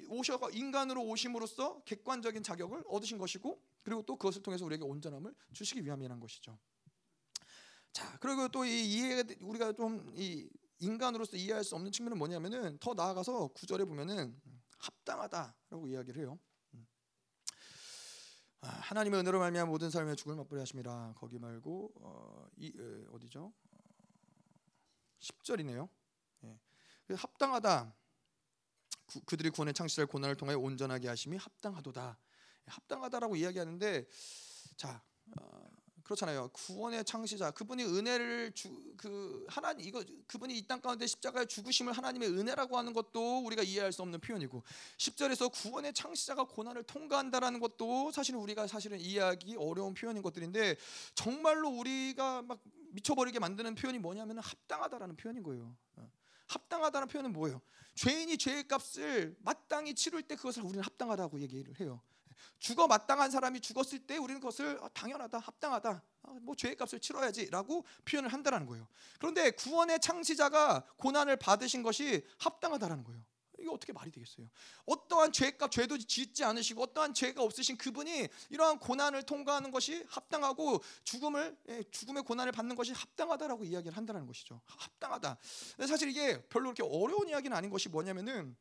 [0.08, 6.20] 오셔 인간으로 오심으로써 객관적인 자격을 얻으신 것이고 그리고 또 그것을 통해서 우리에게 온전함을 주시기 위함이라는
[6.20, 6.58] 것이죠.
[7.92, 10.48] 자 그리고 또 이 이해 우리가 좀 이
[10.80, 14.40] 인간으로서 이해할 수 없는 측면은 뭐냐면은 더 나아가서 구절에 보면은
[14.78, 16.38] 합당하다라고 이야기를 해요.
[16.74, 16.86] 음.
[18.60, 23.52] 아, 하나님의 은혜로 말미암아 모든 삶에 죽을 맛보리 하심이라 거기 말고 어, 이 어, 어디죠?
[25.20, 25.88] 10절이네요.
[26.44, 26.60] 예.
[27.06, 27.94] 그 합당하다.
[29.06, 32.18] 구, 들이 구원의 창시할 고난을 통하여 온전하게 하심이 합당하도다.
[32.18, 34.06] 예, 합당하다라고 이야기하는데
[34.76, 35.02] 자
[35.40, 35.77] 어,
[36.08, 36.48] 그렇잖아요.
[36.54, 42.30] 구원의 창시자 그분이 은혜를 주 그 하나님 이거 그분이 이 땅 가운데 십자가에 죽으심을 하나님의
[42.30, 44.62] 은혜라고 하는 것도 우리가 이해할 수 없는 표현이고
[44.96, 50.76] 10절에서 구원의 창시자가 고난을 통과한다라는 것도 사실은 우리가 사실은 이해하기 어려운 표현인 것들인데
[51.14, 52.60] 정말로 우리가 막
[52.90, 55.76] 미쳐버리게 만드는 표현이 뭐냐면 합당하다라는 표현인 거예요.
[55.96, 56.10] 어.
[56.48, 57.60] 합당하다는 표현은 뭐예요?
[57.94, 62.00] 죄인이 죄의 값을 마땅히 치를 때 그것을 우리는 합당하다고 얘기를 해요.
[62.58, 67.84] 죽어 마땅한 사람이 죽었을 때 우리는 그것을 아, 당연하다, 합당하다, 아, 뭐 죄의 값을 치러야지라고
[68.04, 68.86] 표현을 한다라는 거예요.
[69.18, 73.22] 그런데 구원의 창시자가 고난을 받으신 것이 합당하다라는 거예요.
[73.58, 74.48] 이게 어떻게 말이 되겠어요?
[74.86, 81.56] 어떠한 죄값 죄도 짓지 않으시고 어떠한 죄가 없으신 그분이 이러한 고난을 통과하는 것이 합당하고 죽음을
[81.68, 84.60] 예, 죽음의 고난을 받는 것이 합당하다라고 이야기를 한다는 것이죠.
[84.66, 85.38] 합당하다.
[85.88, 88.56] 사실 이게 별로 그렇게 어려운 이야기는 아닌 것이 뭐냐면은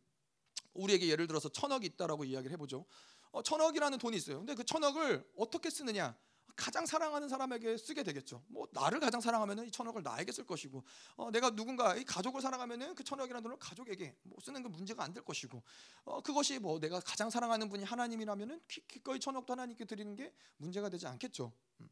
[0.74, 2.86] 우리에게 예를 들어서 천억이 있다라고 이야기를 해보죠.
[3.32, 4.38] 어, 천억이라는 돈이 있어요.
[4.40, 6.18] 근데 그 천억을 어떻게 쓰느냐?
[6.56, 8.44] 가장 사랑하는 사람에게 쓰게 되겠죠.
[8.48, 10.84] 뭐 나를 가장 사랑하면은 이 천억을 나에게 쓸 것이고,
[11.16, 15.14] 어, 내가 누군가 이 가족을 사랑하면은 그 천억이라는 돈을 가족에게 뭐 쓰는 그 문제가 안
[15.14, 15.62] 될 것이고,
[16.06, 21.06] 어, 그것이 뭐 내가 가장 사랑하는 분이 하나님이라면은 기꺼이 천억도 하나님께 드리는 게 문제가 되지
[21.06, 21.54] 않겠죠.
[21.82, 21.90] 음.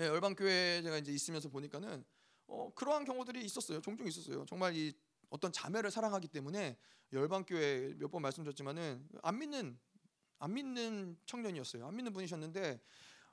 [0.00, 2.04] 예, 열방 교회 제가 이제 있으면서 보니까는
[2.48, 3.80] 어, 그러한 경우들이 있었어요.
[3.80, 4.44] 종종 있었어요.
[4.44, 4.92] 정말 이
[5.30, 6.76] 어떤 자매를 사랑하기 때문에
[7.14, 9.78] 열방 교회 몇 번 말씀드렸지만은 안 믿는
[10.42, 11.86] 안 믿는 청년이었어요.
[11.86, 12.80] 안 믿는 분이셨는데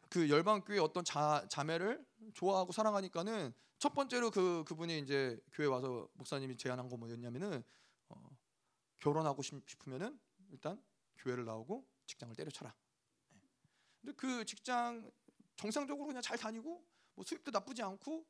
[0.10, 2.06] 그 열방 교회 어떤 자, 자매를
[2.36, 7.64] 좋아하고 사랑하니까는 첫 번째로 그 그분이 이제 교회 와서 목사님이 제안한 거 뭐였냐면은
[8.10, 8.30] 어,
[8.99, 10.19] 결혼하고 싶으면은
[10.52, 10.80] 일단
[11.18, 12.76] 교회를 나오고 직장을 때려쳐라.
[13.30, 13.40] 네.
[14.02, 15.11] 근데 그 직장
[15.56, 18.23] 정상적으로 그냥 잘 다니고 뭐 수입도 나쁘지 않고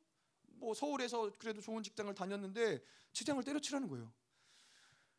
[0.54, 2.82] 뭐 서울에서 그래도 좋은 직장을 다녔는데
[3.12, 4.10] 직장을 때려치라는 거예요.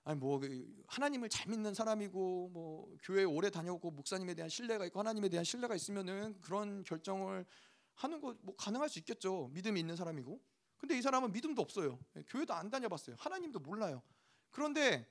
[0.03, 5.29] 아니 뭐그 하나님을 잘 믿는 사람이고 뭐 교회 오래 다녀고 목사님에 대한 신뢰가 있고 하나님에
[5.29, 7.45] 대한 신뢰가 있으면은 그런 결정을
[7.95, 9.49] 하는 거 뭐 가능할 수 있겠죠.
[9.53, 10.41] 믿음이 있는 사람이고.
[10.77, 11.99] 근데 이 사람은 믿음도 없어요.
[12.27, 13.15] 교회도 안 다녀봤어요.
[13.19, 14.01] 하나님도 몰라요.
[14.49, 15.07] 그런데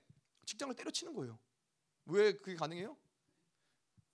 [0.46, 1.38] 직장을 때려치는 거예요.
[2.06, 2.96] 왜 그게 가능해요?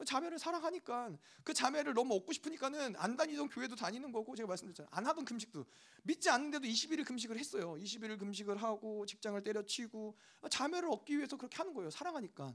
[0.05, 4.91] 자매를 사랑하니까 그 자매를 너무 얻고 싶으니까는 안 다니던 교회도 다니는 거고 제가 말씀드렸잖아요.
[4.93, 5.65] 안 하던 금식도
[6.03, 7.75] 믿지 않는데도 21일 금식을 했어요.
[7.79, 10.17] 21일 금식을 하고 직장을 때려치고
[10.51, 11.91] 자매를 얻기 위해서 그렇게 하는 거예요.
[11.91, 12.55] 사랑하니까.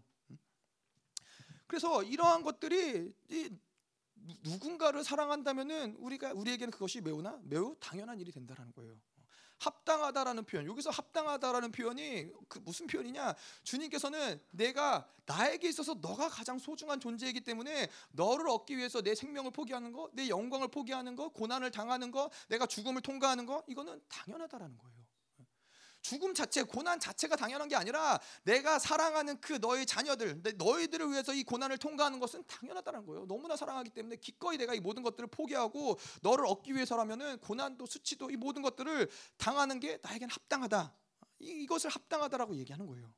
[1.67, 3.13] 그래서 이러한 것들이
[4.43, 8.95] 누군가를 사랑한다면은 우리가 우리에게는 그것이 매우나 매우 당연한 일이 된다라는 거예요.
[9.61, 10.65] 합당하다라는 표현.
[10.65, 13.35] 여기서 합당하다라는 표현이 그 무슨 표현이냐?
[13.63, 19.91] 주님께서는 내가 나에게 있어서 너가 가장 소중한 존재이기 때문에 너를 얻기 위해서 내 생명을 포기하는
[19.91, 25.00] 거, 내 영광을 포기하는 거, 고난을 당하는 거, 내가 죽음을 통과하는 거 이거는 당연하다라는 거예요.
[26.01, 31.43] 죽음 자체, 고난 자체가 당연한 게 아니라 내가 사랑하는 그 너의 자녀들, 너희들을 위해서 이
[31.43, 33.25] 고난을 통과하는 것은 당연하다는 거예요.
[33.27, 38.35] 너무나 사랑하기 때문에 기꺼이 내가 이 모든 것들을 포기하고 너를 얻기 위해서라면은 고난도 수치도 이
[38.35, 40.93] 모든 것들을 당하는 게 나에겐 합당하다.
[41.39, 43.11] 이것을 합당하다라고 얘기하는 거예요.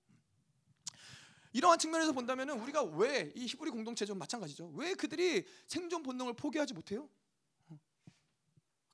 [1.54, 4.72] 이러한 측면에서 본다면은 우리가 왜 이 히브리 공동체좀 마찬가지죠.
[4.76, 7.08] 왜 그들이 생존 본능을 포기하지 못해요?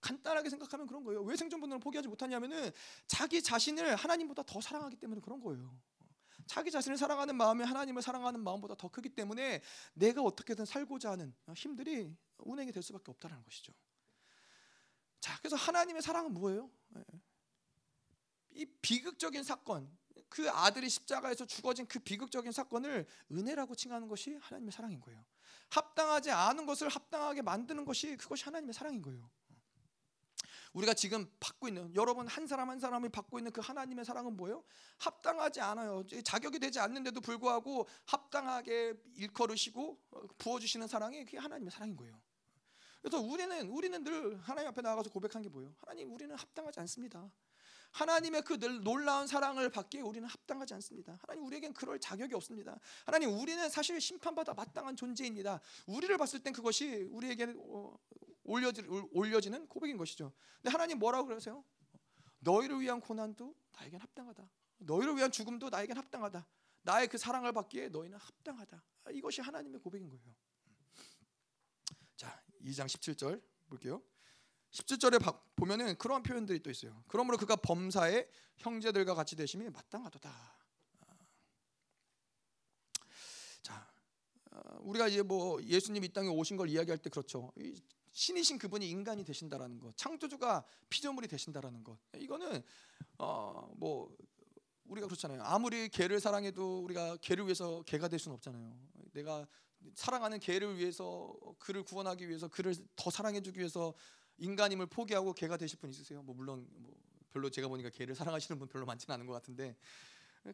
[0.01, 1.21] 간단하게 생각하면 그런 거예요.
[1.21, 2.71] 왜 생존 본능을 포기하지 못하냐면은
[3.07, 5.77] 자기 자신을 하나님보다 더 사랑하기 때문에 그런 거예요.
[6.47, 9.61] 자기 자신을 사랑하는 마음이 하나님을 사랑하는 마음보다 더 크기 때문에
[9.93, 13.73] 내가 어떻게든 살고자 하는 힘들이 운행이 될 수밖에 없다는 것이죠.
[15.19, 16.71] 자, 그래서 하나님의 사랑은 뭐예요?
[16.95, 17.03] 예.
[18.51, 19.95] 이 비극적인 사건,
[20.27, 25.23] 그 아들이 십자가에서 죽어진 그 비극적인 사건을 은혜라고 칭하는 것이 하나님의 사랑인 거예요.
[25.69, 29.29] 합당하지 않은 것을 합당하게 만드는 것이 그것이 하나님의 사랑인 거예요.
[30.73, 34.63] 우리가 지금 받고 있는 여러분 한 사람 한 사람이 받고 있는 그 하나님의 사랑은 뭐예요?
[34.99, 36.03] 합당하지 않아요.
[36.23, 42.19] 자격이 되지 않는데도 불구하고 합당하게 일컬으시고 어, 부어주시는 사랑이 그게 하나님의 사랑인 거예요.
[43.01, 45.73] 그래서 우리는 우리는 늘 하나님 앞에 나가서 고백한 게 뭐예요?
[45.79, 47.31] 하나님 우리는 합당하지 않습니다.
[47.91, 51.17] 하나님의 그 놀라운 사랑을 받기에 우리는 합당하지 않습니다.
[51.21, 52.77] 하나님 우리에겐 그럴 자격이 없습니다.
[53.05, 55.59] 하나님 우리는 사실 심판받아 마땅한 존재입니다.
[55.87, 57.97] 우리를 봤을 땐 그것이 우리에게 어,
[58.49, 60.33] 올려지, 올려지는 고백인 것이죠.
[60.55, 61.63] 근데 하나님 뭐라고 그러세요?
[62.39, 64.49] 너희를 위한 고난도 나에겐 합당하다.
[64.79, 66.47] 너희를 위한 죽음도 나에겐 합당하다.
[66.81, 68.83] 나의 그 사랑을 받기에 너희는 합당하다.
[69.11, 70.35] 이것이 하나님의 고백인 거예요.
[72.15, 74.01] 자, 2장 17절 볼게요.
[74.71, 75.19] 17절에
[75.55, 77.03] 보면은 그러한 표현들이 또 있어요.
[77.07, 78.27] 그러므로 그가 범사에
[78.57, 80.57] 형제들과 같이 되심이 마땅하도다.
[83.61, 83.93] 자,
[84.51, 87.51] 어, 우리가 이제 뭐 예수님 이 땅에 오신 걸 이야기할 때 그렇죠.
[88.19, 91.97] 신이신 그분이 인간이 되신다라는 것, 창조주가 피조물이 되신다라는 것.
[92.17, 92.61] 이거는
[93.17, 94.13] 어 뭐
[94.85, 95.41] 우리가 그렇잖아요.
[95.43, 98.75] 아무리 개를 사랑해도 우리가 개를 위해서 개가 될 수는 없잖아요.
[99.13, 99.47] 내가
[99.93, 103.93] 사랑하는 개를 위해서 그를 구원하기 위해서 그를 더 사랑해주기 위해서
[104.39, 106.21] 인간임을 포기하고 개가 되실 분 있으세요?
[106.23, 106.91] 뭐 물론 뭐
[107.31, 109.77] 별로 제가 보니까 개를 사랑하시는 분 별로 많지는 않은 것 같은데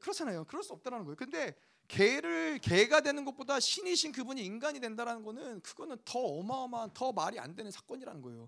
[0.02, 0.44] 그렇잖아요.
[0.44, 1.16] 그럴 수 없다라는 거예요.
[1.16, 1.56] 근데
[1.88, 7.56] 개를 개가 되는 것보다 신이신 그분이 인간이 된다라는 거는 그거는 더 어마어마한 더 말이 안
[7.56, 8.48] 되는 사건이라는 거예요.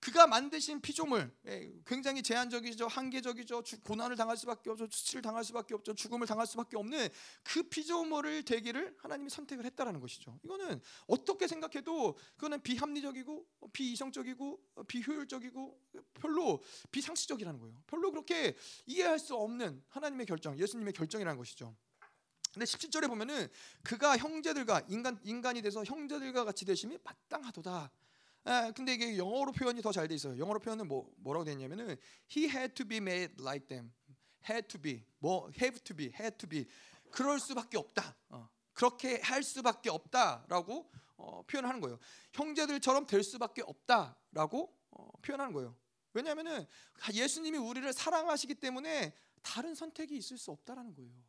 [0.00, 5.94] 그가 만드신 피조물 예, 굉장히 제한적이죠 한계적이죠 고난을 당할 수밖에 없죠 수치를 당할 수밖에 없죠
[5.94, 7.08] 죽음을 당할 수밖에 없는
[7.42, 10.38] 그 피조물을 되기를 하나님이 선택을 했다라는 것이죠.
[10.44, 15.80] 이거는 어떻게 생각해도 그거는 비합리적이고 비이성적이고 비효율적이고
[16.14, 16.62] 별로
[16.92, 17.82] 비상식적이라는 거예요.
[17.86, 18.56] 별로 그렇게
[18.86, 21.74] 이해할 수 없는 하나님의 결정 예수님의 결정이라는 것이죠
[22.52, 23.48] 근데 17절에 보면은
[23.82, 27.90] 그가 형제들과 인간 인간이 돼서 형제들과 같이 되심이 마땅하도다.
[28.46, 30.38] 에, 근데 이게 영어로 표현이 더 잘 돼 있어요.
[30.38, 31.96] 영어로 표현은 뭐 뭐라고 되어 있냐면은
[32.34, 33.92] he had to be made like them.
[34.48, 36.66] had to be 뭐 have to be had to be
[37.10, 38.16] 그럴 수밖에 없다.
[38.30, 41.98] 어, 그렇게 할 수밖에 없다라고 어, 표현하는 거예요.
[42.32, 45.76] 형제들처럼 될 수밖에 없다라고 어, 표현하는 거예요.
[46.14, 46.66] 왜냐하면은
[47.12, 49.12] 예수님이 우리를 사랑하시기 때문에
[49.42, 51.27] 다른 선택이 있을 수 없다라는 거예요.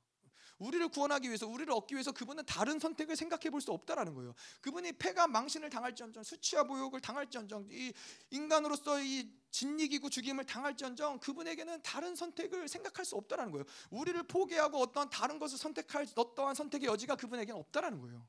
[0.60, 4.34] 우리를 구원하기 위해서 우리를 얻기 위해서 그분은 다른 선택을 생각해 볼 수 없다라는 거예요.
[4.62, 7.92] 그분이 패가 망신을 당할지언정 수치와 모욕을 당할지언정 이
[8.30, 13.66] 인간으로서 이 진리기구 죽임을 당할지언정 그분에게는 다른 선택을 생각할 수 없다라는 거예요.
[13.90, 18.26] 우리를 포기하고 어떤 다른 것을 선택할 어떠한 선택의 여지가 그분에게는 없다라는 거예요.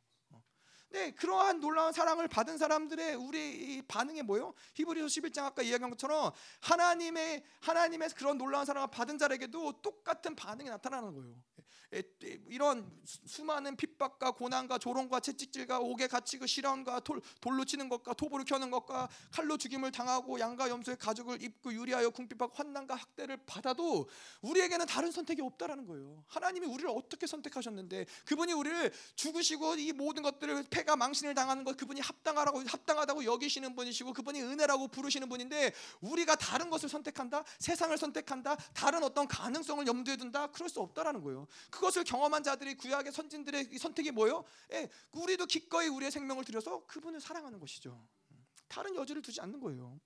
[0.92, 4.54] 네, 그러한 놀라운 사랑을 받은 사람들의 우리 반응이 뭐요?
[4.74, 6.32] 히브리서 11장 아까 이야기한 것처럼
[6.62, 11.36] 하나님의 하나님의 그런 놀라운 사랑을 받은 자에게도 똑같은 반응이 나타나는 거예요.
[12.46, 18.70] 이런 수많은 핍박과 고난과 조롱과 채찍질과 옥에 갇히고 실현과 돌, 돌로 치는 것과 토불을 켜는
[18.70, 24.08] 것과 칼로 죽임을 당하고 양과 염소의 가죽을 입고 유리하여 궁핍박 환난과 학대를 받아도
[24.42, 26.22] 우리에게는 다른 선택이 없다라는 거예요.
[26.28, 32.00] 하나님이 우리를 어떻게 선택하셨는데 그분이 우리를 죽으시고 이 모든 것들을 패가 망신을 당하는 것 그분이
[32.00, 35.72] 합당하라고 합당하다고 여기시는 분이시고 그분이 은혜라고 부르시는 분인데
[36.02, 41.48] 우리가 다른 것을 선택한다 세상을 선택한다 다른 어떤 가능성을 염두에 둔다 그럴 수 없다라는 거예요.
[41.70, 44.44] 그것을 경험한 자들이 구약의 선진들의 선택이 뭐요?
[44.72, 48.06] 예, 우리도 기꺼이 우리의 생명을 들여서 그분을 사랑하는 것이죠.
[48.68, 50.00] 다른 여지를 두지 않는 거예요.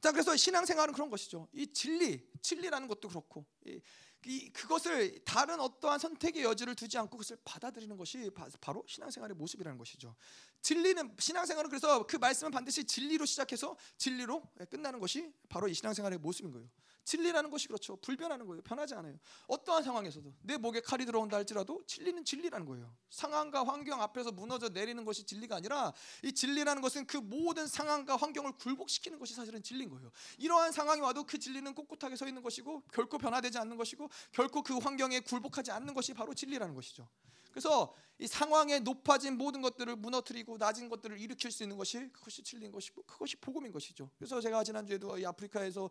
[0.00, 1.48] 자, 그래서 신앙생활은 그런 것이죠.
[1.52, 3.80] 이 진리, 진리라는 것도 그렇고, 이,
[4.26, 8.30] 이, 그것을 다른 어떠한 선택의 여지를 두지 않고 그것을 받아들이는 것이
[8.60, 10.14] 바 로 신앙생활의 모습이라는 것이죠.
[10.62, 16.50] 진리는 신앙생활은 그래서 그 말씀은 반드시 진리로 시작해서 진리로 끝나는 것이 바로 이 신앙생활의 모습인
[16.52, 16.68] 거예요.
[17.06, 17.96] 진리라는 것이 그렇죠.
[17.96, 18.62] 불변하는 거예요.
[18.62, 19.16] 변하지 않아요.
[19.46, 22.94] 어떠한 상황에서도 내 목에 칼이 들어온다 할지라도 진리는 진리라는 거예요.
[23.10, 25.92] 상황과 환경 앞에서 무너져 내리는 것이 진리가 아니라
[26.24, 30.10] 이 진리라는 것은 그 모든 상황과 환경을 굴복시키는 것이 사실은 진리인 거예요.
[30.38, 34.76] 이러한 상황이 와도 그 진리는 꿋꿋하게 서 있는 것이고 결코 변화되지 않는 것이고 결코 그
[34.76, 37.08] 환경에 굴복하지 않는 것이 바로 진리라는 것이죠.
[37.52, 42.72] 그래서 이 상황에 높아진 모든 것들을 무너뜨리고 낮은 것들을 일으킬 수 있는 것이 그것이 진리인
[42.72, 44.10] 것이고 그것이 복음인 것이죠.
[44.18, 45.88] 그래서 제가 지난주에도 이 아프리카에서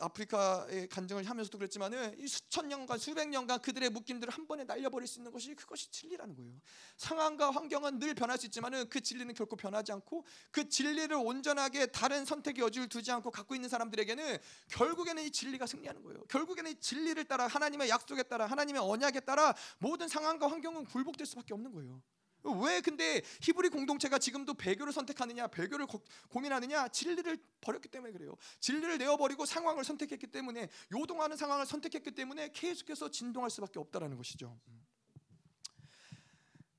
[0.00, 5.20] 아프리카의 간증을 하면서도 그랬지만은 이 수천 년간 수백 년간 그들의 묶임들을 한 번에 날려버릴 수
[5.20, 6.52] 있는 것이 그것이 진리라는 거예요.
[6.96, 12.24] 상황과 환경은 늘 변할 수 있지만은 그 진리는 결코 변하지 않고 그 진리를 온전하게 다른
[12.24, 14.38] 선택의 여지를 두지 않고 갖고 있는 사람들에게는
[14.68, 16.24] 결국에는 이 진리가 승리하는 거예요.
[16.24, 21.54] 결국에는 이 진리를 따라 하나님의 약속에 따라 하나님의 언약에 따라 모든 상황과 환경은 굴복될 수밖에
[21.54, 22.02] 없는 거예요.
[22.44, 26.00] 왜 근데 히브리 공동체가 지금도 배교를 선택하느냐, 배교를 고,
[26.40, 28.36] 민하느냐 진리를 버렸기 때문에 그래요.
[28.60, 34.58] 진리를 내어버리고 상황을 선택했기 때문에 요동하는 상황을 선택했기 때문에 계속해서 진동할 수밖에 없다라는 것이죠.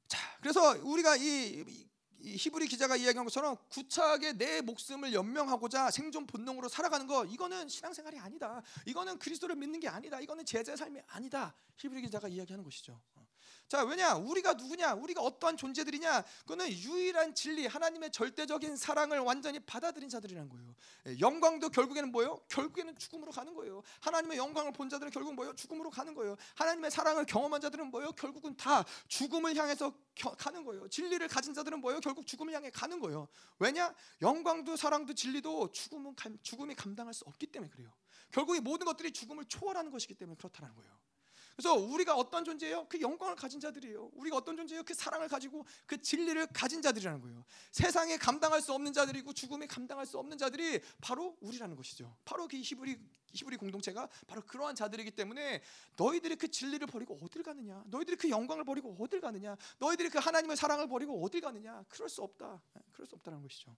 [0.08, 1.64] 자, 그래서 우리가 이,
[2.22, 8.18] 이 히브리 기자가 이야기한 것처럼 구차하게 내 목숨을 연명하고자 생존 본능으로 살아가는 거 이거는 신앙생활이
[8.18, 8.62] 아니다.
[8.86, 10.20] 이거는 그리스도를 믿는 게 아니다.
[10.20, 11.54] 이거는 제자의 삶이 아니다.
[11.78, 13.00] 히브리 기자가 이야기하는 것이죠.
[13.70, 14.16] 자, 왜냐?
[14.16, 14.96] 우리가 누구냐?
[14.96, 16.24] 우리가 어떠한 존재들이냐?
[16.42, 20.76] 그거는 유일한 진리, 하나님의 절대적인 사랑을 완전히 받아들인 자들이라는 거예요.
[21.06, 22.40] 예, 영광도 결국에는 뭐예요?
[22.48, 23.84] 결국에는 죽음으로 가는 거예요.
[24.02, 25.54] 하나님의 영광을 본 자들은 결국 뭐예요?
[25.54, 26.36] 죽음으로 가는 거예요.
[26.56, 28.12] 하나님의 사랑을 경험한 자들은 뭐예요?
[28.14, 30.88] 결국은 다 죽음을 향해서 겨, 가는 거예요.
[30.88, 32.00] 진리를 가진 자들은 뭐예요?
[32.00, 33.28] 결국 죽음을 향해 가는 거예요.
[33.60, 33.94] 왜냐?
[34.24, 37.94] 영광도 사랑도 진리도 죽음은 죽음이 감당할 수 없기 때문에 그래요.
[38.32, 40.98] 결국 이 모든 것들이 죽음을 초월하는 것이기 때문에 그렇다는 거예요.
[41.60, 42.88] 그래서 우리가 어떤 존재예요?
[42.88, 44.12] 그 영광을 가진 자들이에요.
[44.14, 44.82] 우리가 어떤 존재예요?
[44.84, 47.44] 그 사랑을 가지고 그 진리를 가진 자들이라는 거예요.
[47.74, 52.16] 세상에 감당할 수 없는 자들이고 죽음에 감당할 수 없는 자들이 바로 우리라는 것이죠.
[52.24, 52.98] 바로 그 히브리
[53.34, 55.62] 히브리 공동체가 바로 그러한 자들이기 때문에
[55.98, 57.84] 너희들이 그 진리를 버리고 어딜 가느냐?
[57.88, 59.58] 너희들이 그 영광을 버리고 어딜 가느냐?
[59.80, 61.84] 너희들이 그 하나님의 사랑을 버리고 어딜 가느냐?
[61.90, 62.62] 그럴 수 없다.
[62.74, 63.76] 네, 그럴 수 없다는 것이죠.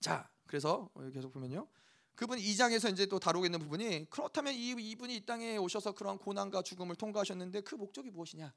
[0.00, 1.68] 자, 그래서 계속 보면요.
[2.14, 6.62] 그분 2장에서 이제 또 다루고 있는 부분이 그렇다면 이 이분이 이 땅에 오셔서 그런 고난과
[6.62, 8.52] 죽음을 통과하셨는데 그 목적이 무엇이냐?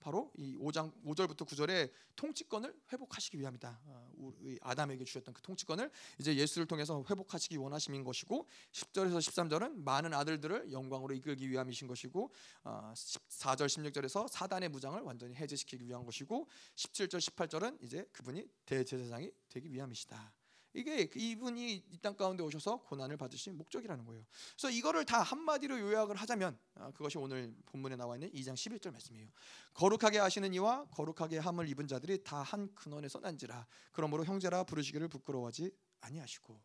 [0.00, 3.80] 바로 이 5장 5절부터 9절에 통치권을 회복하시기 위함이다.
[3.84, 4.10] 어,
[4.62, 11.14] 아담에게 주셨던 그 통치권을 이제 예수를 통해서 회복하시기 원하심인 것이고 10절에서 13절은 많은 아들들을 영광으로
[11.14, 12.32] 이끌기 위함이신 것이고
[12.64, 19.70] 14절 어, 16절에서 사단의 무장을 완전히 해제시키기 위한 것이고 17절 18절은 이제 그분이 대제사장이 되기
[19.70, 20.39] 위함이시다.
[20.72, 24.24] 이게 이분이 이 땅 가운데 오셔서 고난을 받으신 목적이라는 거예요.
[24.56, 29.28] 그래서 이거를 다 한마디로 요약을 하자면 아, 그것이 오늘 본문에 나와 있는 2장 11절 말씀이에요.
[29.74, 33.66] 거룩하게 하시는 이와 거룩하게 함을 입은 자들이 다 한 근원에서 난지라.
[33.92, 35.70] 그러므로 형제라 부르시기를 부끄러워하지
[36.00, 36.60] 아니하시고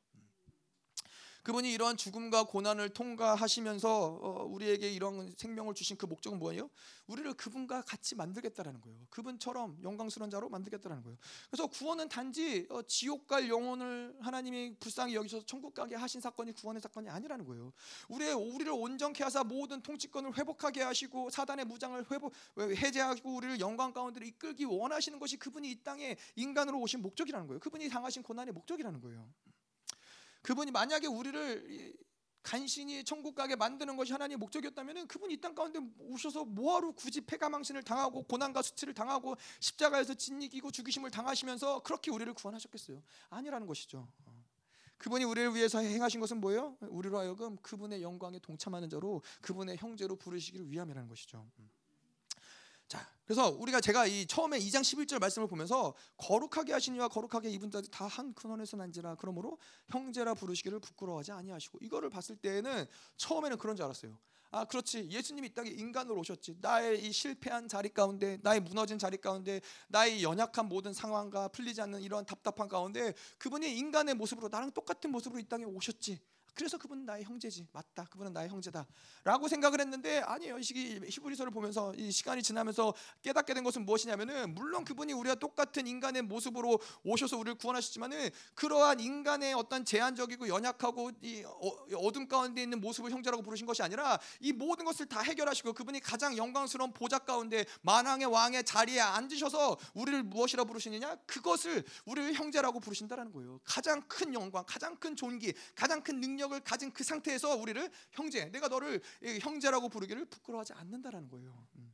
[1.46, 6.72] 그분이 이러한 죽음과 고난을 통과하시면서 어, 우리에게 이런 생명을 주신 그 목적은 뭐예요?
[7.06, 8.98] 우리를 그분과 같이 만들겠다라는 거예요.
[9.12, 11.20] 그분처럼 영광스러운 자로 만들겠다라는 거예요.
[11.52, 16.82] 그래서 구원은 단지 어, 지옥 갈 영혼을 하나님이 불쌍히 여기셔서 천국 가게 하신 사건이 구원의
[16.82, 17.74] 사건이 아니라는 거예요.
[18.10, 24.26] 우리의 우리를 온전케 하사 모든 통치권을 회복하게 하시고 사단의 무장을 회복 해제하고 우리를 영광 가운데로
[24.26, 27.60] 이끌기 원하시는 것이 그분이 이 땅에 인간으로 오신 목적이라는 거예요.
[27.60, 29.30] 그분이 당하신 고난의 목적이라는 거예요.
[30.46, 31.98] 그분이 만약에 우리를
[32.44, 37.82] 간신히 천국 가게 만드는 것이 하나님의 목적이었다면 그분이 이 땅 가운데 오셔서 뭐하러 굳이 폐가망신을
[37.82, 43.02] 당하고 고난과 수치를 당하고 십자가에서 진이기고 죽이심을 당하시면서 그렇게 우리를 구원하셨겠어요?
[43.32, 44.08] 아니라는 것이죠.
[45.00, 46.78] 그분이 우리를 위해서 행하신 것은 뭐예요?
[46.82, 51.50] 우리로 하여금 그분의 영광에 동참하는 자로 그분의 형제로 부르시기를 위함이라는 것이죠.
[52.88, 57.90] 자, 그래서 우리가 제가 이 처음에 2장 11절 말씀을 보면서 거룩하게 하시니와 거룩하게 입은 자들
[57.90, 59.58] 다 한 근원에서 난지라 그러므로
[59.88, 62.86] 형제라 부르시기를 부끄러워하지 아니하시고 이거를 봤을 때에는
[63.18, 64.18] 처음에는 그런 줄 알았어요.
[64.52, 65.10] 아, 그렇지.
[65.10, 66.60] 예수님이 이 땅에 인간으로 오셨지.
[66.62, 69.60] 나의 이 실패한 자리 가운데, 나의 무너진 자리 가운데,
[69.90, 75.42] 나의 연약한 모든 상황과 풀리지 않는 이러한 답답한 가운데 그분이 인간의 모습으로 나랑 똑같은 모습으로
[75.42, 76.22] 이 땅에 오셨지.
[76.56, 77.68] 그래서 그분은 나의 형제지.
[77.74, 78.06] 맞다.
[78.06, 83.64] 그분은 나의 형제다라고 생각을 했는데 아니에요 이 시기 히브리서를 보면서 이 시간이 지나면서 깨닫게 된
[83.64, 90.48] 것은 무엇이냐면은 물론 그분이 우리와 똑같은 인간의 모습으로 오셔서 우리를 구원하셨지만은 그러한 인간의 어떤 제한적이고
[90.48, 91.68] 연약하고 이 어,
[91.98, 96.38] 어둠 가운데 있는 모습을 형제라고 부르신 것이 아니라 이 모든 것을 다 해결하시고 그분이 가장
[96.38, 101.16] 영광스러운 보좌 가운데 만왕의 왕의 자리에 앉으셔서 우리를 무엇이라 부르시느냐?
[101.28, 103.60] 그것을 우리를 형제라고 부르신다라는 거예요.
[103.66, 108.46] 가장 큰 영광 가장 큰 존귀 가장 큰 능력 능력을 가진 그 상태에서 우리를 형제,
[108.46, 109.02] 내가 너를
[109.42, 111.68] 형제라고 부르기를 부끄러워하지 않는다라는 거예요.
[111.76, 111.94] 음.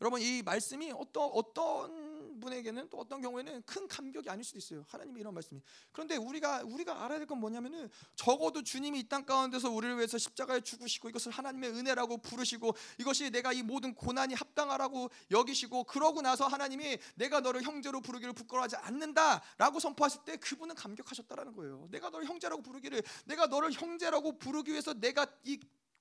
[0.00, 2.09] 여러분 이 말씀이 어떤 어떤
[2.40, 4.84] 분에게는 또 어떤 경우에는 큰 감격이 아닐 수도 있어요.
[4.88, 5.60] 하나님이 이런 말씀이.
[5.92, 10.60] 그런데 우리가 우리가 알아야 될 건 뭐냐면은 적어도 주님이 이 땅 가운데서 우리를 위해서 십자가에
[10.60, 16.98] 죽으시고 이것을 하나님의 은혜라고 부르시고 이것이 내가 이 모든 고난이 합당하라고 여기시고 그러고 나서 하나님이
[17.16, 21.88] 내가 너를 형제로 부르기를 부끄러워하지 않는다라고 선포하실 때 그분은 감격하셨다라는 거예요.
[21.90, 25.58] 내가 너를 형제라고 부르기를 내가 너를 형제라고 부르기 위해서 내가 이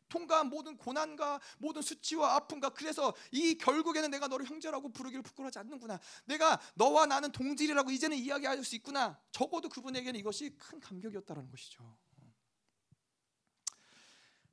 [0.09, 5.99] 통과한 모든 고난과 모든 수치와 아픔과 그래서 이 결국에는 내가 너를 형제라고 부르기를 부끄러워하지 않는구나.
[6.25, 9.17] 내가 너와 나는 동질이라고 이제는 이야기할 수 있구나.
[9.31, 11.83] 적어도 그분에게는 이것이 큰 감격이었다라는 것이죠.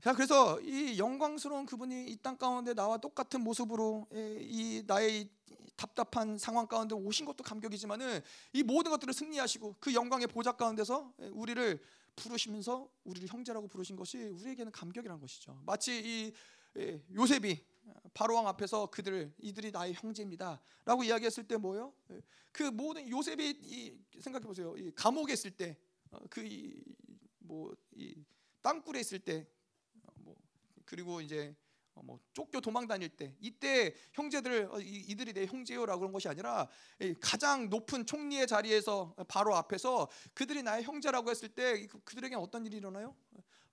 [0.03, 5.29] 자, 그래서 이 영광스러운 그분이 이 땅 가운데 나와 똑같은 모습으로 이 나의
[5.75, 8.21] 답답한 상황 가운데 오신 것도 감격이지만은
[8.53, 11.81] 이 모든 것들을 승리하시고 그 영광의 보좌 가운데서 우리를
[12.17, 15.63] 부르시면서 우리를 형제라고 부르신 것이 우리에게는 감격이라는 것이죠.
[15.65, 16.33] 마치 이
[16.79, 17.65] 예, 요셉이
[18.13, 21.95] 바로 왕 앞에서 그들 이들이 나의 형제입니다라고 이야기했을 때 뭐요?
[22.11, 22.21] 예,
[22.53, 24.75] 그 모든 요셉이 생각해 보세요.
[24.95, 25.79] 감옥에 있을 때
[26.31, 26.41] 그
[27.39, 28.25] 뭐이 어,
[28.63, 29.47] 땅굴에 있을 때
[30.03, 30.37] 어, 뭐
[30.85, 31.66] 그리고 이제 어,
[32.05, 36.69] 뭐 쫓겨 도망 다닐 때 이때 형제들 어, 이들이 내 형제요라고 그런 것이 아니라
[37.21, 42.77] 가장 높은 총리의 자리에서 바로 앞에서 그들이 나의 형제라고 했을 때 그, 그들에게 어떤 일이
[42.77, 43.15] 일어나요?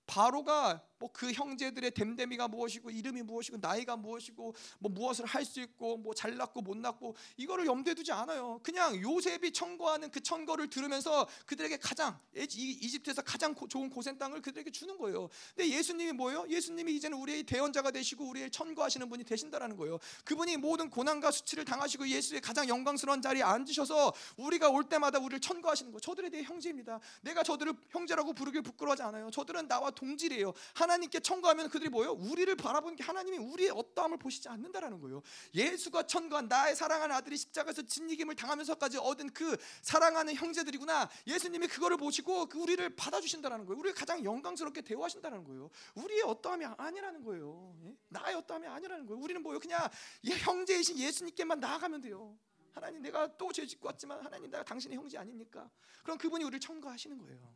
[0.06, 5.98] 바로가 뭐 그 형제들의 댐댐이가 무엇이고 이름이 무엇이고 나이가 무엇이고 뭐 무엇을 할 수 있고
[5.98, 8.58] 뭐 잘났고 못났고 이거를 염두에 두지 않아요.
[8.62, 14.96] 그냥 요셉이 청구하는 그 청거를 들으면서 그들에게 가장 이집트에서 가장 좋은 고센 땅을 그들에게 주는
[14.96, 15.28] 거예요.
[15.54, 16.46] 근데 예수님이 뭐예요?
[16.48, 19.98] 예수님이 이제는 우리의 대언자가 되시고 우리의 청구하시는 분이 되신다라는 거예요.
[20.24, 25.92] 그분이 모든 고난과 수치를 당하시고 예수의 가장 영광스러운 자리에 앉으셔서 우리가 올 때마다 우리를 청구하시는
[25.92, 26.00] 거예요.
[26.00, 27.00] 저들에 대해 형제입니다.
[27.20, 29.30] 내가 저들을 형제라고 부르길 부끄러워하지 않아요.
[29.30, 30.54] 저들은 나와 동질이에요.
[30.72, 32.12] 하나 님께 청구하면 그들이 뭐예요?
[32.12, 35.22] 우리를 바라보는 게 하나님이 우리의 어떠함을 보시지 않는다라는 거예요.
[35.54, 41.08] 예수가 청구한 나의 사랑하는 아들이 십자가에서 진이김을 당하면서까지 얻은 그 사랑하는 형제들이구나.
[41.26, 43.78] 예수님이 그거를 보시고 그 우리를 받아주신다라는 거예요.
[43.78, 45.70] 우리를 가장 영광스럽게 대우하신다는 거예요.
[45.94, 47.74] 우리의 어떠함이 아니라는 거예요.
[47.84, 47.94] 예?
[48.08, 49.22] 나의 어떠함이 아니라는 거예요.
[49.22, 49.60] 우리는 뭐예요?
[49.60, 49.80] 그냥
[50.24, 52.36] 형제이신 예수님께만 나아가면 돼요.
[52.72, 55.70] 하나님 내가 또 죄 짓고 왔지만 하나님 내가 당신의 형제 아닙니까?
[56.02, 57.54] 그럼 그분이 우리를 청구하시는 거예요.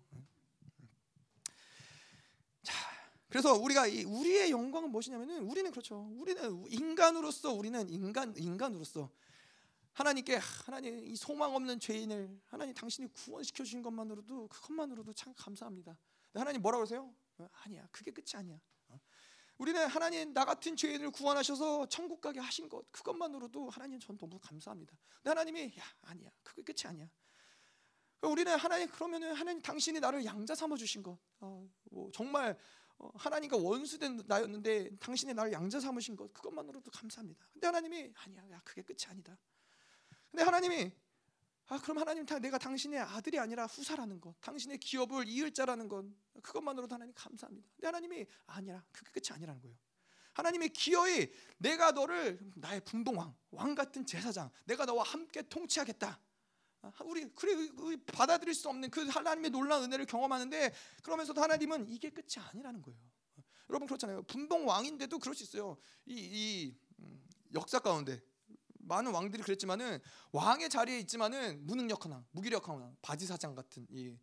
[3.29, 6.11] 그래서 우리가 우리의 영광은 무엇이냐면은 우리는 그렇죠.
[6.17, 9.11] 우리는 인간으로서 우리는 인간 인간으로서
[9.93, 15.99] 하나님께 하나님 이 소망 없는 죄인을 하나님 당신이 구원시켜 주신 것만으로도 그것만으로도 참 감사합니다.
[16.35, 17.13] 하나님 뭐라고 그러세요?
[17.39, 17.87] 어, 아니야.
[17.91, 18.59] 그게 끝이 아니야.
[18.89, 18.99] 어?
[19.59, 24.97] 우리는 하나님 나 같은 죄인을 구원하셔서 천국 가게 하신 것 그것만으로도 하나님 전 너무 감사합니다.
[25.17, 26.31] 근데 하나님이 야 아니야.
[26.43, 27.11] 그게 끝이 아니야.
[28.23, 33.57] 우리는 하나님 그러면은 하나님 당신이 나를 양자 삼아 주신 것, 어, 뭐 정말 어, 하나님과
[33.57, 37.47] 원수된 나였는데 당신이 나를 양자 삼으신 것 그것만으로도 감사합니다.
[37.53, 39.39] 근데 하나님이 아니야, 야 그게 끝이 아니다.
[40.31, 40.93] 근데 하나님이
[41.67, 46.05] 아 그럼 하나님 내가 당신의 아들이 아니라 후사라는 것, 당신의 기업을 이을 자라는 것
[46.43, 47.69] 그것만으로도 하나님 감사합니다.
[47.75, 49.77] 근데 하나님이 아니라 그게 끝이 아니라는 거예요.
[50.33, 56.21] 하나님의 기어이 내가 너를 나의 분봉왕, 왕 같은 제사장, 내가 너와 함께 통치하겠다.
[56.83, 60.73] 아, 우리 그래 받아들일 수 없는 그 하나님의 놀라운 은혜를 경험하는데
[61.03, 62.99] 그러면서도 하나님은 이게 끝이 아니라는 거예요.
[63.69, 64.23] 여러분 그렇잖아요.
[64.23, 65.77] 분봉 왕인데도 그럴 수 있어요.
[66.07, 67.23] 이, 이 음,
[67.55, 68.21] 역사 가운데
[68.89, 70.01] 많은 왕들이 그랬지만은
[70.33, 74.17] 왕의 자리에 있지만은 무능력한 왕, 무기력한 왕, 바지사장 같은 이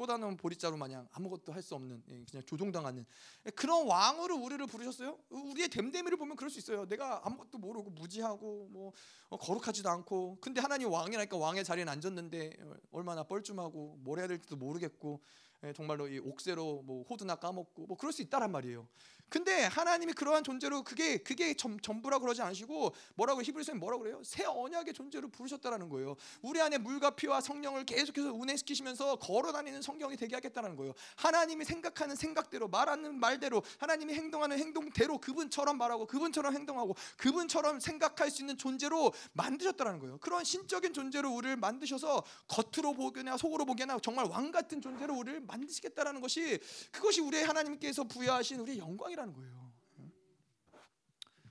[0.00, 3.04] 꽂아놓은 보리자루 마냥 아무것도 할 수 없는 예, 그냥 조종당하는
[3.44, 5.18] 예, 그런 왕으로 우리를 부르셨어요.
[5.28, 6.86] 우리의 됨됨이를 보면 그럴 수 있어요.
[6.86, 8.92] 내가 아무것도 모르고 무지하고 뭐
[9.28, 14.56] 어, 거룩하지도 않고 근데 하나님 왕이라니까 왕의 자리에 앉았는데 어, 얼마나 뻘쭘하고 뭘 해야 될지도
[14.56, 15.20] 모르겠고
[15.64, 18.88] 예, 정말로 이 옥새로 뭐 호두나 까먹고 뭐 그럴 수 있다란 말이에요.
[19.30, 24.20] 근데 하나님이 그러한 존재로 그게 그게 점, 전부라 그러지 않으시고 뭐라고 히브리서에 뭐라고 그래요?
[24.24, 26.16] 새 언약의 존재로 부르셨다라는 거예요.
[26.42, 30.92] 우리 안에 물과 피와 성령을 계속해서 운행시키시면서 걸어다니는 성경이 되게 하겠다는 거예요.
[31.14, 38.42] 하나님이 생각하는 생각대로 말하는 말대로 하나님이 행동하는 행동대로 그분처럼 말하고 그분처럼 행동하고 그분처럼 생각할 수
[38.42, 40.18] 있는 존재로 만드셨다라는 거예요.
[40.18, 46.20] 그런 신적인 존재로 우리를 만드셔서 겉으로 보기나 속으로 보기나 정말 왕 같은 존재로 우리를 만드시겠다라는
[46.20, 46.58] 것이
[46.90, 49.72] 그것이 우리 하나님께서 부여하신 우리의 영광이라 아니라는 거예요.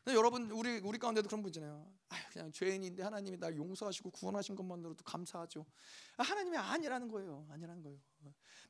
[0.07, 1.87] 여러분 우리 우리 가운데도 그런 분 있잖아요.
[2.09, 5.65] 아유, 그냥 죄인인데 하나님이 날 용서하시고 구원하신 것만으로도 감사하죠.
[6.17, 7.47] 하나님이 아니라는 거예요.
[7.51, 7.99] 아니라는 거예요.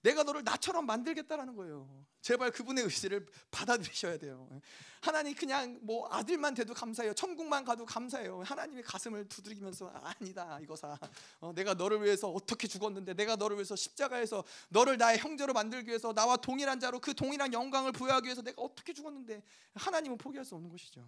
[0.01, 2.05] 내가 너를 나처럼 만들겠다라는 거예요.
[2.21, 4.49] 제발 그분의 의지를 받아들이셔야 돼요.
[5.01, 7.13] 하나님 그냥 뭐 아들만 돼도 감사해요.
[7.13, 8.41] 천국만 가도 감사해요.
[8.43, 10.97] 하나님의 가슴을 두드리면서 아니다 이거사.
[11.39, 16.13] 어, 내가 너를 위해서 어떻게 죽었는데 내가 너를 위해서 십자가에서 너를 나의 형제로 만들기 위해서
[16.13, 19.41] 나와 동일한 자로 그 동일한 영광을 부여하기 위해서 내가 어떻게 죽었는데
[19.76, 21.07] 하나님은 포기할 수 없는 것이죠.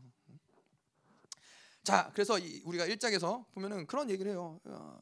[1.83, 4.59] 자, 그래서 우리가 1장에서 보면은 그런 얘기를 해요.
[4.65, 5.01] 어,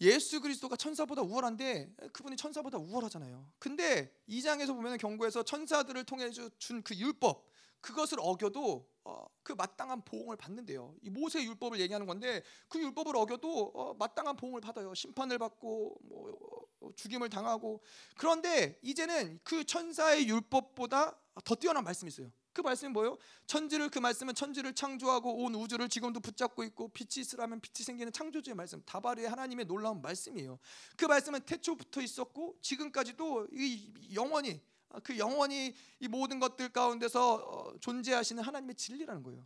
[0.00, 3.46] 예수 그리스도가 천사보다 우월한데 그분이 천사보다 우월하잖아요.
[3.58, 7.46] 근데 2장에서 보면 경고에서 천사들을 통해 준 그 율법
[7.80, 10.94] 그것을 어겨도 어, 그 마땅한 보응을 받는데요.
[11.02, 14.94] 이 모세 율법을 얘기하는 건데 그 율법을 어겨도 어, 마땅한 보응을 받아요.
[14.94, 17.82] 심판을 받고 뭐, 어, 죽임을 당하고
[18.16, 22.30] 그런데 이제는 그 천사의 율법보다 더 뛰어난 말씀이 있어요.
[22.54, 23.18] 그 말씀이 뭐예요?
[23.46, 28.54] 천지를 그 말씀은 천지를 창조하고 온 우주를 지금도 붙잡고 있고 빛이 있으라면 빛이 생기는 창조주의
[28.54, 30.58] 말씀 다바르의 하나님의 놀라운 말씀이에요.
[30.96, 34.62] 그 말씀은 태초부터 있었고 지금까지도 이 영원히
[35.02, 39.44] 그 영원히 이 모든 것들 가운데서 어, 존재하시는 하나님의 진리라는 거예요.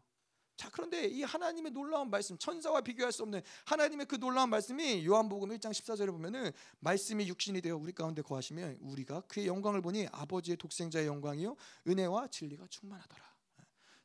[0.58, 5.50] 자 그런데 이 하나님의 놀라운 말씀 천사와 비교할 수 없는 하나님의 그 놀라운 말씀이 요한복음
[5.50, 11.06] 1장 14절에 보면은 말씀이 육신이 되어 우리 가운데 거하시면 우리가 그의 영광을 보니 아버지의 독생자의
[11.06, 11.54] 영광이요
[11.86, 13.22] 은혜와 진리가 충만하더라.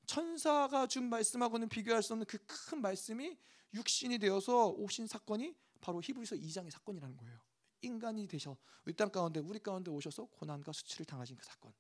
[0.06, 3.36] 천사가 준 말씀하고는 비교할 수 없는 그 큰 말씀이
[3.74, 7.40] 육신이 되어서 오신 사건이 바로 히브리서 2장의 사건이라는 거예요.
[7.82, 8.56] 인간이 되셔
[8.88, 11.74] 이 땅 가운데 우리 가운데 오셔서 고난과 수치를 당하신 그 사건.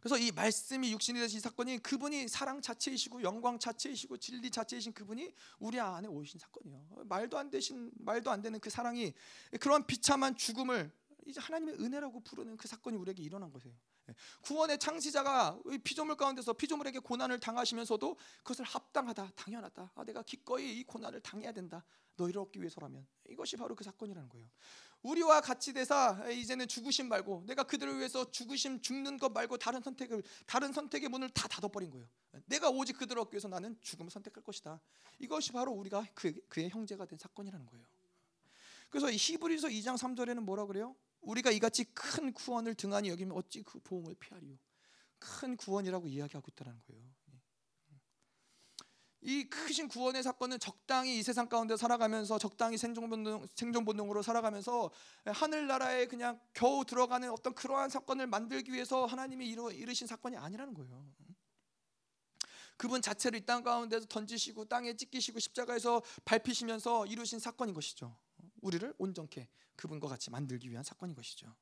[0.00, 5.78] 그래서 이 말씀이 육신이 되신 사건이 그분이 사랑 자체이시고 영광 자체이시고 진리 자체이신 그분이 우리
[5.78, 6.86] 안에 오신 사건이에요.
[7.04, 9.12] 말도 안 되신 말도 안 되는 그 사랑이
[9.60, 10.90] 그런 비참한 죽음을
[11.26, 13.76] 이제 하나님의 은혜라고 부르는 그 사건이 우리에게 일어난 것이에요.
[14.42, 19.92] 구원의 창시자가 피조물 가운데서 피조물에게 고난을 당하시면서도 그것을 합당하다, 당연하다.
[19.94, 21.84] 아, 내가 기꺼이 이 고난을 당해야 된다.
[22.16, 24.48] 너희를 얻기 위해서라면 이것이 바로 그 사건이라는 거예요.
[25.02, 30.22] 우리와 같이 되사 이제는 죽으심 말고 내가 그들을 위해서 죽으심 죽는 것 말고 다른 선택을
[30.46, 32.06] 다른 선택의 문을 다 닫아버린 거예요.
[32.46, 34.80] 내가 오직 그들을 얻기 위해서 나는 죽음을 선택할 것이다.
[35.18, 37.84] 이것이 바로 우리가 그, 그의 형제가 된 사건이라는 거예요.
[38.90, 40.94] 그래서 히브리서 2장 3절에는 뭐라 그래요?
[41.20, 44.56] 우리가 이같이 큰 구원을 등한히 여기면 어찌 그 보응을 피하리요?
[45.18, 47.02] 큰 구원이라고 이야기하고 있다는 거예요.
[49.22, 54.90] 이 크신 구원의 사건은 적당히 이 세상 가운데 살아가면서 적당히 생존 본능 생존 본능으로 살아가면서
[55.26, 61.04] 하늘나라에 그냥 겨우 들어가는 어떤 그러한 사건을 만들기 위해서 하나님이 이루, 이르신 사건이 아니라는 거예요.
[62.78, 68.16] 그분 자체를 이 땅 가운데서 던지시고 땅에 찢기시고 십자가에서 밟히시면서 이루신 사건인 것이죠.
[68.62, 71.54] 우리를 온전케 그분과 같이 만들기 위한 사건인 것이죠.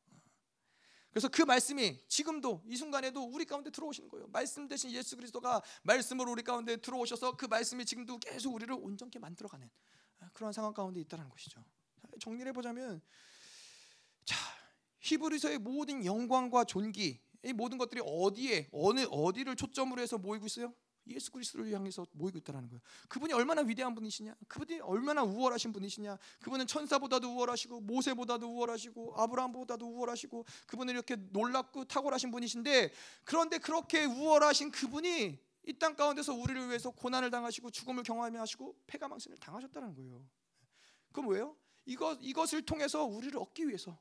[1.11, 4.29] 그래서 그 말씀이 지금도 이 순간에도 우리 가운데 들어오시는 거예요.
[4.29, 9.69] 말씀 대신 예수 그리스도가 말씀으로 우리 가운데 들어오셔서 그 말씀이 지금도 계속 우리를 온전케 만들어가는
[10.33, 11.65] 그런 상황 가운데 있다는 것이죠.
[12.21, 13.01] 정리해 보자면
[14.25, 14.37] 자
[15.01, 20.75] 히브리서의 모든 영광과 존귀 이 모든 것들이 어디에 어느 어디를 초점으로 해서 모이고 있어요?
[21.09, 22.81] 예수 그리스도를 향해서 모이고 있다는 거예요.
[23.09, 24.35] 그분이 얼마나 위대한 분이시냐?
[24.49, 26.19] 그분이 얼마나 우월하신 분이시냐?
[26.41, 32.93] 그분은 천사보다도 우월하시고 모세보다도 우월하시고 아브라함보다도 우월하시고 그분은 이렇게 놀랍고 탁월하신 분이신데
[33.25, 39.37] 그런데 그렇게 우월하신 그분이 이 땅 가운데서 우리를 위해서 고난을 당하시고 죽음을 경험하며 하시고 폐가망신을
[39.37, 40.27] 당하셨다는 거예요.
[41.13, 41.57] 그럼 뭐예요?
[41.85, 43.99] 이것 이것을 통해서 우리를 얻기 위해서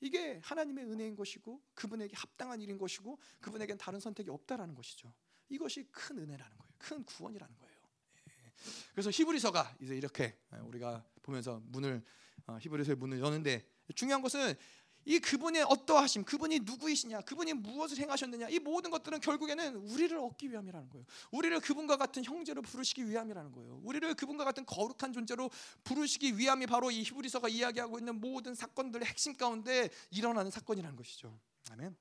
[0.00, 5.12] 이게 하나님의 은혜인 것이고 그분에게 합당한 일인 것이고 그분에겐 다른 선택이 없다라는 것이죠.
[5.48, 6.72] 이것이 큰 은혜라는 거예요.
[6.78, 7.76] 큰 구원이라는 거예요.
[8.28, 8.52] 예.
[8.92, 12.02] 그래서 히브리서가 이제 이렇게 우리가 보면서 문을
[12.46, 14.54] 어, 히브리서의 문을 여는데 중요한 것은
[15.04, 20.90] 이 그분의 어떠하심, 그분이 누구이시냐, 그분이 무엇을 행하셨느냐, 이 모든 것들은 결국에는 우리를 얻기 위함이라는
[20.90, 21.04] 거예요.
[21.32, 23.80] 우리를 그분과 같은 형제로 부르시기 위함이라는 거예요.
[23.82, 25.50] 우리를 그분과 같은 거룩한 존재로
[25.82, 31.36] 부르시기 위함이 바로 이 히브리서가 이야기하고 있는 모든 사건들의 핵심 가운데 일어나는 사건이라는 것이죠.
[31.70, 31.96] 아멘.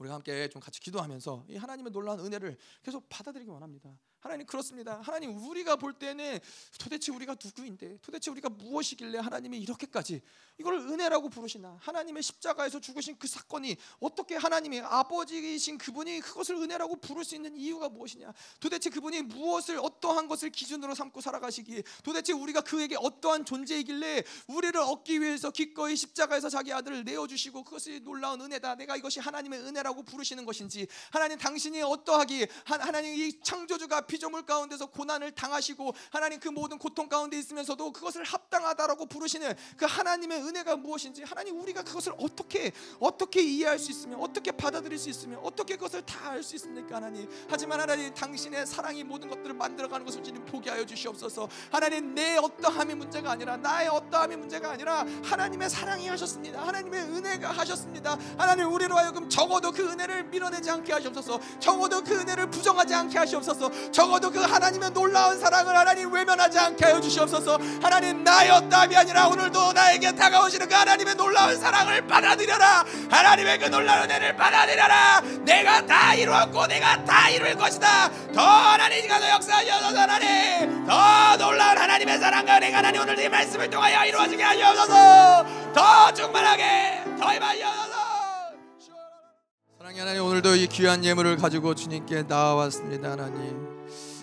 [0.00, 3.96] 우리가 함께 좀 같이 기도하면서 이 하나님의 놀라운 은혜를 계속 받아들이기 원합니다.
[4.20, 5.00] 하나님 그렇습니다.
[5.02, 6.38] 하나님 우리가 볼 때는
[6.78, 7.98] 도대체 우리가 누구인데?
[8.02, 10.20] 도대체 우리가 무엇이길래 하나님이 이렇게까지
[10.58, 11.78] 이걸 은혜라고 부르시나?
[11.80, 17.88] 하나님의 십자가에서 죽으신 그 사건이 어떻게 하나님이 아버지이신 그분이 그것을 은혜라고 부를 수 있는 이유가
[17.88, 18.34] 무엇이냐?
[18.60, 21.82] 도대체 그분이 무엇을 어떠한 것을 기준으로 삼고 살아가시기에?
[22.04, 28.42] 도대체 우리가 그에게 어떠한 존재이길래 우리를 얻기 위해서 기꺼이 십자가에서 자기 아들을 내어주시고 그것이 놀라운
[28.42, 28.74] 은혜다.
[28.74, 35.30] 내가 이것이 하나님의 은혜라고 부르시는 것인지 하나님 당신이 어떠하기 하나님 이 창조주가 피조물 가운데서 고난을
[35.32, 41.60] 당하시고 하나님 그 모든 고통 가운데 있으면서도 그것을 합당하다라고 부르시는 그 하나님의 은혜가 무엇인지 하나님
[41.60, 46.42] 우리가 그것을 어떻게 어떻게 이해할 수 있으며 어떻게 받아들일 수 있으며 어떻게 그것을 다 알
[46.42, 47.28] 수 있습니까 하나님?
[47.48, 51.48] 하지만 하나님 당신의 사랑이 모든 것들을 만들어가는 것을 주님 포기하여 주시옵소서.
[51.70, 56.66] 하나님 내 어떠함이 문제가 아니라 나의 어떠함이 문제가 아니라 하나님의 사랑이 하셨습니다.
[56.66, 58.16] 하나님의 은혜가 하셨습니다.
[58.38, 61.40] 하나님 우리로 하여금 적어도 그 은혜를 밀어내지 않게 하시옵소서.
[61.58, 63.70] 적어도 그 은혜를 부정하지 않게 하시옵소서
[64.00, 67.58] 적어도 그 하나님의 놀라운 사랑을 하나님 외면하지 않게 하여 주시옵소서.
[67.82, 72.86] 하나님 나였다이 아니라 오늘도 나에게 다가오시는 그 하나님의 놀라운 사랑을 받아들여라.
[73.10, 75.20] 하나님의 그 놀라운 은혜를 받아들여라.
[75.42, 78.10] 내가 다 이루었고 내가 다 이룰 것이다.
[78.34, 84.06] 더 하나님과 더 역사하셔서 하나님 더 놀라운 하나님의 사랑과 은혜가 하나님 오늘 이 말씀을 통하여
[84.06, 85.46] 이루어지게 하시옵소서.
[85.74, 88.00] 더 충만하게 더 임하시옵소서.
[89.78, 93.69] 사랑의 하나님 오늘도 이 귀한 예물을 가지고 주님께 나와왔습니다 하나님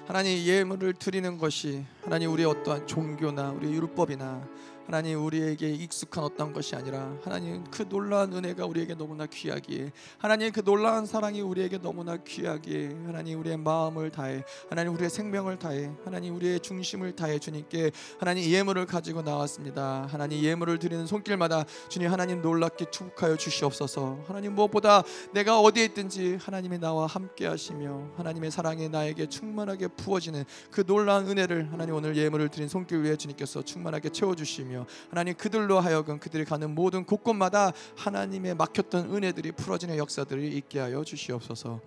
[0.07, 4.41] 하나님 예물을 드리는 것이 하나님 우리의 어떠한 종교나 우리의 율법이나
[4.87, 10.63] 하나님 우리에게 익숙한 어떤 것이 아니라 하나님 그 놀라운 은혜가 우리에게 너무나 귀하기에 하나님 그
[10.63, 16.61] 놀라운 사랑이 우리에게 너무나 귀하기에 하나님 우리의 마음을 다해 하나님 우리의 생명을 다해 하나님 우리의
[16.61, 20.07] 중심을 다해 주님께 하나님 예물을 가지고 나왔습니다.
[20.09, 24.23] 하나님 예물을 드리는 손길마다 주님 하나님 놀랍게 축복하여 주시옵소서.
[24.25, 25.03] 하나님 무엇보다
[25.33, 31.73] 내가 어디에 있든지 하나님이 나와 함께 하시며 하나님의 사랑이 나에게 충만하게 부어지는 그 놀라운 은혜를
[31.73, 36.69] 하나님 오늘 예물을 드린 손길 위에 주님께서 충만하게 채워주시며 주시며 하나님 그들로 하여금 그들이 가는
[36.69, 41.81] 모든 곳곳마다 하나님의 막혔던 은혜들이 풀어지는 역사들이 있게 하여 주시옵소서.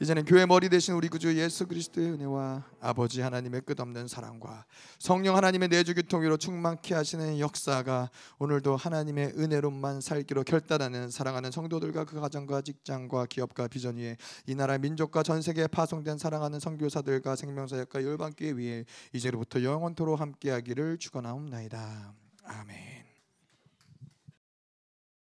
[0.00, 4.64] 이제는 교회 머리 대신 우리 구주 예수 그리스도의 은혜와 아버지 하나님의 끝없는 사랑과
[4.98, 12.20] 성령 하나님의 내주 교통으로 충만케 하시는 역사가 오늘도 하나님의 은혜로만 살기로 결단하는 사랑하는 성도들과 그
[12.20, 18.52] 가정과 직장과 기업과 비전 위에 이 나라 민족과 전 세계에 파송된 사랑하는 선교사들과 생명사역과 열방교회
[18.52, 22.25] 위에 이제로부터 영원토로 함께하기를 축원하옵나이다.
[22.46, 22.95] 아멘.